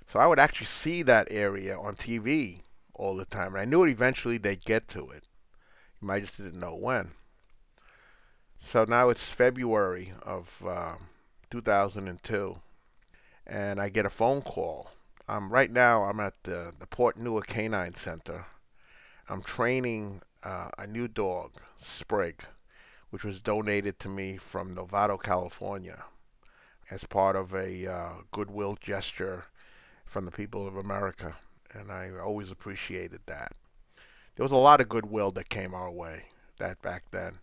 So 0.07 0.19
I 0.19 0.27
would 0.27 0.39
actually 0.39 0.69
see 0.69 1.03
that 1.03 1.29
area 1.31 1.79
on 1.79 1.97
TV 1.97 2.63
all 2.95 3.17
the 3.17 3.27
time, 3.27 3.55
and 3.55 3.61
I 3.61 3.67
knew 3.67 3.85
eventually 3.85 4.39
they'd 4.39 4.65
get 4.65 4.89
to 4.89 5.11
it. 5.11 5.25
I 6.09 6.21
just 6.21 6.37
didn't 6.37 6.61
know 6.61 6.75
when. 6.75 7.13
So 8.61 8.85
now 8.85 9.09
it's 9.11 9.25
February 9.25 10.13
of 10.23 10.63
uh, 10.67 10.95
2002, 11.51 12.59
and 13.47 13.81
I 13.81 13.89
get 13.89 14.07
a 14.07 14.11
phone 14.11 14.43
call. 14.43 14.91
Um, 15.29 15.51
right 15.51 15.71
now, 15.71 16.05
I'm 16.05 16.21
at 16.21 16.35
the, 16.45 16.73
the 16.79 16.87
Port 16.87 17.17
Newark 17.17 17.47
Canine 17.47 17.95
Center. 17.95 18.47
I'm 19.29 19.43
training 19.43 20.23
uh, 20.43 20.71
a 20.79 20.87
new 20.87 21.09
dog, 21.09 21.53
Sprig, 21.81 22.45
which 23.11 23.25
was 23.25 23.41
donated 23.41 23.99
to 24.01 24.09
me 24.09 24.37
from 24.37 24.75
Novato, 24.75 25.21
California, 25.21 26.05
as 26.91 27.05
part 27.05 27.37
of 27.37 27.55
a 27.55 27.87
uh, 27.87 28.11
goodwill 28.31 28.77
gesture 28.81 29.45
from 30.05 30.25
the 30.25 30.31
people 30.31 30.67
of 30.67 30.77
America, 30.77 31.37
and 31.73 31.91
I 31.91 32.11
always 32.23 32.51
appreciated 32.51 33.21
that 33.27 33.53
there 34.37 34.45
was 34.45 34.53
a 34.53 34.57
lot 34.57 34.81
of 34.81 34.89
goodwill 34.89 35.31
that 35.33 35.49
came 35.49 35.75
our 35.75 35.91
way 35.91 36.27
that 36.59 36.81
back 36.83 37.05
then. 37.11 37.39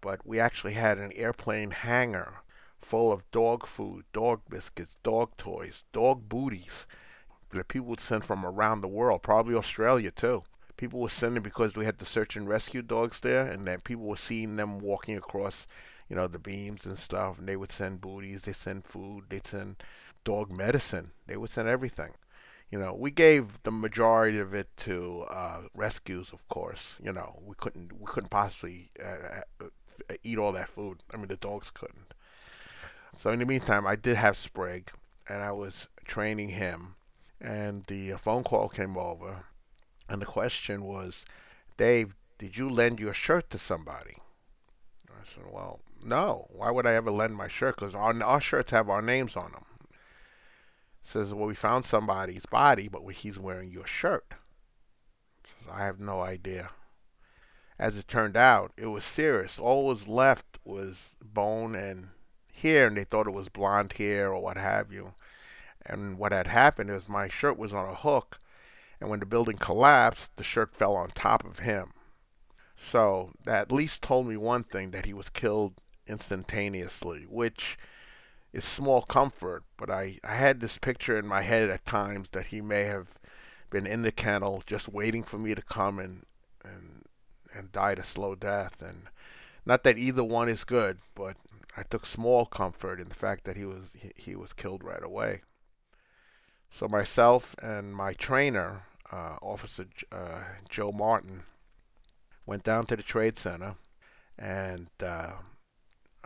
But 0.00 0.26
we 0.26 0.38
actually 0.38 0.74
had 0.74 0.98
an 0.98 1.12
airplane 1.12 1.72
hangar 1.72 2.42
full 2.80 3.12
of 3.12 3.28
dog 3.32 3.66
food, 3.66 4.04
dog 4.12 4.42
biscuits, 4.48 4.94
dog 5.02 5.36
toys, 5.36 5.82
dog 5.92 6.28
booties 6.28 6.86
that 7.50 7.68
people 7.68 7.88
would 7.88 8.00
send 8.00 8.24
from 8.24 8.44
around 8.44 8.80
the 8.80 8.88
world, 8.88 9.22
probably 9.22 9.54
Australia 9.54 10.10
too. 10.10 10.44
People 10.76 11.00
were 11.00 11.08
sending 11.08 11.42
because 11.42 11.74
we 11.74 11.84
had 11.84 11.98
the 11.98 12.04
search 12.04 12.36
and 12.36 12.48
rescue 12.48 12.82
dogs 12.82 13.20
there, 13.20 13.46
and 13.46 13.66
then 13.66 13.80
people 13.80 14.04
were 14.04 14.16
seeing 14.16 14.56
them 14.56 14.78
walking 14.78 15.16
across, 15.16 15.66
you 16.08 16.14
know, 16.14 16.26
the 16.26 16.38
beams 16.38 16.84
and 16.84 16.98
stuff, 16.98 17.38
and 17.38 17.48
they 17.48 17.56
would 17.56 17.72
send 17.72 18.00
booties, 18.00 18.42
they 18.42 18.52
send 18.52 18.84
food, 18.84 19.24
they'd 19.30 19.46
send 19.46 19.76
dog 20.22 20.52
medicine, 20.52 21.12
they 21.26 21.36
would 21.36 21.50
send 21.50 21.66
everything 21.66 22.12
you 22.70 22.78
know, 22.78 22.94
we 22.94 23.10
gave 23.10 23.62
the 23.62 23.70
majority 23.70 24.38
of 24.38 24.52
it 24.52 24.68
to 24.78 25.24
uh, 25.30 25.62
rescues, 25.74 26.32
of 26.32 26.46
course. 26.48 26.96
You 27.02 27.12
know, 27.12 27.40
we 27.44 27.54
couldn't 27.56 27.92
we 27.92 28.06
couldn't 28.06 28.30
possibly 28.30 28.90
uh, 29.02 29.42
uh, 29.60 30.14
eat 30.24 30.38
all 30.38 30.52
that 30.52 30.68
food. 30.68 30.98
I 31.12 31.16
mean, 31.16 31.28
the 31.28 31.36
dogs 31.36 31.70
couldn't. 31.70 32.14
So 33.16 33.30
in 33.30 33.38
the 33.38 33.46
meantime, 33.46 33.86
I 33.86 33.96
did 33.96 34.16
have 34.16 34.36
Sprig, 34.36 34.90
and 35.28 35.42
I 35.42 35.52
was 35.52 35.86
training 36.04 36.50
him, 36.50 36.96
and 37.40 37.84
the 37.86 38.12
phone 38.12 38.44
call 38.44 38.68
came 38.68 38.96
over, 38.96 39.44
and 40.08 40.20
the 40.20 40.26
question 40.26 40.82
was, 40.82 41.24
Dave, 41.76 42.14
did 42.38 42.58
you 42.58 42.68
lend 42.68 43.00
your 43.00 43.14
shirt 43.14 43.48
to 43.50 43.58
somebody? 43.58 44.16
I 45.08 45.24
said, 45.34 45.44
well, 45.50 45.80
no. 46.04 46.46
Why 46.50 46.70
would 46.70 46.86
I 46.86 46.92
ever 46.92 47.10
lend 47.10 47.36
my 47.36 47.48
shirt? 47.48 47.76
Because 47.76 47.94
our, 47.94 48.22
our 48.22 48.40
shirts 48.40 48.70
have 48.72 48.90
our 48.90 49.00
names 49.00 49.34
on 49.34 49.52
them 49.52 49.64
says, 51.06 51.32
well, 51.32 51.46
we 51.46 51.54
found 51.54 51.84
somebody's 51.84 52.46
body, 52.46 52.88
but 52.88 53.02
he's 53.12 53.38
wearing 53.38 53.70
your 53.70 53.86
shirt. 53.86 54.34
Says, 55.44 55.68
I 55.72 55.84
have 55.84 56.00
no 56.00 56.20
idea. 56.20 56.70
As 57.78 57.96
it 57.96 58.08
turned 58.08 58.36
out, 58.36 58.72
it 58.76 58.86
was 58.86 59.04
Sirius. 59.04 59.58
All 59.58 59.86
was 59.86 60.08
left 60.08 60.58
was 60.64 61.10
bone 61.22 61.74
and 61.74 62.08
hair, 62.52 62.86
and 62.86 62.96
they 62.96 63.04
thought 63.04 63.26
it 63.26 63.34
was 63.34 63.48
blonde 63.48 63.92
hair 63.94 64.32
or 64.32 64.42
what 64.42 64.56
have 64.56 64.92
you. 64.92 65.14
And 65.84 66.18
what 66.18 66.32
had 66.32 66.48
happened 66.48 66.90
is 66.90 67.08
my 67.08 67.28
shirt 67.28 67.58
was 67.58 67.72
on 67.72 67.88
a 67.88 67.94
hook, 67.94 68.40
and 69.00 69.10
when 69.10 69.20
the 69.20 69.26
building 69.26 69.58
collapsed, 69.58 70.36
the 70.36 70.42
shirt 70.42 70.74
fell 70.74 70.96
on 70.96 71.10
top 71.10 71.44
of 71.44 71.60
him. 71.60 71.92
So 72.74 73.32
that 73.44 73.62
at 73.62 73.72
least 73.72 74.02
told 74.02 74.26
me 74.26 74.36
one 74.36 74.64
thing 74.64 74.90
that 74.90 75.06
he 75.06 75.12
was 75.12 75.28
killed 75.28 75.74
instantaneously, 76.06 77.26
which 77.28 77.78
is 78.56 78.64
small 78.64 79.02
comfort, 79.02 79.64
but 79.76 79.90
I, 79.90 80.18
I 80.24 80.34
had 80.34 80.60
this 80.60 80.78
picture 80.78 81.18
in 81.18 81.26
my 81.26 81.42
head 81.42 81.68
at 81.68 81.84
times 81.84 82.30
that 82.30 82.46
he 82.46 82.62
may 82.62 82.84
have 82.84 83.14
been 83.68 83.86
in 83.86 84.00
the 84.02 84.12
kennel 84.12 84.62
just 84.64 84.88
waiting 84.88 85.22
for 85.22 85.38
me 85.38 85.54
to 85.54 85.62
come 85.62 85.98
and 85.98 86.24
and 86.64 87.04
and 87.52 87.72
died 87.72 87.98
a 87.98 88.04
slow 88.04 88.34
death 88.34 88.80
and 88.80 89.08
not 89.66 89.82
that 89.82 89.98
either 89.98 90.22
one 90.22 90.48
is 90.48 90.64
good, 90.64 90.98
but 91.14 91.36
I 91.76 91.82
took 91.82 92.06
small 92.06 92.46
comfort 92.46 93.00
in 93.00 93.08
the 93.08 93.14
fact 93.14 93.44
that 93.44 93.56
he 93.56 93.64
was 93.64 93.94
he, 94.00 94.12
he 94.16 94.36
was 94.36 94.52
killed 94.52 94.82
right 94.82 95.02
away. 95.02 95.42
So 96.70 96.88
myself 96.88 97.54
and 97.62 97.94
my 97.94 98.14
trainer, 98.14 98.84
uh, 99.12 99.36
Officer 99.42 99.86
uh, 100.10 100.40
Joe 100.70 100.92
Martin, 100.92 101.42
went 102.46 102.64
down 102.64 102.86
to 102.86 102.96
the 102.96 103.02
trade 103.02 103.36
center, 103.36 103.74
and 104.38 104.88
uh, 105.02 105.32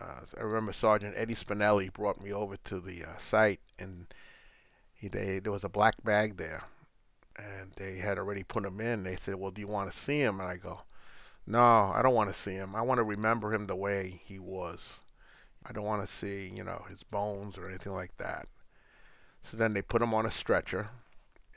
uh, 0.01 0.25
I 0.37 0.41
remember 0.41 0.73
Sergeant 0.73 1.13
Eddie 1.17 1.35
Spinelli 1.35 1.91
brought 1.91 2.21
me 2.21 2.31
over 2.31 2.57
to 2.65 2.79
the 2.79 3.03
uh, 3.03 3.17
site, 3.17 3.59
and 3.77 4.07
he 4.93 5.07
they, 5.07 5.39
there 5.39 5.51
was 5.51 5.63
a 5.63 5.69
black 5.69 6.03
bag 6.03 6.37
there, 6.37 6.63
and 7.35 7.71
they 7.75 7.97
had 7.97 8.17
already 8.17 8.43
put 8.43 8.65
him 8.65 8.81
in. 8.81 9.03
They 9.03 9.15
said, 9.15 9.35
"Well, 9.35 9.51
do 9.51 9.61
you 9.61 9.67
want 9.67 9.91
to 9.91 9.97
see 9.97 10.19
him?" 10.21 10.39
And 10.39 10.49
I 10.49 10.57
go, 10.57 10.81
"No, 11.45 11.91
I 11.93 12.01
don't 12.01 12.15
want 12.15 12.31
to 12.33 12.39
see 12.39 12.53
him. 12.53 12.75
I 12.75 12.81
want 12.81 12.99
to 12.99 13.03
remember 13.03 13.53
him 13.53 13.67
the 13.67 13.75
way 13.75 14.21
he 14.25 14.39
was. 14.39 14.99
I 15.65 15.71
don't 15.71 15.85
want 15.85 16.05
to 16.05 16.11
see, 16.11 16.51
you 16.53 16.63
know, 16.63 16.85
his 16.89 17.03
bones 17.03 17.57
or 17.57 17.67
anything 17.67 17.93
like 17.93 18.17
that." 18.17 18.47
So 19.43 19.57
then 19.57 19.73
they 19.73 19.81
put 19.81 20.01
him 20.01 20.13
on 20.13 20.25
a 20.25 20.31
stretcher, 20.31 20.89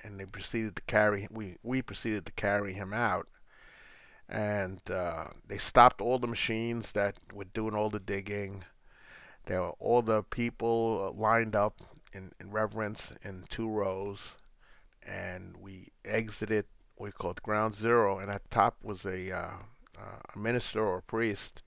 and 0.03 0.19
they 0.19 0.27
proceeded 0.27 0.77
to 0.77 0.83
carry. 0.83 1.29
We 1.31 1.57
we 1.63 1.83
proceeded 1.83 2.27
to 2.27 2.33
carry 2.33 2.75
him 2.75 2.93
out 2.93 3.29
and 4.29 4.81
uh, 4.91 5.27
they 5.47 5.59
stopped 5.59 6.01
all 6.01 6.19
the 6.19 6.27
machines 6.27 6.93
that 6.93 7.17
were 7.33 7.45
doing 7.45 7.75
all 7.75 7.91
the 7.91 8.01
digging. 8.01 8.65
There 9.47 9.61
were 9.61 9.75
all 9.79 10.03
the 10.03 10.23
people 10.23 11.15
lined 11.19 11.55
up 11.55 11.81
in, 12.13 12.33
in 12.41 12.51
reverence 12.51 13.13
in 13.23 13.45
two 13.51 13.69
rows, 13.69 14.33
and 15.07 15.57
we 15.59 15.89
exited 16.05 16.65
what 16.97 17.07
we 17.09 17.13
called 17.13 17.43
ground 17.43 17.75
zero, 17.75 18.19
and 18.19 18.31
at 18.31 18.51
top 18.51 18.77
was 18.83 19.05
a, 19.05 19.31
uh, 19.31 19.51
uh, 19.99 20.21
a 20.35 20.39
minister 20.39 20.85
or 20.85 20.99
a 20.99 21.03
priest, 21.03 21.63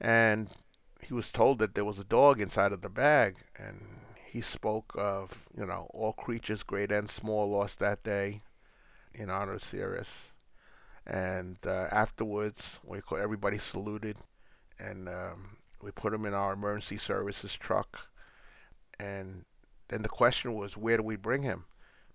and 0.00 0.48
he 1.00 1.14
was 1.14 1.30
told 1.30 1.58
that 1.58 1.74
there 1.74 1.84
was 1.84 1.98
a 1.98 2.04
dog 2.04 2.40
inside 2.40 2.72
of 2.72 2.80
the 2.80 2.88
bag, 2.88 3.36
and 3.56 3.80
he 4.24 4.40
spoke 4.40 4.92
of 4.96 5.46
you 5.56 5.66
know 5.66 5.86
all 5.90 6.12
creatures, 6.12 6.64
great 6.64 6.90
and 6.90 7.08
small, 7.08 7.48
lost 7.48 7.78
that 7.78 8.02
day 8.02 8.40
in 9.14 9.30
honor 9.30 9.52
of 9.52 9.62
Sirius 9.62 10.31
and 11.06 11.56
uh, 11.66 11.88
afterwards, 11.90 12.80
we 12.84 13.00
everybody 13.18 13.58
saluted, 13.58 14.16
and 14.78 15.08
um, 15.08 15.56
we 15.82 15.90
put 15.90 16.14
him 16.14 16.24
in 16.24 16.34
our 16.34 16.52
emergency 16.52 16.96
services 16.96 17.54
truck. 17.54 18.08
And 18.98 19.44
then 19.88 20.02
the 20.02 20.08
question 20.08 20.54
was, 20.54 20.76
where 20.76 20.96
do 20.96 21.02
we 21.02 21.16
bring 21.16 21.42
him? 21.42 21.64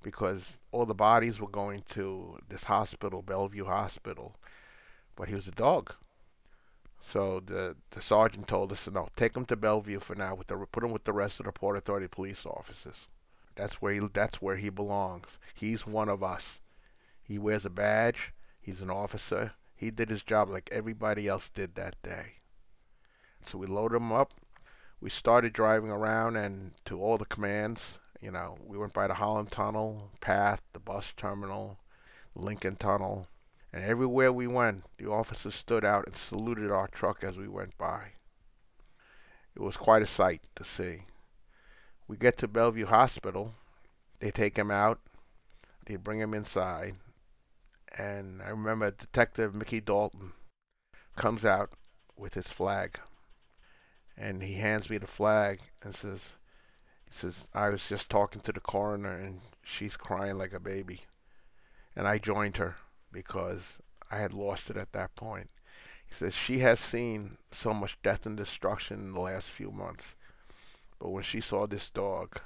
Because 0.02 0.58
all 0.72 0.86
the 0.86 0.94
bodies 0.94 1.40
were 1.40 1.50
going 1.50 1.84
to 1.90 2.38
this 2.48 2.66
hospital, 2.66 3.22
Bellevue 3.22 3.66
Hospital, 3.66 4.36
but 5.16 5.28
he 5.28 5.36
was 5.36 5.48
a 5.48 5.52
dog. 5.52 5.94
So 7.00 7.42
the 7.46 7.76
the 7.92 8.02
sergeant 8.02 8.48
told 8.48 8.72
us, 8.72 8.88
no, 8.92 9.10
take 9.16 9.36
him 9.36 9.46
to 9.46 9.56
Bellevue 9.56 10.00
for 10.00 10.16
now. 10.16 10.36
With 10.36 10.48
the 10.48 10.58
put 10.72 10.84
him 10.84 10.92
with 10.92 11.04
the 11.04 11.14
rest 11.14 11.40
of 11.40 11.46
the 11.46 11.52
Port 11.52 11.78
Authority 11.78 12.08
police 12.08 12.46
officers. 12.46 13.08
That's 13.56 13.76
where 13.82 13.94
he 13.94 14.02
that's 14.14 14.42
where 14.42 14.56
he 14.56 14.70
belongs. 14.70 15.38
He's 15.54 15.86
one 15.86 16.10
of 16.10 16.24
us. 16.24 16.60
He 17.22 17.38
wears 17.38 17.66
a 17.66 17.70
badge. 17.70 18.34
He's 18.68 18.82
an 18.82 18.90
officer. 18.90 19.54
He 19.78 19.92
did 19.92 20.10
his 20.10 20.24
job 20.24 20.50
like 20.50 20.68
everybody 20.74 21.26
else 21.26 21.48
did 21.48 21.76
that 21.76 21.96
day. 22.04 22.34
So 23.46 23.58
we 23.58 23.66
loaded 23.66 23.96
him 23.96 24.12
up. 24.12 24.34
We 25.00 25.10
started 25.10 25.54
driving 25.54 25.90
around 25.90 26.36
and 26.36 26.72
to 26.84 27.02
all 27.02 27.18
the 27.18 27.24
commands. 27.24 27.98
You 28.20 28.32
know, 28.32 28.58
we 28.62 28.78
went 28.78 28.92
by 28.92 29.08
the 29.08 29.14
Holland 29.14 29.52
Tunnel, 29.52 30.12
PATH, 30.20 30.60
the 30.74 30.82
bus 30.82 31.14
terminal, 31.16 31.78
Lincoln 32.36 32.76
Tunnel, 32.76 33.28
and 33.72 33.86
everywhere 33.86 34.34
we 34.34 34.48
went, 34.48 34.84
the 34.98 35.10
officers 35.10 35.56
stood 35.56 35.86
out 35.86 36.06
and 36.06 36.18
saluted 36.18 36.70
our 36.70 36.90
truck 36.90 37.24
as 37.24 37.38
we 37.38 37.48
went 37.48 37.78
by. 37.78 38.08
It 39.56 39.62
was 39.62 39.78
quite 39.78 40.02
a 40.02 40.08
sight 40.08 40.42
to 40.56 40.66
see. 40.66 41.04
We 42.06 42.18
get 42.18 42.38
to 42.40 42.50
Bellevue 42.50 42.88
Hospital. 42.88 43.54
They 44.20 44.30
take 44.30 44.58
him 44.60 44.72
out. 44.72 45.00
They 45.86 45.96
bring 45.96 46.20
him 46.20 46.34
inside 46.34 46.96
and 47.98 48.42
I 48.42 48.50
remember 48.50 48.92
Detective 48.92 49.56
Mickey 49.56 49.82
Dalton 49.82 50.34
comes 51.16 51.46
out 51.46 51.72
with 52.16 52.36
his 52.36 52.48
flag, 52.48 53.00
and 54.16 54.44
he 54.44 54.56
hands 54.56 54.90
me 54.90 54.98
the 54.98 55.08
flag 55.08 55.62
and 55.82 55.96
says, 55.96 56.36
"He 57.06 57.14
says 57.14 57.48
I 57.54 57.70
was 57.70 57.88
just 57.88 58.10
talking 58.10 58.42
to 58.42 58.52
the 58.52 58.60
coroner, 58.60 59.18
and 59.18 59.42
she's 59.64 59.98
crying 59.98 60.38
like 60.38 60.54
a 60.54 60.60
baby." 60.60 61.06
And 61.96 62.08
I 62.08 62.20
joined 62.20 62.58
her 62.58 62.78
because 63.12 63.80
I 64.12 64.18
had 64.18 64.34
lost 64.34 64.70
it 64.70 64.78
at 64.78 64.92
that 64.92 65.16
point. 65.16 65.50
He 66.06 66.14
says 66.14 66.34
she 66.34 66.60
has 66.60 66.80
seen 66.80 67.38
so 67.52 67.74
much 67.74 68.02
death 68.02 68.26
and 68.26 68.38
destruction 68.38 69.00
in 69.00 69.14
the 69.14 69.20
last 69.20 69.50
few 69.50 69.72
months, 69.72 70.16
but 71.00 71.10
when 71.10 71.24
she 71.24 71.42
saw 71.42 71.66
this 71.66 71.90
dog, 71.90 72.40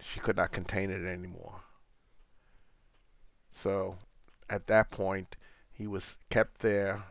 she 0.00 0.20
could 0.20 0.36
not 0.36 0.52
contain 0.52 0.90
it 0.90 1.06
anymore. 1.06 1.62
So 3.52 3.98
at 4.48 4.66
that 4.66 4.90
point, 4.90 5.36
he 5.72 5.86
was 5.86 6.18
kept 6.30 6.60
there 6.60 7.04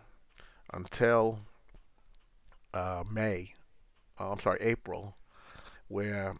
until 0.74 1.40
uh, 2.74 3.04
May, 3.10 3.54
oh, 4.20 4.32
I'm 4.32 4.40
sorry, 4.40 4.60
April, 4.62 5.16
where 5.88 6.36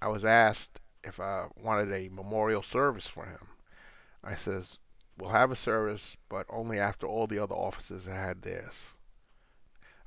I 0.00 0.08
was 0.08 0.24
asked 0.24 0.80
if 1.02 1.20
I 1.20 1.46
wanted 1.60 1.92
a 1.92 2.08
memorial 2.08 2.62
service 2.62 3.06
for 3.06 3.26
him. 3.26 3.48
I 4.22 4.34
says, 4.34 4.78
we'll 5.18 5.30
have 5.30 5.50
a 5.50 5.56
service, 5.56 6.16
but 6.28 6.46
only 6.48 6.78
after 6.78 7.06
all 7.06 7.26
the 7.26 7.38
other 7.38 7.54
officers 7.54 8.06
had 8.06 8.42
theirs. 8.42 8.74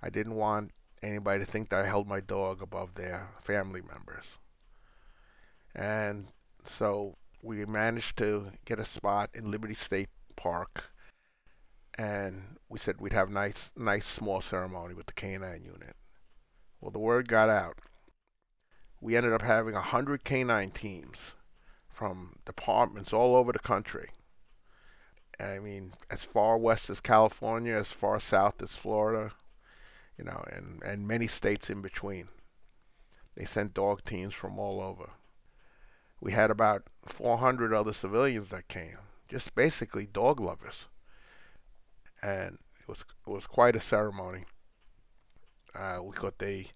I 0.02 0.10
didn't 0.10 0.36
want 0.36 0.72
anybody 1.04 1.46
to 1.46 1.52
think 1.52 1.70
that 1.70 1.84
I 1.84 1.88
held 1.88 2.08
my 2.08 2.20
dog 2.20 2.62
above 2.62 2.96
their 2.96 3.30
family 3.42 3.82
members. 3.82 4.26
And 5.76 6.28
so 6.66 7.18
we 7.44 7.66
managed 7.66 8.18
to 8.18 8.48
get 8.66 8.80
a 8.80 8.86
spot 8.86 9.30
in 9.34 9.52
Liberty 9.52 9.76
State 9.76 10.10
Park, 10.38 10.86
and 11.96 12.58
we 12.70 12.80
said 12.80 13.02
we'd 13.02 13.12
have 13.12 13.30
nice, 13.30 13.72
nice 13.76 14.08
small 14.08 14.40
ceremony 14.40 14.94
with 14.94 15.08
the 15.08 15.14
canine 15.14 15.64
unit. 15.64 15.96
Well, 16.80 16.92
the 16.92 17.00
word 17.00 17.28
got 17.28 17.50
out. 17.50 17.80
We 19.02 19.18
ended 19.18 19.34
up 19.34 19.42
having 19.42 19.76
a 19.76 19.82
hundred 19.82 20.24
canine 20.24 20.72
teams 20.72 21.34
from 21.92 22.38
departments 22.46 23.12
all 23.12 23.36
over 23.36 23.52
the 23.52 23.60
country. 23.60 24.10
I 25.40 25.60
mean, 25.60 25.94
as 26.10 26.24
far 26.24 26.58
west 26.58 26.90
as 26.90 27.00
California, 27.00 27.76
as 27.76 27.88
far 27.88 28.20
south 28.20 28.62
as 28.62 28.72
Florida, 28.72 29.34
you 30.18 30.26
know, 30.26 30.44
and, 30.52 30.82
and 30.84 31.08
many 31.08 31.28
states 31.28 31.70
in 31.70 31.82
between. 31.82 32.28
They 33.36 33.46
sent 33.46 33.76
dog 33.76 34.04
teams 34.04 34.34
from 34.34 34.58
all 34.58 34.82
over. 34.82 35.12
We 36.20 36.32
had 36.32 36.50
about 36.50 36.84
400 37.06 37.72
other 37.72 37.94
civilians 37.94 38.50
that 38.50 38.68
came, 38.68 38.98
just 39.28 39.56
basically 39.56 40.06
dog 40.06 40.40
lovers. 40.40 40.86
And 42.22 42.60
it 42.80 42.88
was 42.88 43.04
it 43.26 43.30
was 43.30 43.48
quite 43.48 43.76
a 43.76 43.82
ceremony. 43.82 44.46
Uh, 45.76 46.00
we 46.02 46.12
got 46.16 46.40
they 46.40 46.68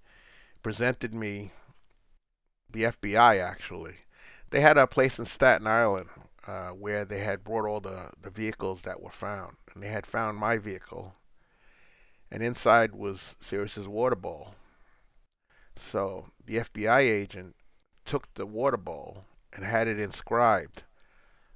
presented 0.62 1.14
me 1.14 1.52
the 2.70 2.84
FBI 2.84 3.42
actually. 3.42 3.96
They 4.50 4.62
had 4.62 4.78
a 4.78 4.88
place 4.88 5.18
in 5.18 5.26
Staten 5.26 5.66
Island 5.66 6.10
uh, 6.46 6.70
where 6.70 7.06
they 7.06 7.20
had 7.20 7.44
brought 7.44 7.66
all 7.66 7.80
the, 7.80 8.10
the 8.22 8.30
vehicles 8.30 8.82
that 8.82 9.02
were 9.02 9.12
found, 9.12 9.58
and 9.74 9.82
they 9.82 9.88
had 9.88 10.06
found 10.06 10.38
my 10.38 10.58
vehicle, 10.58 11.16
and 12.30 12.44
inside 12.44 12.94
was 12.94 13.36
Sirius's 13.40 13.88
water 13.88 14.16
bowl. 14.16 14.56
So 15.78 16.28
the 16.46 16.58
FBI 16.58 17.00
agent 17.00 17.56
took 18.06 18.34
the 18.34 18.46
water 18.46 18.78
bowl 18.78 19.26
and 19.54 19.64
had 19.64 19.88
it 19.88 20.00
inscribed, 20.00 20.84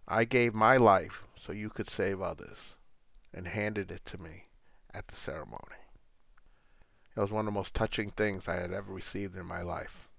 I 0.08 0.24
gave 0.24 0.54
my 0.54 0.78
life 0.78 1.24
so 1.36 1.52
you 1.52 1.70
could 1.70 1.90
save 1.90 2.22
others, 2.22 2.76
and 3.34 3.48
handed 3.48 3.92
it 3.92 4.06
to 4.06 4.18
me 4.18 4.46
at 4.94 5.08
the 5.08 5.16
ceremony. 5.16 5.82
It 7.16 7.20
was 7.20 7.32
one 7.32 7.48
of 7.48 7.54
the 7.54 7.60
most 7.60 7.74
touching 7.74 8.12
things 8.12 8.48
I 8.48 8.56
had 8.56 8.74
ever 8.74 8.92
received 8.92 9.38
in 9.38 9.46
my 9.46 9.62
life. 9.62 10.10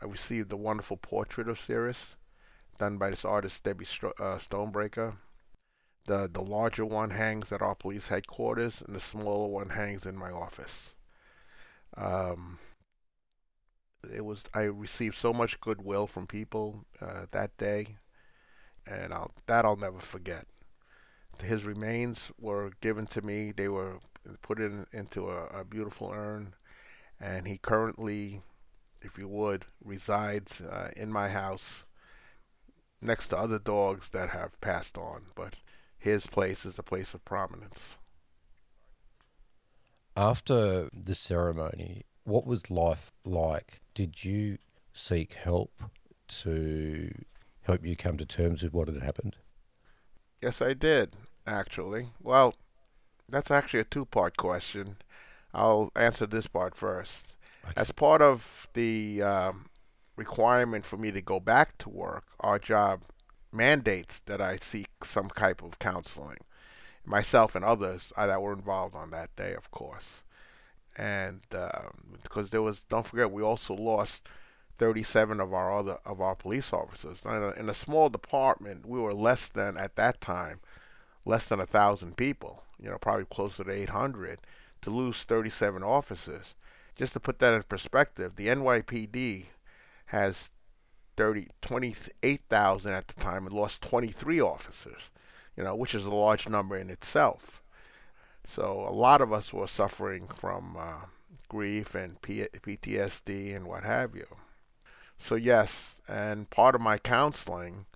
I 0.00 0.06
received 0.06 0.52
a 0.52 0.56
wonderful 0.56 0.96
portrait 0.96 1.48
of 1.48 1.60
Sirius 1.60 2.16
done 2.78 2.98
by 2.98 3.10
this 3.10 3.24
artist 3.24 3.62
Debbie 3.62 3.86
uh, 4.02 4.38
Stonebreaker. 4.38 5.14
The 6.06 6.28
the 6.32 6.42
larger 6.42 6.84
one 6.84 7.10
hangs 7.10 7.52
at 7.52 7.62
our 7.62 7.76
police 7.76 8.08
headquarters, 8.08 8.82
and 8.84 8.96
the 8.96 9.00
smaller 9.00 9.48
one 9.48 9.70
hangs 9.70 10.04
in 10.04 10.16
my 10.16 10.32
office. 10.32 10.90
Um, 11.96 12.58
it 14.12 14.24
was 14.24 14.44
I 14.52 14.62
received 14.62 15.16
so 15.16 15.32
much 15.32 15.60
goodwill 15.60 16.08
from 16.08 16.26
people 16.26 16.86
uh, 17.00 17.26
that 17.30 17.56
day, 17.56 17.98
and 18.86 19.12
I'll, 19.12 19.32
that 19.46 19.64
I'll 19.64 19.76
never 19.76 20.00
forget. 20.00 20.46
His 21.42 21.64
remains 21.64 22.30
were 22.38 22.72
given 22.80 23.06
to 23.08 23.22
me. 23.22 23.52
They 23.52 23.68
were 23.68 23.98
put 24.42 24.60
in 24.60 24.86
into 24.92 25.28
a, 25.28 25.46
a 25.46 25.64
beautiful 25.64 26.10
urn, 26.14 26.54
and 27.20 27.48
he 27.48 27.58
currently, 27.58 28.42
if 29.02 29.18
you 29.18 29.28
would, 29.28 29.64
resides 29.82 30.60
uh, 30.60 30.90
in 30.96 31.10
my 31.10 31.28
house 31.28 31.84
next 33.00 33.28
to 33.28 33.36
other 33.36 33.58
dogs 33.58 34.10
that 34.10 34.30
have 34.30 34.60
passed 34.60 34.96
on. 34.96 35.22
But 35.34 35.54
his 35.98 36.26
place 36.26 36.64
is 36.64 36.78
a 36.78 36.82
place 36.82 37.14
of 37.14 37.24
prominence. 37.24 37.96
After 40.16 40.90
the 40.92 41.14
ceremony, 41.14 42.04
what 42.24 42.46
was 42.46 42.70
life 42.70 43.12
like? 43.24 43.80
Did 43.94 44.24
you 44.24 44.58
seek 44.92 45.34
help 45.34 45.82
to 46.28 47.12
help 47.62 47.84
you 47.84 47.96
come 47.96 48.16
to 48.18 48.26
terms 48.26 48.62
with 48.62 48.72
what 48.72 48.88
had 48.88 49.02
happened? 49.02 49.36
Yes, 50.40 50.60
I 50.60 50.74
did, 50.74 51.16
actually. 51.46 52.08
Well, 52.20 52.54
that's 53.28 53.50
actually 53.50 53.80
a 53.80 53.84
two 53.84 54.04
part 54.04 54.36
question. 54.36 54.96
I'll 55.54 55.90
answer 55.94 56.26
this 56.26 56.46
part 56.46 56.74
first. 56.74 57.36
Okay. 57.64 57.74
As 57.76 57.92
part 57.92 58.22
of 58.22 58.66
the 58.74 59.22
um, 59.22 59.66
requirement 60.16 60.84
for 60.84 60.96
me 60.96 61.12
to 61.12 61.20
go 61.20 61.38
back 61.38 61.78
to 61.78 61.88
work, 61.88 62.24
our 62.40 62.58
job 62.58 63.02
mandates 63.52 64.20
that 64.26 64.40
I 64.40 64.58
seek 64.60 64.88
some 65.04 65.28
type 65.28 65.62
of 65.62 65.78
counseling. 65.78 66.38
Myself 67.04 67.54
and 67.54 67.64
others 67.64 68.12
uh, 68.16 68.26
that 68.26 68.40
were 68.42 68.52
involved 68.52 68.94
on 68.94 69.10
that 69.10 69.34
day, 69.36 69.54
of 69.54 69.70
course 69.70 70.22
and 70.96 71.40
um, 71.54 72.18
because 72.22 72.50
there 72.50 72.62
was 72.62 72.84
don't 72.88 73.06
forget 73.06 73.30
we 73.30 73.42
also 73.42 73.74
lost 73.74 74.28
37 74.78 75.40
of 75.40 75.52
our 75.52 75.76
other 75.76 75.98
of 76.04 76.20
our 76.20 76.34
police 76.34 76.72
officers. 76.72 77.20
In 77.24 77.30
a, 77.30 77.50
in 77.50 77.68
a 77.68 77.74
small 77.74 78.08
department 78.08 78.86
we 78.86 78.98
were 78.98 79.14
less 79.14 79.48
than 79.48 79.76
at 79.76 79.96
that 79.96 80.20
time 80.20 80.60
less 81.24 81.46
than 81.46 81.60
a 81.60 81.66
thousand 81.66 82.16
people 82.16 82.64
you 82.80 82.90
know 82.90 82.98
probably 82.98 83.26
closer 83.26 83.64
to 83.64 83.70
800 83.70 84.40
to 84.82 84.90
lose 84.90 85.22
37 85.22 85.82
officers. 85.82 86.54
Just 86.94 87.14
to 87.14 87.20
put 87.20 87.38
that 87.38 87.54
in 87.54 87.62
perspective 87.64 88.36
the 88.36 88.48
NYPD 88.48 89.46
has 90.06 90.50
30 91.16 91.48
28,000 91.60 92.92
at 92.92 93.08
the 93.08 93.20
time 93.20 93.46
and 93.46 93.54
lost 93.54 93.82
23 93.82 94.40
officers 94.40 95.02
you 95.56 95.62
know 95.62 95.74
which 95.74 95.94
is 95.94 96.06
a 96.06 96.14
large 96.14 96.48
number 96.48 96.76
in 96.76 96.90
itself. 96.90 97.62
So 98.44 98.86
a 98.88 98.92
lot 98.92 99.20
of 99.20 99.32
us 99.32 99.52
were 99.52 99.68
suffering 99.68 100.26
from 100.26 100.76
uh, 100.76 101.06
grief 101.48 101.94
and 101.94 102.20
P- 102.22 102.48
PTSD 102.52 103.54
and 103.54 103.66
what 103.66 103.84
have 103.84 104.16
you. 104.16 104.26
So 105.18 105.34
yes, 105.34 106.00
and 106.08 106.50
part 106.50 106.74
of 106.74 106.80
my 106.80 106.98
counseling, 106.98 107.86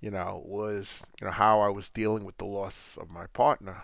you 0.00 0.10
know, 0.10 0.42
was 0.44 1.04
you 1.20 1.26
know 1.26 1.32
how 1.32 1.60
I 1.60 1.68
was 1.68 1.88
dealing 1.88 2.24
with 2.24 2.36
the 2.38 2.44
loss 2.44 2.96
of 3.00 3.10
my 3.10 3.26
partner. 3.28 3.82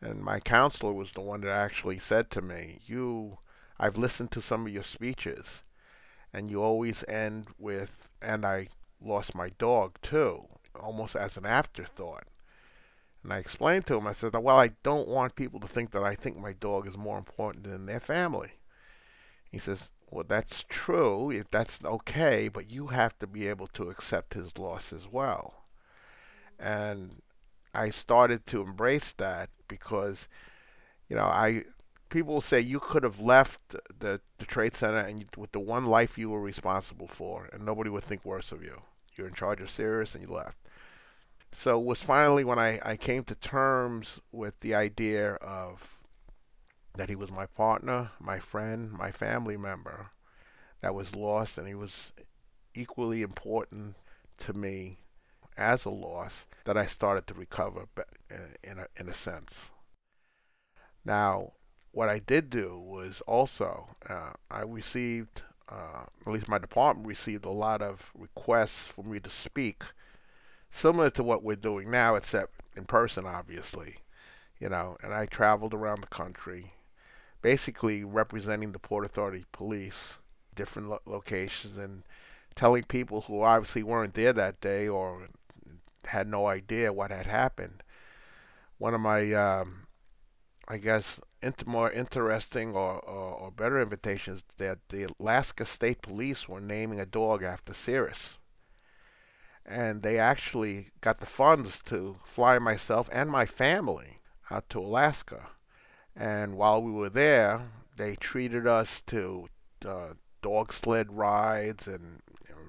And 0.00 0.22
my 0.22 0.40
counselor 0.40 0.92
was 0.92 1.12
the 1.12 1.20
one 1.20 1.42
that 1.42 1.50
actually 1.50 1.98
said 1.98 2.30
to 2.32 2.42
me, 2.42 2.80
"You, 2.86 3.38
I've 3.78 3.96
listened 3.96 4.32
to 4.32 4.42
some 4.42 4.66
of 4.66 4.72
your 4.72 4.82
speeches, 4.82 5.62
and 6.32 6.50
you 6.50 6.62
always 6.62 7.04
end 7.06 7.48
with, 7.58 8.10
and 8.20 8.44
I 8.44 8.68
lost 9.00 9.34
my 9.34 9.50
dog 9.50 9.98
too, 10.02 10.48
almost 10.78 11.14
as 11.16 11.36
an 11.36 11.46
afterthought." 11.46 12.24
And 13.22 13.32
I 13.32 13.38
explained 13.38 13.86
to 13.86 13.96
him, 13.96 14.06
I 14.06 14.12
said, 14.12 14.34
well, 14.34 14.58
I 14.58 14.72
don't 14.82 15.06
want 15.06 15.36
people 15.36 15.60
to 15.60 15.68
think 15.68 15.92
that 15.92 16.02
I 16.02 16.14
think 16.14 16.36
my 16.36 16.52
dog 16.52 16.88
is 16.88 16.96
more 16.96 17.18
important 17.18 17.64
than 17.64 17.86
their 17.86 18.00
family. 18.00 18.52
He 19.50 19.58
says, 19.58 19.90
well, 20.12 20.24
that's 20.28 20.64
true, 20.68 21.30
if 21.30 21.50
that's 21.50 21.82
okay, 21.82 22.48
but 22.48 22.70
you 22.70 22.88
have 22.88 23.18
to 23.20 23.26
be 23.26 23.48
able 23.48 23.66
to 23.68 23.88
accept 23.88 24.34
his 24.34 24.58
loss 24.58 24.92
as 24.92 25.10
well. 25.10 25.64
And 26.58 27.22
I 27.74 27.88
started 27.88 28.46
to 28.48 28.60
embrace 28.60 29.12
that 29.14 29.48
because, 29.68 30.28
you 31.08 31.16
know, 31.16 31.24
I 31.24 31.64
people 32.10 32.42
say 32.42 32.60
you 32.60 32.78
could 32.78 33.02
have 33.04 33.20
left 33.20 33.74
the, 33.98 34.20
the 34.36 34.44
trade 34.44 34.76
center 34.76 34.98
and 34.98 35.24
with 35.34 35.52
the 35.52 35.58
one 35.58 35.86
life 35.86 36.18
you 36.18 36.28
were 36.28 36.42
responsible 36.42 37.08
for, 37.08 37.48
and 37.50 37.64
nobody 37.64 37.88
would 37.88 38.04
think 38.04 38.22
worse 38.22 38.52
of 38.52 38.62
you. 38.62 38.82
You're 39.16 39.28
in 39.28 39.34
charge 39.34 39.62
of 39.62 39.70
Sirius, 39.70 40.14
and 40.14 40.22
you 40.28 40.32
left. 40.32 40.58
So 41.54 41.80
it 41.80 41.86
was 41.86 42.02
finally 42.02 42.44
when 42.44 42.58
I, 42.58 42.80
I 42.82 42.96
came 42.96 43.24
to 43.24 43.34
terms 43.34 44.20
with 44.30 44.60
the 44.60 44.74
idea 44.74 45.34
of 45.34 45.96
that 46.94 47.08
he 47.08 47.14
was 47.14 47.30
my 47.30 47.46
partner, 47.46 48.10
my 48.20 48.38
friend, 48.38 48.92
my 48.92 49.10
family 49.10 49.56
member 49.56 50.10
that 50.80 50.94
was 50.94 51.14
lost, 51.14 51.58
and 51.58 51.66
he 51.66 51.74
was 51.74 52.12
equally 52.74 53.22
important 53.22 53.94
to 54.38 54.52
me 54.52 54.98
as 55.56 55.84
a 55.84 55.90
loss 55.90 56.46
that 56.64 56.76
I 56.76 56.86
started 56.86 57.26
to 57.26 57.34
recover 57.34 57.86
in 58.62 58.78
a, 58.78 58.86
in 59.00 59.08
a 59.08 59.14
sense. 59.14 59.70
Now, 61.04 61.52
what 61.92 62.08
I 62.08 62.18
did 62.18 62.50
do 62.50 62.78
was 62.78 63.20
also 63.26 63.90
uh, 64.08 64.32
I 64.50 64.62
received, 64.62 65.42
uh, 65.68 66.04
at 66.26 66.32
least 66.32 66.48
my 66.48 66.58
department 66.58 67.06
received 67.06 67.44
a 67.44 67.50
lot 67.50 67.82
of 67.82 68.10
requests 68.16 68.86
for 68.86 69.02
me 69.02 69.20
to 69.20 69.30
speak, 69.30 69.82
similar 70.70 71.10
to 71.10 71.22
what 71.22 71.42
we're 71.42 71.56
doing 71.56 71.90
now, 71.90 72.14
except 72.14 72.54
in 72.76 72.84
person, 72.84 73.26
obviously. 73.26 73.96
You 74.58 74.68
know, 74.68 74.96
and 75.02 75.12
I 75.12 75.26
traveled 75.26 75.74
around 75.74 76.02
the 76.02 76.06
country, 76.06 76.74
basically 77.42 78.04
representing 78.04 78.72
the 78.72 78.78
Port 78.78 79.04
Authority 79.04 79.44
Police, 79.52 80.14
different 80.54 80.88
lo- 80.88 81.00
locations, 81.04 81.76
and 81.76 82.04
telling 82.54 82.84
people 82.84 83.22
who 83.22 83.42
obviously 83.42 83.82
weren't 83.82 84.14
there 84.14 84.32
that 84.32 84.60
day 84.60 84.88
or 84.88 85.28
had 86.06 86.28
no 86.28 86.46
idea 86.46 86.92
what 86.92 87.10
had 87.10 87.26
happened. 87.26 87.82
One 88.78 88.94
of 88.94 89.00
my, 89.00 89.32
um, 89.32 89.86
I 90.68 90.78
guess, 90.78 91.20
inter- 91.42 91.64
more 91.66 91.90
interesting 91.90 92.74
or, 92.74 92.98
or, 93.00 93.34
or, 93.34 93.50
better 93.50 93.80
invitations 93.80 94.44
that 94.58 94.78
the 94.88 95.08
Alaska 95.20 95.64
State 95.64 96.02
Police 96.02 96.48
were 96.48 96.60
naming 96.60 97.00
a 97.00 97.06
dog 97.06 97.42
after 97.42 97.72
Sirius. 97.72 98.38
And 99.64 100.02
they 100.02 100.18
actually 100.18 100.90
got 101.00 101.20
the 101.20 101.26
funds 101.26 101.80
to 101.86 102.16
fly 102.24 102.58
myself 102.58 103.08
and 103.12 103.30
my 103.30 103.46
family 103.46 104.18
out 104.50 104.68
to 104.70 104.80
Alaska. 104.80 105.50
And 106.16 106.56
while 106.56 106.82
we 106.82 106.92
were 106.92 107.10
there, 107.10 107.62
they 107.96 108.16
treated 108.16 108.66
us 108.66 109.00
to 109.06 109.48
uh, 109.86 110.14
dog 110.42 110.72
sled 110.72 111.12
rides 111.12 111.86
and 111.86 112.20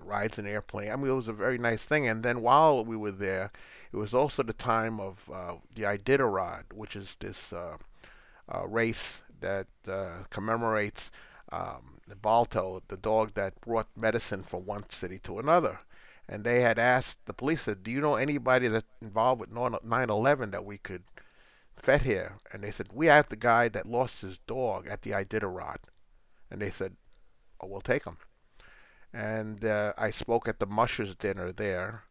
rides 0.05 0.37
in 0.37 0.45
airplane. 0.45 0.91
I 0.91 0.95
mean, 0.95 1.09
it 1.09 1.15
was 1.15 1.27
a 1.27 1.33
very 1.33 1.57
nice 1.57 1.83
thing. 1.83 2.07
And 2.07 2.23
then 2.23 2.41
while 2.41 2.83
we 2.83 2.95
were 2.95 3.11
there, 3.11 3.51
it 3.91 3.97
was 3.97 4.13
also 4.13 4.43
the 4.43 4.53
time 4.53 4.99
of 4.99 5.29
uh, 5.31 5.55
the 5.75 5.83
Iditarod, 5.83 6.73
which 6.73 6.95
is 6.95 7.15
this 7.19 7.53
uh, 7.53 7.77
uh, 8.53 8.67
race 8.67 9.21
that 9.41 9.67
uh, 9.87 10.23
commemorates 10.29 11.11
um, 11.51 11.99
the 12.07 12.15
Balto, 12.15 12.81
the 12.87 12.97
dog 12.97 13.33
that 13.35 13.59
brought 13.61 13.87
medicine 13.95 14.43
from 14.43 14.65
one 14.65 14.89
city 14.89 15.19
to 15.19 15.39
another. 15.39 15.79
And 16.27 16.43
they 16.43 16.61
had 16.61 16.79
asked 16.79 17.19
the 17.25 17.33
police, 17.33 17.63
said, 17.63 17.83
"Do 17.83 17.91
you 17.91 17.99
know 17.99 18.15
anybody 18.15 18.69
that's 18.69 18.87
involved 19.01 19.41
with 19.41 19.51
9/11 19.51 20.51
that 20.51 20.65
we 20.65 20.77
could 20.77 21.03
vet 21.81 22.01
here?" 22.03 22.37
And 22.51 22.63
they 22.63 22.71
said, 22.71 22.93
"We 22.93 23.07
have 23.07 23.29
the 23.29 23.35
guy 23.35 23.69
that 23.69 23.85
lost 23.85 24.21
his 24.21 24.37
dog 24.39 24.87
at 24.87 25.01
the 25.01 25.11
Iditarod." 25.11 25.77
And 26.51 26.61
they 26.61 26.71
said, 26.71 26.95
"Oh, 27.59 27.67
we'll 27.67 27.81
take 27.81 28.05
him." 28.05 28.17
and 29.13 29.63
uh, 29.63 29.93
I 29.97 30.09
spoke 30.09 30.47
at 30.47 30.59
the 30.59 30.65
mushers 30.65 31.15
dinner 31.15 31.51
there, 31.51 32.05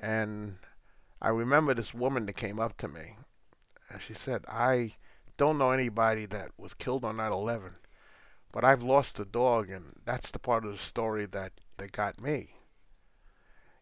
and 0.00 0.56
I 1.22 1.28
remember 1.28 1.74
this 1.74 1.94
woman 1.94 2.26
that 2.26 2.34
came 2.34 2.58
up 2.58 2.76
to 2.78 2.88
me, 2.88 3.16
and 3.88 4.02
she 4.02 4.14
said, 4.14 4.44
"I 4.48 4.94
don't 5.36 5.58
know 5.58 5.70
anybody 5.70 6.26
that 6.26 6.50
was 6.58 6.74
killed 6.74 7.04
on 7.04 7.16
9/11, 7.16 7.74
but 8.50 8.64
I've 8.64 8.82
lost 8.82 9.20
a 9.20 9.24
dog, 9.24 9.70
and 9.70 10.00
that's 10.04 10.30
the 10.32 10.40
part 10.40 10.64
of 10.64 10.72
the 10.72 10.78
story 10.78 11.26
that 11.26 11.52
that 11.76 11.92
got 11.92 12.20
me." 12.20 12.56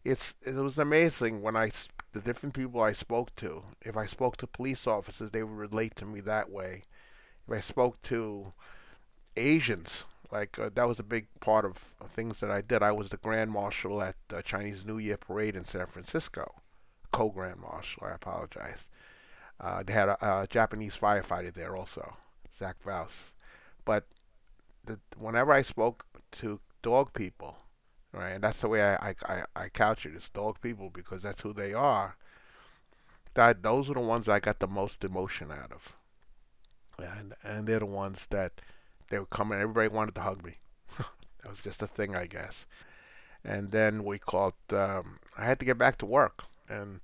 It's 0.05 0.35
it 0.43 0.55
was 0.55 0.79
amazing 0.79 1.41
when 1.41 1.57
I 1.57 1.71
the 2.13 2.21
different 2.21 2.55
people 2.55 2.81
I 2.81 2.93
spoke 2.93 3.35
to. 3.37 3.63
If 3.81 3.97
I 3.97 4.07
spoke 4.07 4.37
to 4.39 4.47
police 4.47 4.87
officers, 4.87 5.31
they 5.31 5.43
would 5.43 5.57
relate 5.57 5.97
to 5.97 6.05
me 6.05 6.21
that 6.21 6.51
way. 6.51 6.83
If 7.47 7.55
I 7.55 7.61
spoke 7.61 8.01
to 8.03 8.53
Asians, 9.37 10.05
like 10.31 10.59
uh, 10.59 10.71
that 10.75 10.89
was 10.89 10.99
a 10.99 11.05
big 11.05 11.27
part 11.41 11.65
of 11.65 11.77
things 12.09 12.41
that 12.41 12.51
I 12.51 12.61
did. 12.61 12.83
I 12.83 12.93
was 12.93 13.11
the 13.11 13.17
grand 13.17 13.51
marshal 13.51 14.03
at 14.03 14.17
the 14.29 14.43
Chinese 14.43 14.85
New 14.85 14.99
Year 14.99 15.17
parade 15.17 15.57
in 15.57 15.65
San 15.65 15.87
Francisco, 15.87 16.55
co-grand 17.13 17.61
marshal. 17.61 18.05
I 18.07 18.13
apologize. 18.13 18.89
Uh, 19.61 19.83
they 19.83 19.93
had 19.93 20.09
a, 20.09 20.43
a, 20.43 20.47
Japanese 20.47 20.97
firefighter 20.97 21.53
there 21.53 21.77
also, 21.77 22.17
Zach 22.59 22.77
Vaus. 22.83 23.33
But 23.85 24.07
the, 24.85 24.99
whenever 25.17 25.53
I 25.53 25.63
spoke 25.63 26.05
to 26.33 26.61
dog 26.83 27.13
people, 27.13 27.59
right, 28.21 28.33
and 28.33 28.45
that's 28.45 28.61
the 28.61 28.69
way 28.69 28.83
I, 28.83 28.95
I, 29.11 29.15
I, 29.27 29.45
I 29.57 29.69
couch 29.69 30.05
it, 30.07 30.15
it's 30.15 30.29
dog 30.29 30.61
people 30.61 30.91
because 30.91 31.23
that's 31.23 31.43
who 31.43 31.53
they 31.53 31.73
are. 31.73 32.17
That 33.35 33.63
those 33.63 33.89
are 33.89 33.95
the 33.95 34.01
ones 34.01 34.29
I 34.29 34.41
got 34.41 34.59
the 34.59 34.67
most 34.67 35.05
emotion 35.05 35.51
out 35.51 35.73
of, 35.73 35.95
and 36.99 37.35
and 37.43 37.67
they're 37.67 37.79
the 37.79 37.87
ones 37.87 38.27
that 38.31 38.61
they 39.09 39.19
were 39.19 39.27
coming. 39.27 39.59
Everybody 39.59 39.89
wanted 39.89 40.15
to 40.17 40.21
hug 40.21 40.45
me. 40.45 40.57
that 40.99 41.49
was 41.49 41.61
just 41.63 41.83
a 41.83 41.87
thing, 41.87 42.15
I 42.15 42.27
guess. 42.27 42.67
And 43.45 43.71
then 43.71 44.05
we 44.05 44.19
called. 44.19 44.55
Um, 44.71 45.19
I 45.37 45.47
had 45.47 45.59
to 45.61 45.65
get 45.65 45.79
back 45.79 45.97
to 45.99 46.07
work, 46.07 46.45
and 46.69 47.01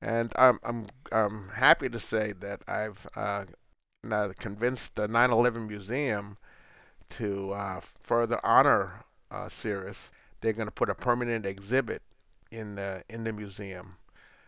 and 0.00 0.32
I'm 0.36 0.58
I'm 0.62 0.86
I'm 1.12 1.50
happy 1.54 1.88
to 1.88 2.00
say 2.00 2.32
that 2.40 2.62
I've 2.68 3.06
uh, 3.16 3.44
now 4.02 4.30
convinced 4.38 4.94
the 4.94 5.08
9/11 5.08 5.68
Museum 5.68 6.38
to 7.10 7.52
uh, 7.52 7.80
further 7.80 8.40
honor 8.44 9.04
uh. 9.30 9.48
They're 10.40 10.52
going 10.54 10.68
to 10.68 10.72
put 10.72 10.88
a 10.88 10.94
permanent 10.94 11.44
exhibit 11.44 12.02
in 12.50 12.74
the 12.74 13.04
in 13.08 13.24
the 13.24 13.32
museum. 13.32 13.96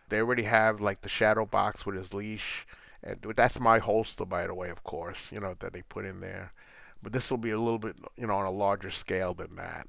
They 0.09 0.19
already 0.19 0.43
have 0.43 0.81
like 0.81 1.01
the 1.01 1.09
shadow 1.09 1.45
box 1.45 1.85
with 1.85 1.95
his 1.95 2.13
leash 2.13 2.65
and 3.03 3.33
that's 3.35 3.59
my 3.59 3.79
holster, 3.79 4.25
by 4.25 4.47
the 4.47 4.53
way, 4.53 4.69
of 4.69 4.83
course, 4.83 5.31
you 5.31 5.39
know, 5.39 5.55
that 5.59 5.73
they 5.73 5.81
put 5.81 6.05
in 6.05 6.21
there. 6.21 6.53
But 7.01 7.11
this 7.11 7.29
will 7.29 7.37
be 7.37 7.51
a 7.51 7.59
little 7.59 7.79
bit, 7.79 7.97
you 8.15 8.27
know, 8.27 8.35
on 8.35 8.45
a 8.45 8.51
larger 8.51 8.89
scale 8.89 9.33
than 9.33 9.55
that. 9.57 9.87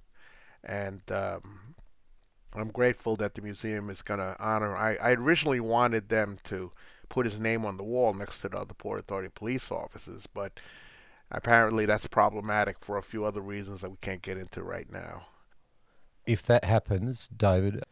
And 0.65 1.01
um, 1.13 1.77
I'm 2.53 2.71
grateful 2.71 3.15
that 3.17 3.35
the 3.35 3.43
museum 3.43 3.89
is 3.89 4.03
going 4.03 4.19
to 4.19 4.35
honor. 4.41 4.77
I, 4.77 4.97
I 4.97 5.13
originally 5.13 5.61
wanted 5.61 6.09
them 6.09 6.39
to 6.45 6.73
put 7.09 7.27
his 7.27 7.39
name 7.39 7.65
on 7.65 7.77
the 7.77 7.85
wall 7.85 8.13
next 8.15 8.41
to 8.41 8.49
the 8.49 8.59
other 8.59 8.75
Port 8.75 8.99
Authority 8.99 9.31
police 9.33 9.71
officers, 9.71 10.27
but 10.33 10.59
apparently 11.31 11.87
that's 11.87 12.07
problematic 12.07 12.77
for 12.81 12.97
a 12.97 13.03
few 13.03 13.25
other 13.25 13.41
reasons 13.41 13.81
that 13.81 13.91
we 13.91 13.97
can't 14.01 14.23
get 14.23 14.39
into 14.39 14.63
right 14.63 14.91
now. 14.91 15.27
If 16.27 16.43
that 16.45 16.65
happens, 16.65 17.29
David, 17.29 17.83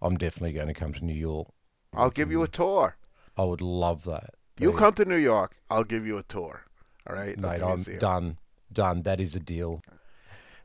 I'm 0.00 0.16
definitely 0.16 0.52
going 0.52 0.68
to 0.68 0.74
come 0.74 0.92
to 0.94 1.04
New 1.04 1.14
York. 1.14 1.48
I'll 1.94 2.10
give 2.10 2.30
you 2.30 2.42
a 2.42 2.48
tour. 2.48 2.96
I 3.36 3.44
would 3.44 3.60
love 3.60 4.04
that. 4.04 4.34
You 4.58 4.72
come 4.72 4.94
to 4.94 5.04
New 5.04 5.16
York, 5.16 5.56
I'll 5.70 5.84
give 5.84 6.06
you 6.06 6.18
a 6.18 6.22
tour. 6.22 6.62
All 7.08 7.16
right, 7.16 7.36
mate. 7.36 7.62
I'm 7.62 7.82
done. 7.82 8.38
Done. 8.72 9.02
That 9.02 9.20
is 9.20 9.34
a 9.34 9.40
deal. 9.40 9.82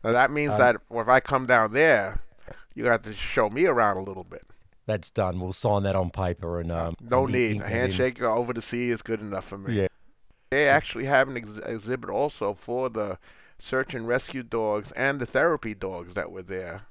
Now 0.04 0.12
that 0.12 0.32
means 0.32 0.52
um, 0.54 0.60
that 0.60 0.76
if 0.92 1.08
I 1.08 1.20
come 1.20 1.46
down 1.46 1.74
there, 1.74 2.22
you 2.76 2.86
have 2.86 3.02
to 3.04 3.14
show 3.14 3.50
me 3.50 3.66
around 3.66 3.98
a 3.98 4.04
little 4.04 4.24
bit. 4.24 4.44
That's 4.86 5.10
done. 5.10 5.40
We'll 5.40 5.54
sign 5.54 5.84
that 5.84 5.96
on 5.96 6.12
paper 6.12 6.60
and 6.60 6.72
um. 6.72 6.96
No 7.02 7.26
need 7.26 7.62
a 7.62 7.68
handshake 7.68 8.22
over 8.22 8.54
the 8.54 8.62
sea 8.62 8.90
is 8.92 9.02
good 9.02 9.20
enough 9.20 9.46
for 9.46 9.58
me. 9.58 9.82
Yeah. 9.82 9.88
They 10.50 10.68
actually 10.68 11.06
have 11.06 11.28
an 11.28 11.38
ex- 11.38 11.60
exhibit 11.66 12.10
also 12.10 12.54
for 12.54 12.90
the 12.90 13.18
search 13.60 13.94
and 13.94 14.08
rescue 14.08 14.44
dogs 14.44 14.92
and 14.94 15.20
the 15.20 15.26
therapy 15.26 15.74
dogs 15.74 16.14
that 16.14 16.32
were 16.32 16.44
there. 16.44 16.84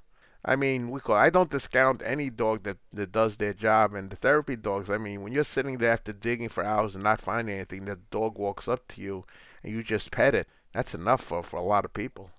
I 0.45 0.55
mean, 0.55 0.91
we 0.91 1.01
call, 1.01 1.17
I 1.17 1.31
don't 1.31 1.51
discount 1.51 2.03
any 2.05 2.31
dog 2.31 2.63
that, 2.63 2.77
that 2.93 3.11
does 3.11 3.37
their 3.37 3.53
job. 3.53 3.95
And 3.95 4.11
the 4.11 4.17
therapy 4.17 4.55
dogs, 4.55 4.89
I 4.89 4.97
mean, 4.97 5.23
when 5.23 5.33
you're 5.33 5.43
sitting 5.43 5.79
there 5.79 5.91
after 5.91 6.13
digging 6.13 6.49
for 6.49 6.65
hours 6.65 6.95
and 6.95 7.03
not 7.03 7.21
finding 7.21 7.57
anything, 7.57 7.85
the 7.85 7.99
dog 8.11 8.39
walks 8.39 8.69
up 8.69 8.87
to 8.89 9.03
you 9.03 9.25
and 9.65 9.73
you 9.73 9.83
just 9.83 10.13
pet 10.13 10.35
it. 10.35 10.49
That's 10.73 10.95
enough 10.95 11.23
for, 11.23 11.43
for 11.43 11.57
a 11.57 11.63
lot 11.63 11.85
of 11.85 11.93
people. 11.93 12.31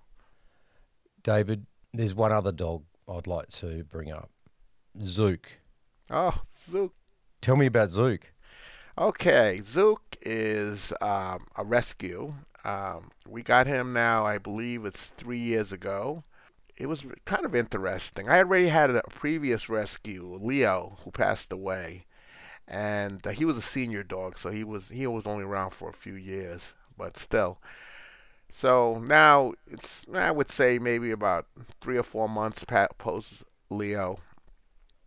David, 1.21 1.65
there's 1.93 2.13
one 2.13 2.31
other 2.31 2.53
dog 2.53 2.83
I'd 3.09 3.27
like 3.27 3.49
to 3.49 3.83
bring 3.83 4.11
up 4.11 4.29
Zook. 5.03 5.49
Oh, 6.09 6.43
Zook. 6.69 6.93
Tell 7.41 7.57
me 7.57 7.65
about 7.65 7.91
Zook. 7.91 8.31
Okay, 8.97 9.61
Zook 9.63 10.01
is 10.21 10.91
um, 11.01 11.45
a 11.55 11.63
rescue. 11.63 12.33
Um, 12.65 13.11
we 13.27 13.43
got 13.43 13.67
him 13.67 13.93
now, 13.93 14.25
I 14.25 14.37
believe 14.39 14.85
it's 14.85 15.07
three 15.17 15.39
years 15.39 15.71
ago 15.71 16.23
it 16.77 16.87
was 16.87 17.03
kind 17.25 17.45
of 17.45 17.55
interesting. 17.55 18.29
I 18.29 18.39
already 18.39 18.67
had 18.67 18.91
a 18.91 19.01
previous 19.09 19.67
rescue, 19.67 20.39
Leo, 20.41 20.97
who 21.03 21.11
passed 21.11 21.51
away, 21.51 22.05
and 22.67 23.25
uh, 23.25 23.31
he 23.31 23.45
was 23.45 23.57
a 23.57 23.61
senior 23.61 24.03
dog, 24.03 24.37
so 24.37 24.51
he 24.51 24.63
was 24.63 24.89
he 24.89 25.07
was 25.07 25.25
only 25.25 25.43
around 25.43 25.71
for 25.71 25.89
a 25.89 25.93
few 25.93 26.13
years, 26.13 26.73
but 26.97 27.17
still. 27.17 27.59
So 28.51 28.99
now 28.99 29.53
it's 29.69 30.05
I 30.13 30.31
would 30.31 30.51
say 30.51 30.79
maybe 30.79 31.11
about 31.11 31.47
three 31.81 31.97
or 31.97 32.03
four 32.03 32.29
months 32.29 32.63
post 32.97 33.43
Leo, 33.69 34.19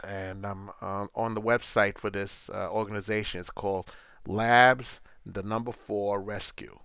and 0.05 0.47
I'm 0.47 0.71
um, 0.81 1.11
on 1.15 1.35
the 1.35 1.41
website 1.41 1.99
for 1.99 2.11
this 2.11 2.51
uh, 2.53 2.69
organization. 2.71 3.41
It's 3.41 3.51
called 3.51 3.91
Labs 4.27 5.01
the 5.25 5.43
Number 5.43 5.73
Four 5.73 6.21
Rescue, 6.21 6.79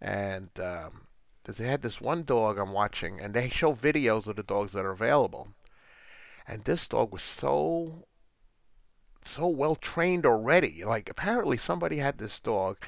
and 0.00 0.48
um, 0.58 1.06
they 1.44 1.66
had 1.66 1.82
this 1.82 2.00
one 2.00 2.24
dog 2.24 2.58
I'm 2.58 2.72
watching, 2.72 3.20
and 3.20 3.34
they 3.34 3.48
show 3.48 3.74
videos 3.74 4.26
of 4.26 4.36
the 4.36 4.42
dogs 4.42 4.72
that 4.72 4.84
are 4.84 4.90
available. 4.90 5.48
And 6.46 6.64
this 6.64 6.86
dog 6.88 7.12
was 7.12 7.22
so 7.22 8.04
so 9.26 9.46
well 9.46 9.74
trained 9.76 10.26
already. 10.26 10.84
Like 10.84 11.08
apparently 11.08 11.56
somebody 11.56 11.98
had 11.98 12.18
this 12.18 12.38
dog, 12.38 12.78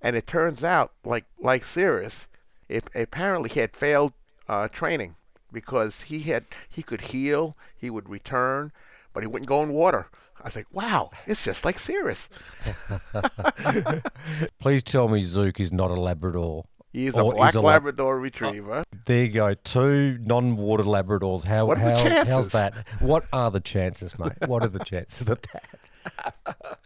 and 0.00 0.16
it 0.16 0.26
turns 0.26 0.64
out 0.64 0.92
like 1.04 1.24
like 1.38 1.64
Sirius, 1.64 2.28
it 2.68 2.90
apparently 2.94 3.50
he 3.50 3.60
had 3.60 3.76
failed 3.76 4.12
uh, 4.48 4.68
training 4.68 5.16
because 5.52 6.02
he 6.02 6.20
had 6.20 6.44
he 6.68 6.82
could 6.82 7.00
heal, 7.02 7.56
he 7.76 7.90
would 7.90 8.08
return, 8.08 8.72
but 9.16 9.22
he 9.22 9.26
wouldn't 9.26 9.48
go 9.48 9.62
in 9.62 9.70
water. 9.72 10.10
I 10.38 10.44
was 10.44 10.56
like, 10.56 10.66
wow, 10.72 11.08
it's 11.26 11.42
just 11.42 11.64
like 11.64 11.78
Sirius. 11.78 12.28
Please 14.60 14.82
tell 14.82 15.08
me 15.08 15.24
Zook 15.24 15.58
is 15.58 15.72
not 15.72 15.90
a 15.90 15.94
Labrador. 15.94 16.66
He's 16.92 17.16
a 17.16 17.24
black 17.24 17.48
is 17.48 17.54
a 17.54 17.62
lab- 17.62 17.84
Labrador 17.84 18.20
retriever. 18.20 18.72
Uh, 18.80 18.84
there 19.06 19.24
you 19.24 19.30
go. 19.30 19.54
Two 19.54 20.18
non-water 20.20 20.84
Labradors. 20.84 21.44
How, 21.44 21.64
What 21.64 21.78
are 21.78 21.96
the 21.96 22.02
chances? 22.10 22.28
how's 22.28 22.48
that? 22.50 22.74
What 23.00 23.24
are 23.32 23.50
the 23.50 23.60
chances, 23.60 24.18
mate? 24.18 24.32
What 24.46 24.62
are 24.62 24.68
the 24.68 24.78
chances 24.84 25.26
of 25.26 25.38
that? 25.40 26.78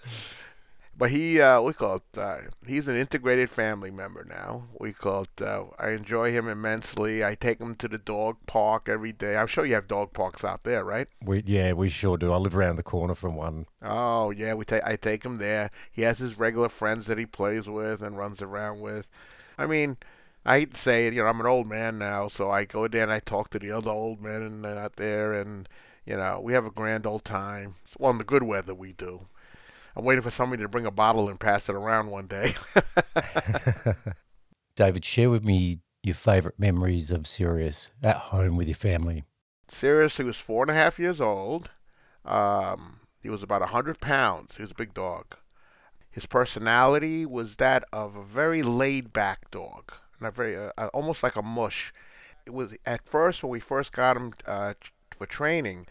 But 1.00 1.12
he, 1.12 1.40
uh, 1.40 1.62
we 1.62 1.72
call 1.72 1.96
it, 1.96 2.18
uh, 2.18 2.36
he's 2.66 2.86
an 2.86 2.94
integrated 2.94 3.48
family 3.48 3.90
member 3.90 4.22
now. 4.22 4.64
We 4.78 4.92
call 4.92 5.22
it, 5.22 5.42
uh, 5.42 5.64
I 5.78 5.92
enjoy 5.92 6.30
him 6.30 6.46
immensely. 6.46 7.24
I 7.24 7.34
take 7.34 7.58
him 7.58 7.74
to 7.76 7.88
the 7.88 7.96
dog 7.96 8.36
park 8.46 8.86
every 8.86 9.12
day. 9.12 9.34
I'm 9.38 9.46
sure 9.46 9.64
you 9.64 9.72
have 9.72 9.88
dog 9.88 10.12
parks 10.12 10.44
out 10.44 10.62
there, 10.64 10.84
right? 10.84 11.08
We 11.24 11.42
yeah, 11.46 11.72
we 11.72 11.88
sure 11.88 12.18
do. 12.18 12.34
I 12.34 12.36
live 12.36 12.54
around 12.54 12.76
the 12.76 12.82
corner 12.82 13.14
from 13.14 13.34
one. 13.34 13.64
Oh 13.82 14.28
yeah, 14.28 14.52
we 14.52 14.66
take 14.66 14.84
I 14.84 14.96
take 14.96 15.24
him 15.24 15.38
there. 15.38 15.70
He 15.90 16.02
has 16.02 16.18
his 16.18 16.38
regular 16.38 16.68
friends 16.68 17.06
that 17.06 17.16
he 17.16 17.24
plays 17.24 17.66
with 17.66 18.02
and 18.02 18.18
runs 18.18 18.42
around 18.42 18.80
with. 18.80 19.06
I 19.56 19.64
mean, 19.64 19.96
I 20.44 20.58
hate 20.58 20.74
to 20.74 20.80
say 20.82 21.06
it, 21.06 21.14
you 21.14 21.22
know, 21.22 21.28
I'm 21.30 21.40
an 21.40 21.46
old 21.46 21.66
man 21.66 21.96
now, 21.96 22.28
so 22.28 22.50
I 22.50 22.66
go 22.66 22.86
there 22.88 23.04
and 23.04 23.12
I 23.12 23.20
talk 23.20 23.48
to 23.50 23.58
the 23.58 23.70
other 23.70 23.90
old 23.90 24.20
men 24.20 24.66
out 24.66 24.96
there, 24.96 25.32
and 25.32 25.66
you 26.04 26.18
know, 26.18 26.40
we 26.42 26.52
have 26.52 26.66
a 26.66 26.70
grand 26.70 27.06
old 27.06 27.24
time. 27.24 27.76
Well, 27.98 28.10
in 28.10 28.18
the 28.18 28.24
good 28.24 28.42
weather, 28.42 28.74
we 28.74 28.92
do. 28.92 29.22
I'm 29.96 30.04
waiting 30.04 30.22
for 30.22 30.30
somebody 30.30 30.62
to 30.62 30.68
bring 30.68 30.86
a 30.86 30.90
bottle 30.90 31.28
and 31.28 31.38
pass 31.38 31.68
it 31.68 31.74
around 31.74 32.10
one 32.10 32.26
day. 32.26 32.54
David, 34.76 35.04
share 35.04 35.30
with 35.30 35.44
me 35.44 35.80
your 36.02 36.14
favourite 36.14 36.58
memories 36.58 37.10
of 37.10 37.26
Sirius 37.26 37.90
at 38.02 38.16
home 38.16 38.56
with 38.56 38.68
your 38.68 38.76
family. 38.76 39.24
Sirius, 39.68 40.16
he 40.16 40.22
was 40.22 40.36
four 40.36 40.62
and 40.62 40.70
a 40.70 40.74
half 40.74 40.98
years 40.98 41.20
old. 41.20 41.70
Um, 42.24 43.00
he 43.22 43.28
was 43.28 43.42
about 43.42 43.62
a 43.62 43.66
hundred 43.66 44.00
pounds. 44.00 44.56
He 44.56 44.62
was 44.62 44.70
a 44.70 44.76
big 44.76 44.94
dog. 44.94 45.36
His 46.10 46.26
personality 46.26 47.24
was 47.24 47.56
that 47.56 47.84
of 47.92 48.16
a 48.16 48.24
very 48.24 48.62
laid-back 48.62 49.50
dog, 49.50 49.92
and 50.18 50.26
a 50.26 50.30
very 50.30 50.56
uh, 50.56 50.72
uh, 50.76 50.88
almost 50.92 51.22
like 51.22 51.36
a 51.36 51.42
mush. 51.42 51.92
It 52.46 52.52
was 52.52 52.74
at 52.84 53.08
first 53.08 53.42
when 53.42 53.50
we 53.50 53.60
first 53.60 53.92
got 53.92 54.16
him 54.16 54.32
uh, 54.46 54.74
for 55.16 55.26
training, 55.26 55.86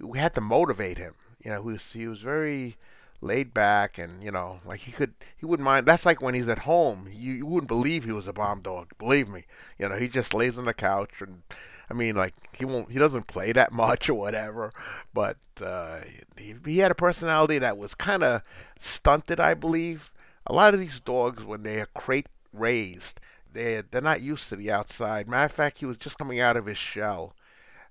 we 0.00 0.18
had 0.18 0.34
to 0.34 0.40
motivate 0.40 0.98
him. 0.98 1.14
You 1.44 1.50
know, 1.50 1.62
he 1.62 1.72
was 1.72 1.92
he 1.92 2.08
was 2.08 2.20
very 2.20 2.76
laid 3.24 3.54
back 3.54 3.98
and 3.98 4.22
you 4.22 4.30
know 4.30 4.60
like 4.64 4.80
he 4.80 4.92
could 4.92 5.14
he 5.36 5.46
wouldn't 5.46 5.64
mind. 5.64 5.86
That's 5.86 6.06
like 6.06 6.20
when 6.22 6.34
he's 6.34 6.48
at 6.48 6.60
home. 6.60 7.08
You, 7.10 7.32
you 7.32 7.46
wouldn't 7.46 7.68
believe 7.68 8.04
he 8.04 8.12
was 8.12 8.28
a 8.28 8.32
bomb 8.32 8.60
dog 8.60 8.92
believe 8.98 9.28
me. 9.28 9.44
You 9.78 9.88
know 9.88 9.96
he 9.96 10.08
just 10.08 10.34
lays 10.34 10.58
on 10.58 10.66
the 10.66 10.74
couch 10.74 11.10
and 11.20 11.42
i 11.90 11.94
mean 11.94 12.16
like 12.16 12.34
he 12.52 12.64
won't 12.64 12.90
he 12.90 12.98
doesn't 12.98 13.26
play 13.26 13.52
that 13.52 13.72
much 13.84 14.08
or 14.08 14.14
whatever. 14.14 14.72
But 15.12 15.38
uh 15.60 16.00
he, 16.36 16.54
he 16.64 16.78
had 16.78 16.90
a 16.90 16.94
personality 16.94 17.58
that 17.58 17.78
was 17.78 17.94
kind 17.94 18.22
of 18.22 18.42
stunted 18.78 19.40
i 19.40 19.54
believe. 19.54 20.12
A 20.46 20.52
lot 20.52 20.74
of 20.74 20.80
these 20.80 21.00
dogs 21.00 21.42
when 21.42 21.62
they 21.62 21.80
are 21.80 21.88
crate 21.94 22.28
raised 22.52 23.18
they 23.52 23.82
they're 23.90 24.00
not 24.00 24.20
used 24.20 24.48
to 24.50 24.56
the 24.56 24.70
outside. 24.70 25.28
Matter 25.28 25.46
of 25.46 25.52
fact 25.52 25.78
he 25.78 25.86
was 25.86 25.96
just 25.96 26.18
coming 26.18 26.40
out 26.40 26.56
of 26.56 26.66
his 26.66 26.78
shell 26.78 27.34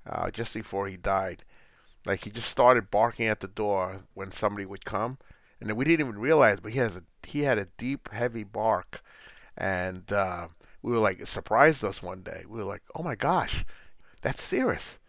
uh 0.08 0.30
just 0.30 0.54
before 0.54 0.88
he 0.88 0.98
died 0.98 1.44
like 2.06 2.24
he 2.24 2.30
just 2.30 2.50
started 2.50 2.92
barking 2.92 3.28
at 3.28 3.40
the 3.40 3.48
door 3.48 4.02
when 4.14 4.32
somebody 4.32 4.66
would 4.66 4.86
come, 4.86 5.18
and 5.60 5.70
then 5.70 5.78
we 5.78 5.86
didn't 5.86 6.08
even 6.08 6.20
realize, 6.20 6.60
but 6.60 6.74
he 6.74 6.80
has 6.80 6.98
a 6.98 7.04
he 7.26 7.44
had 7.44 7.58
a 7.58 7.70
deep, 7.78 8.10
heavy 8.12 8.44
bark, 8.44 9.02
and 9.58 10.12
uh, 10.12 10.48
we 10.82 10.92
were 10.92 11.00
like 11.00 11.20
it 11.20 11.28
surprised 11.28 11.84
us 11.84 12.04
one 12.04 12.22
day. 12.22 12.44
We 12.48 12.60
were 12.60 12.66
like, 12.66 12.84
oh 12.96 13.04
my 13.04 13.16
gosh, 13.16 13.66
that's 14.22 14.44
Sirius. 14.44 15.00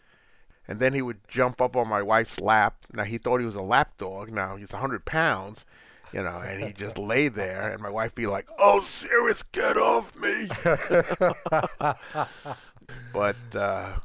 And 0.67 0.81
then 0.81 0.95
he 0.95 1.03
would 1.03 1.29
jump 1.29 1.61
up 1.61 1.77
on 1.77 1.89
my 1.89 2.01
wife's 2.01 2.41
lap. 2.41 2.87
Now 2.93 3.05
he 3.05 3.19
thought 3.19 3.41
he 3.41 3.47
was 3.47 3.55
a 3.55 3.63
lap 3.63 3.99
dog. 3.99 4.31
Now 4.31 4.57
he's 4.57 4.73
a 4.73 4.79
hundred 4.79 5.05
pounds, 5.05 5.67
you 6.13 6.23
know, 6.23 6.39
and 6.39 6.65
he 6.65 6.73
just 6.73 6.97
lay 6.99 7.29
there, 7.29 7.71
and 7.71 7.83
my 7.83 7.91
wife 7.91 8.15
be 8.15 8.27
like, 8.27 8.47
"Oh, 8.59 8.81
Sirius, 8.81 9.43
get 9.43 9.77
off 9.77 10.15
me!" 10.17 10.49
but 13.13 13.37
uh, 13.55 13.99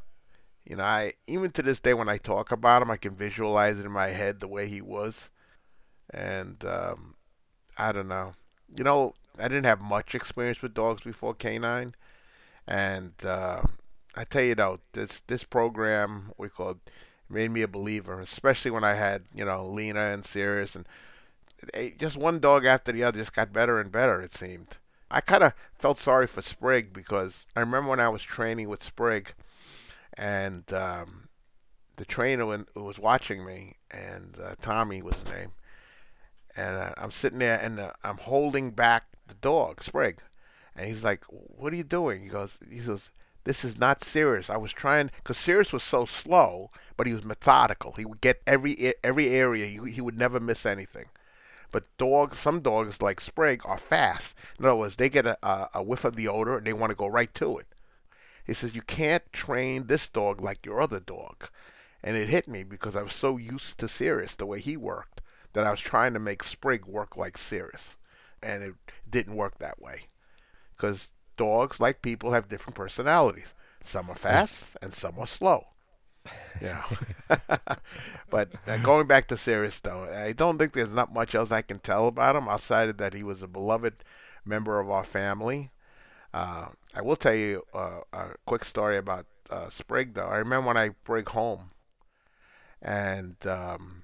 you 0.70 0.76
know, 0.76 0.84
I 0.84 1.14
even 1.26 1.50
to 1.52 1.62
this 1.62 1.80
day 1.80 1.94
when 1.94 2.08
I 2.08 2.16
talk 2.16 2.52
about 2.52 2.80
him, 2.80 2.92
I 2.92 2.96
can 2.96 3.16
visualize 3.16 3.80
it 3.80 3.84
in 3.84 3.90
my 3.90 4.10
head 4.10 4.38
the 4.38 4.46
way 4.46 4.68
he 4.68 4.80
was, 4.80 5.28
and 6.14 6.64
um, 6.64 7.16
I 7.76 7.90
don't 7.90 8.06
know. 8.06 8.34
You 8.76 8.84
know, 8.84 9.14
I 9.36 9.48
didn't 9.48 9.64
have 9.64 9.80
much 9.80 10.14
experience 10.14 10.62
with 10.62 10.72
dogs 10.72 11.02
before 11.02 11.34
Canine, 11.34 11.96
and 12.68 13.14
uh, 13.24 13.62
I 14.14 14.22
tell 14.22 14.44
you 14.44 14.54
though, 14.54 14.78
this 14.92 15.22
this 15.26 15.42
program 15.42 16.30
we 16.38 16.48
called 16.48 16.78
made 17.28 17.50
me 17.50 17.62
a 17.62 17.68
believer, 17.68 18.20
especially 18.20 18.70
when 18.70 18.84
I 18.84 18.94
had 18.94 19.24
you 19.34 19.44
know 19.44 19.66
Lena 19.66 20.12
and 20.12 20.24
Sirius, 20.24 20.76
and 20.76 20.86
it, 21.74 21.98
just 21.98 22.16
one 22.16 22.38
dog 22.38 22.64
after 22.64 22.92
the 22.92 23.02
other 23.02 23.18
just 23.18 23.34
got 23.34 23.52
better 23.52 23.80
and 23.80 23.90
better. 23.90 24.22
It 24.22 24.32
seemed. 24.32 24.76
I 25.10 25.20
kind 25.20 25.42
of 25.42 25.52
felt 25.74 25.98
sorry 25.98 26.28
for 26.28 26.42
Sprig 26.42 26.92
because 26.92 27.44
I 27.56 27.58
remember 27.58 27.90
when 27.90 27.98
I 27.98 28.08
was 28.08 28.22
training 28.22 28.68
with 28.68 28.84
Sprig 28.84 29.34
and 30.14 30.72
um, 30.72 31.28
the 31.96 32.04
trainer 32.04 32.64
was 32.74 32.98
watching 32.98 33.44
me, 33.44 33.76
and 33.90 34.36
uh, 34.42 34.54
Tommy 34.60 35.02
was 35.02 35.16
his 35.16 35.32
name, 35.32 35.52
and 36.56 36.76
uh, 36.76 36.94
I'm 36.96 37.10
sitting 37.10 37.38
there 37.38 37.58
and 37.58 37.80
uh, 37.80 37.92
I'm 38.02 38.18
holding 38.18 38.70
back 38.70 39.04
the 39.28 39.34
dog, 39.34 39.82
Sprig, 39.82 40.18
and 40.76 40.88
he's 40.88 41.04
like, 41.04 41.24
"What 41.28 41.72
are 41.72 41.76
you 41.76 41.84
doing?" 41.84 42.22
He 42.22 42.28
goes, 42.28 42.58
"He 42.68 42.80
says." 42.80 43.10
This 43.44 43.64
is 43.64 43.78
not 43.78 44.04
Sirius. 44.04 44.50
I 44.50 44.58
was 44.58 44.70
trying 44.70 45.10
because 45.16 45.38
Sirius 45.38 45.72
was 45.72 45.82
so 45.82 46.04
slow, 46.04 46.70
but 46.98 47.06
he 47.06 47.14
was 47.14 47.24
methodical. 47.24 47.92
He 47.96 48.04
would 48.04 48.20
get 48.20 48.42
every 48.46 48.92
every 49.02 49.30
area. 49.30 49.64
He, 49.64 49.92
he 49.92 50.00
would 50.02 50.18
never 50.18 50.38
miss 50.38 50.66
anything. 50.66 51.06
But 51.72 51.84
dogs, 51.98 52.38
some 52.38 52.60
dogs 52.60 53.00
like 53.00 53.20
Sprig 53.20 53.62
are 53.64 53.78
fast. 53.78 54.34
In 54.58 54.66
other 54.66 54.76
words, 54.76 54.96
they 54.96 55.08
get 55.08 55.26
a, 55.26 55.38
a, 55.46 55.70
a 55.74 55.82
whiff 55.82 56.04
of 56.04 56.16
the 56.16 56.28
odor 56.28 56.58
and 56.58 56.66
they 56.66 56.72
want 56.72 56.90
to 56.90 56.96
go 56.96 57.06
right 57.06 57.32
to 57.34 57.58
it. 57.58 57.66
He 58.50 58.54
says, 58.54 58.74
You 58.74 58.82
can't 58.82 59.32
train 59.32 59.86
this 59.86 60.08
dog 60.08 60.40
like 60.40 60.66
your 60.66 60.80
other 60.80 60.98
dog. 60.98 61.48
And 62.02 62.16
it 62.16 62.28
hit 62.28 62.48
me 62.48 62.64
because 62.64 62.96
I 62.96 63.02
was 63.02 63.14
so 63.14 63.36
used 63.36 63.78
to 63.78 63.86
Sirius, 63.86 64.34
the 64.34 64.44
way 64.44 64.58
he 64.58 64.76
worked, 64.76 65.20
that 65.52 65.64
I 65.64 65.70
was 65.70 65.78
trying 65.78 66.14
to 66.14 66.18
make 66.18 66.42
Sprig 66.42 66.84
work 66.84 67.16
like 67.16 67.38
Sirius. 67.38 67.94
And 68.42 68.64
it 68.64 68.74
didn't 69.08 69.36
work 69.36 69.58
that 69.58 69.80
way. 69.80 70.08
Because 70.74 71.10
dogs, 71.36 71.78
like 71.78 72.02
people, 72.02 72.32
have 72.32 72.48
different 72.48 72.74
personalities. 72.74 73.54
Some 73.84 74.10
are 74.10 74.16
fast 74.16 74.64
and 74.82 74.92
some 74.92 75.20
are 75.20 75.28
slow. 75.28 75.68
Know. 76.60 76.82
but 78.30 78.48
uh, 78.66 78.78
going 78.78 79.06
back 79.06 79.28
to 79.28 79.36
Sirius, 79.36 79.78
though, 79.78 80.12
I 80.12 80.32
don't 80.32 80.58
think 80.58 80.72
there's 80.72 80.88
not 80.88 81.14
much 81.14 81.36
else 81.36 81.52
I 81.52 81.62
can 81.62 81.78
tell 81.78 82.08
about 82.08 82.34
him 82.34 82.48
outside 82.48 82.88
of 82.88 82.96
that 82.96 83.14
he 83.14 83.22
was 83.22 83.44
a 83.44 83.46
beloved 83.46 84.02
member 84.44 84.80
of 84.80 84.90
our 84.90 85.04
family. 85.04 85.70
Uh, 86.32 86.66
I 86.94 87.02
will 87.02 87.16
tell 87.16 87.34
you 87.34 87.64
uh, 87.74 88.00
a 88.12 88.28
quick 88.46 88.64
story 88.64 88.96
about 88.96 89.26
uh, 89.50 89.68
though. 90.12 90.28
I 90.28 90.36
remember 90.36 90.68
when 90.68 90.76
I 90.76 90.90
bring 91.04 91.26
home, 91.26 91.70
and 92.80 93.34
um, 93.46 94.02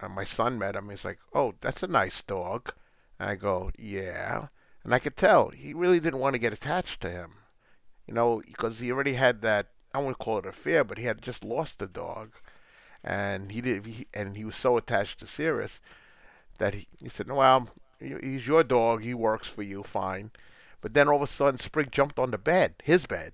uh, 0.00 0.08
my 0.08 0.24
son 0.24 0.58
met 0.58 0.76
him. 0.76 0.90
He's 0.90 1.04
like, 1.04 1.18
"Oh, 1.34 1.54
that's 1.60 1.82
a 1.82 1.86
nice 1.86 2.22
dog." 2.22 2.72
And 3.18 3.30
I 3.30 3.36
go, 3.36 3.70
"Yeah," 3.78 4.48
and 4.84 4.94
I 4.94 4.98
could 4.98 5.16
tell 5.16 5.48
he 5.50 5.72
really 5.72 6.00
didn't 6.00 6.20
want 6.20 6.34
to 6.34 6.38
get 6.38 6.52
attached 6.52 7.00
to 7.02 7.10
him, 7.10 7.32
you 8.06 8.12
know, 8.14 8.42
because 8.46 8.80
he 8.80 8.92
already 8.92 9.14
had 9.14 9.40
that. 9.42 9.68
I 9.94 9.98
won't 9.98 10.18
call 10.18 10.38
it 10.38 10.46
a 10.46 10.52
fear, 10.52 10.84
but 10.84 10.98
he 10.98 11.04
had 11.04 11.22
just 11.22 11.44
lost 11.44 11.78
the 11.78 11.86
dog, 11.86 12.32
and 13.02 13.50
he 13.52 13.62
did. 13.62 13.86
He, 13.86 14.06
and 14.12 14.36
he 14.36 14.44
was 14.44 14.56
so 14.56 14.76
attached 14.76 15.20
to 15.20 15.26
Sirius 15.26 15.80
that 16.58 16.74
he, 16.74 16.86
he 17.00 17.08
said, 17.08 17.30
"Well, 17.30 17.68
he's 17.98 18.46
your 18.46 18.62
dog. 18.62 19.02
He 19.02 19.14
works 19.14 19.48
for 19.48 19.62
you, 19.62 19.82
fine." 19.82 20.32
But 20.82 20.92
then 20.92 21.08
all 21.08 21.16
of 21.16 21.22
a 21.22 21.26
sudden, 21.26 21.58
Sprig 21.58 21.90
jumped 21.90 22.18
on 22.18 22.30
the 22.32 22.38
bed, 22.38 22.74
his 22.82 23.06
bed, 23.06 23.32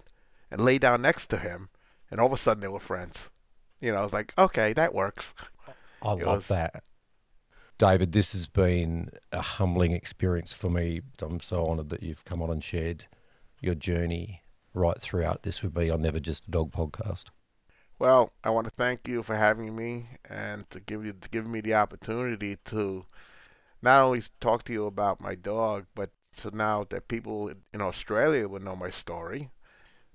and 0.50 0.60
lay 0.60 0.78
down 0.78 1.02
next 1.02 1.26
to 1.28 1.38
him, 1.38 1.70
and 2.10 2.20
all 2.20 2.26
of 2.28 2.32
a 2.32 2.36
sudden 2.36 2.60
they 2.60 2.68
were 2.68 2.78
friends. 2.78 3.30
You 3.80 3.90
know, 3.90 3.98
I 3.98 4.02
was 4.02 4.12
like, 4.12 4.32
okay, 4.38 4.72
that 4.74 4.94
works. 4.94 5.34
I 6.02 6.12
It 6.12 6.24
love 6.24 6.26
was- 6.26 6.48
that. 6.48 6.84
David, 7.78 8.10
this 8.12 8.32
has 8.32 8.46
been 8.48 9.10
a 9.32 9.40
humbling 9.40 9.92
experience 9.92 10.52
for 10.52 10.68
me. 10.68 11.00
I'm 11.22 11.38
so 11.40 11.64
honoured 11.68 11.90
that 11.90 12.02
you've 12.02 12.24
come 12.24 12.42
on 12.42 12.50
and 12.50 12.62
shared 12.62 13.06
your 13.60 13.76
journey 13.76 14.42
right 14.74 14.98
throughout 15.00 15.42
this 15.44 15.62
would 15.62 15.74
be 15.74 15.88
on 15.88 16.02
Never 16.02 16.18
Just 16.20 16.48
a 16.48 16.50
Dog 16.50 16.72
podcast. 16.72 17.26
Well, 17.98 18.32
I 18.42 18.50
want 18.50 18.66
to 18.66 18.72
thank 18.76 19.06
you 19.06 19.22
for 19.22 19.36
having 19.36 19.74
me 19.76 20.08
and 20.28 20.68
to 20.70 20.80
give 20.80 21.04
you 21.04 21.12
to 21.12 21.28
give 21.28 21.46
me 21.46 21.60
the 21.60 21.74
opportunity 21.74 22.58
to 22.66 23.06
not 23.80 24.02
only 24.02 24.22
talk 24.40 24.64
to 24.64 24.72
you 24.72 24.86
about 24.86 25.20
my 25.20 25.34
dog, 25.36 25.86
but 25.94 26.10
so 26.32 26.50
now 26.52 26.84
that 26.90 27.08
people 27.08 27.50
in 27.72 27.80
Australia 27.80 28.48
would 28.48 28.62
know 28.62 28.76
my 28.76 28.90
story. 28.90 29.50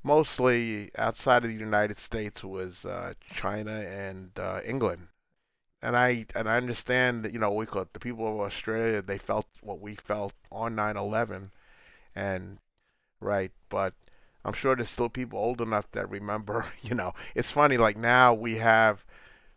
Mostly 0.03 0.91
outside 0.97 1.43
of 1.43 1.49
the 1.49 1.55
United 1.55 1.97
States 1.97 2.43
was 2.43 2.85
uh, 2.85 3.13
China 3.31 3.71
and 3.71 4.31
uh, 4.37 4.59
England, 4.65 5.07
and 5.81 5.95
I 5.95 6.25
and 6.35 6.49
I 6.49 6.57
understand 6.57 7.23
that 7.23 7.33
you 7.33 7.39
know 7.39 7.51
we 7.53 7.65
call 7.65 7.87
the 7.91 7.99
people 7.99 8.27
of 8.27 8.39
Australia 8.41 9.01
they 9.01 9.17
felt 9.17 9.47
what 9.61 9.79
we 9.79 9.95
felt 9.95 10.33
on 10.51 10.75
9/11, 10.75 11.51
and 12.15 12.57
right, 13.21 13.51
but 13.69 13.93
I'm 14.45 14.53
sure 14.53 14.75
there's 14.75 14.89
still 14.89 15.09
people 15.09 15.39
old 15.39 15.61
enough 15.61 15.89
that 15.91 16.09
remember. 16.09 16.65
You 16.83 16.95
know, 16.95 17.13
it's 17.35 17.51
funny. 17.51 17.77
Like 17.77 17.97
now 17.97 18.33
we 18.33 18.55
have 18.55 19.05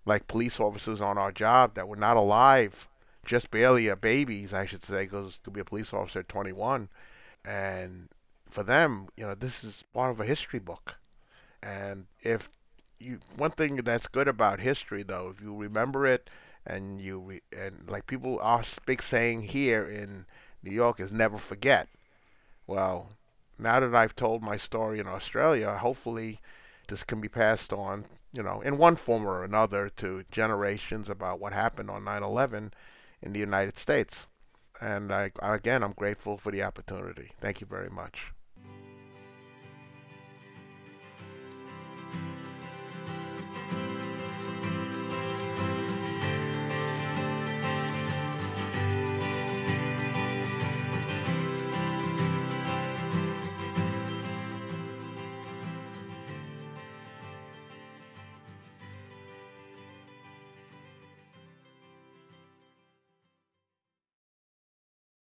like 0.05 0.29
police 0.29 0.61
officers 0.61 1.01
on 1.01 1.19
our 1.19 1.33
job 1.33 1.75
that 1.75 1.89
were 1.89 1.97
not 1.97 2.17
alive, 2.17 2.89
just 3.27 3.51
barely 3.51 3.89
a 3.89 3.97
babies, 3.97 4.55
I 4.55 4.65
should 4.65 4.83
say, 4.83 5.05
because 5.05 5.39
to 5.45 5.51
be 5.51 5.61
a 5.61 5.65
police 5.65 5.93
officer 5.93 6.21
at 6.21 6.29
21. 6.29 6.89
And 7.45 8.09
for 8.49 8.63
them, 8.63 9.09
you 9.17 9.27
know, 9.27 9.35
this 9.35 9.63
is 9.63 9.85
part 9.93 10.11
of 10.11 10.21
a 10.21 10.25
history 10.25 10.61
book. 10.61 10.97
And 11.63 12.07
if 12.23 12.49
you, 12.99 13.19
one 13.37 13.51
thing 13.51 13.77
that's 13.77 14.07
good 14.07 14.29
about 14.29 14.61
history, 14.61 15.03
though, 15.03 15.33
if 15.35 15.43
you 15.43 15.55
remember 15.55 16.07
it 16.07 16.31
and 16.65 17.01
you, 17.01 17.19
re, 17.19 17.43
and 17.57 17.85
like 17.89 18.07
people, 18.07 18.39
our 18.41 18.63
big 18.87 19.03
saying 19.03 19.43
here 19.43 19.85
in 19.85 20.25
New 20.63 20.73
York 20.73 20.99
is 21.01 21.13
never 21.13 21.39
forget. 21.39 21.89
Well, 22.67 23.11
now 23.59 23.81
that 23.81 23.95
I've 23.95 24.17
told 24.17 24.43
my 24.43 24.57
story 24.57 24.99
in 24.99 25.07
Australia, 25.07 25.77
hopefully 25.77 26.41
this 26.89 27.05
can 27.05 27.21
be 27.21 27.29
passed 27.29 27.73
on, 27.73 28.05
you 28.33 28.43
know, 28.43 28.61
in 28.61 28.79
one 28.79 28.97
form 28.97 29.27
or 29.27 29.45
another 29.45 29.89
to 29.97 30.25
generations 30.31 31.09
about 31.09 31.41
what 31.41 31.53
happened 31.53 31.91
on 31.91 32.05
9/11 32.05 32.73
in 33.27 33.33
the 33.33 33.41
United 33.41 33.79
States. 33.79 34.27
And 34.81 35.13
I, 35.13 35.33
again, 35.43 35.83
I'm 35.83 35.93
grateful 35.93 36.39
for 36.39 36.53
the 36.53 36.63
opportunity. 36.63 37.33
Thank 37.41 37.61
you 37.61 37.67
very 37.67 37.91
much. 37.91 38.33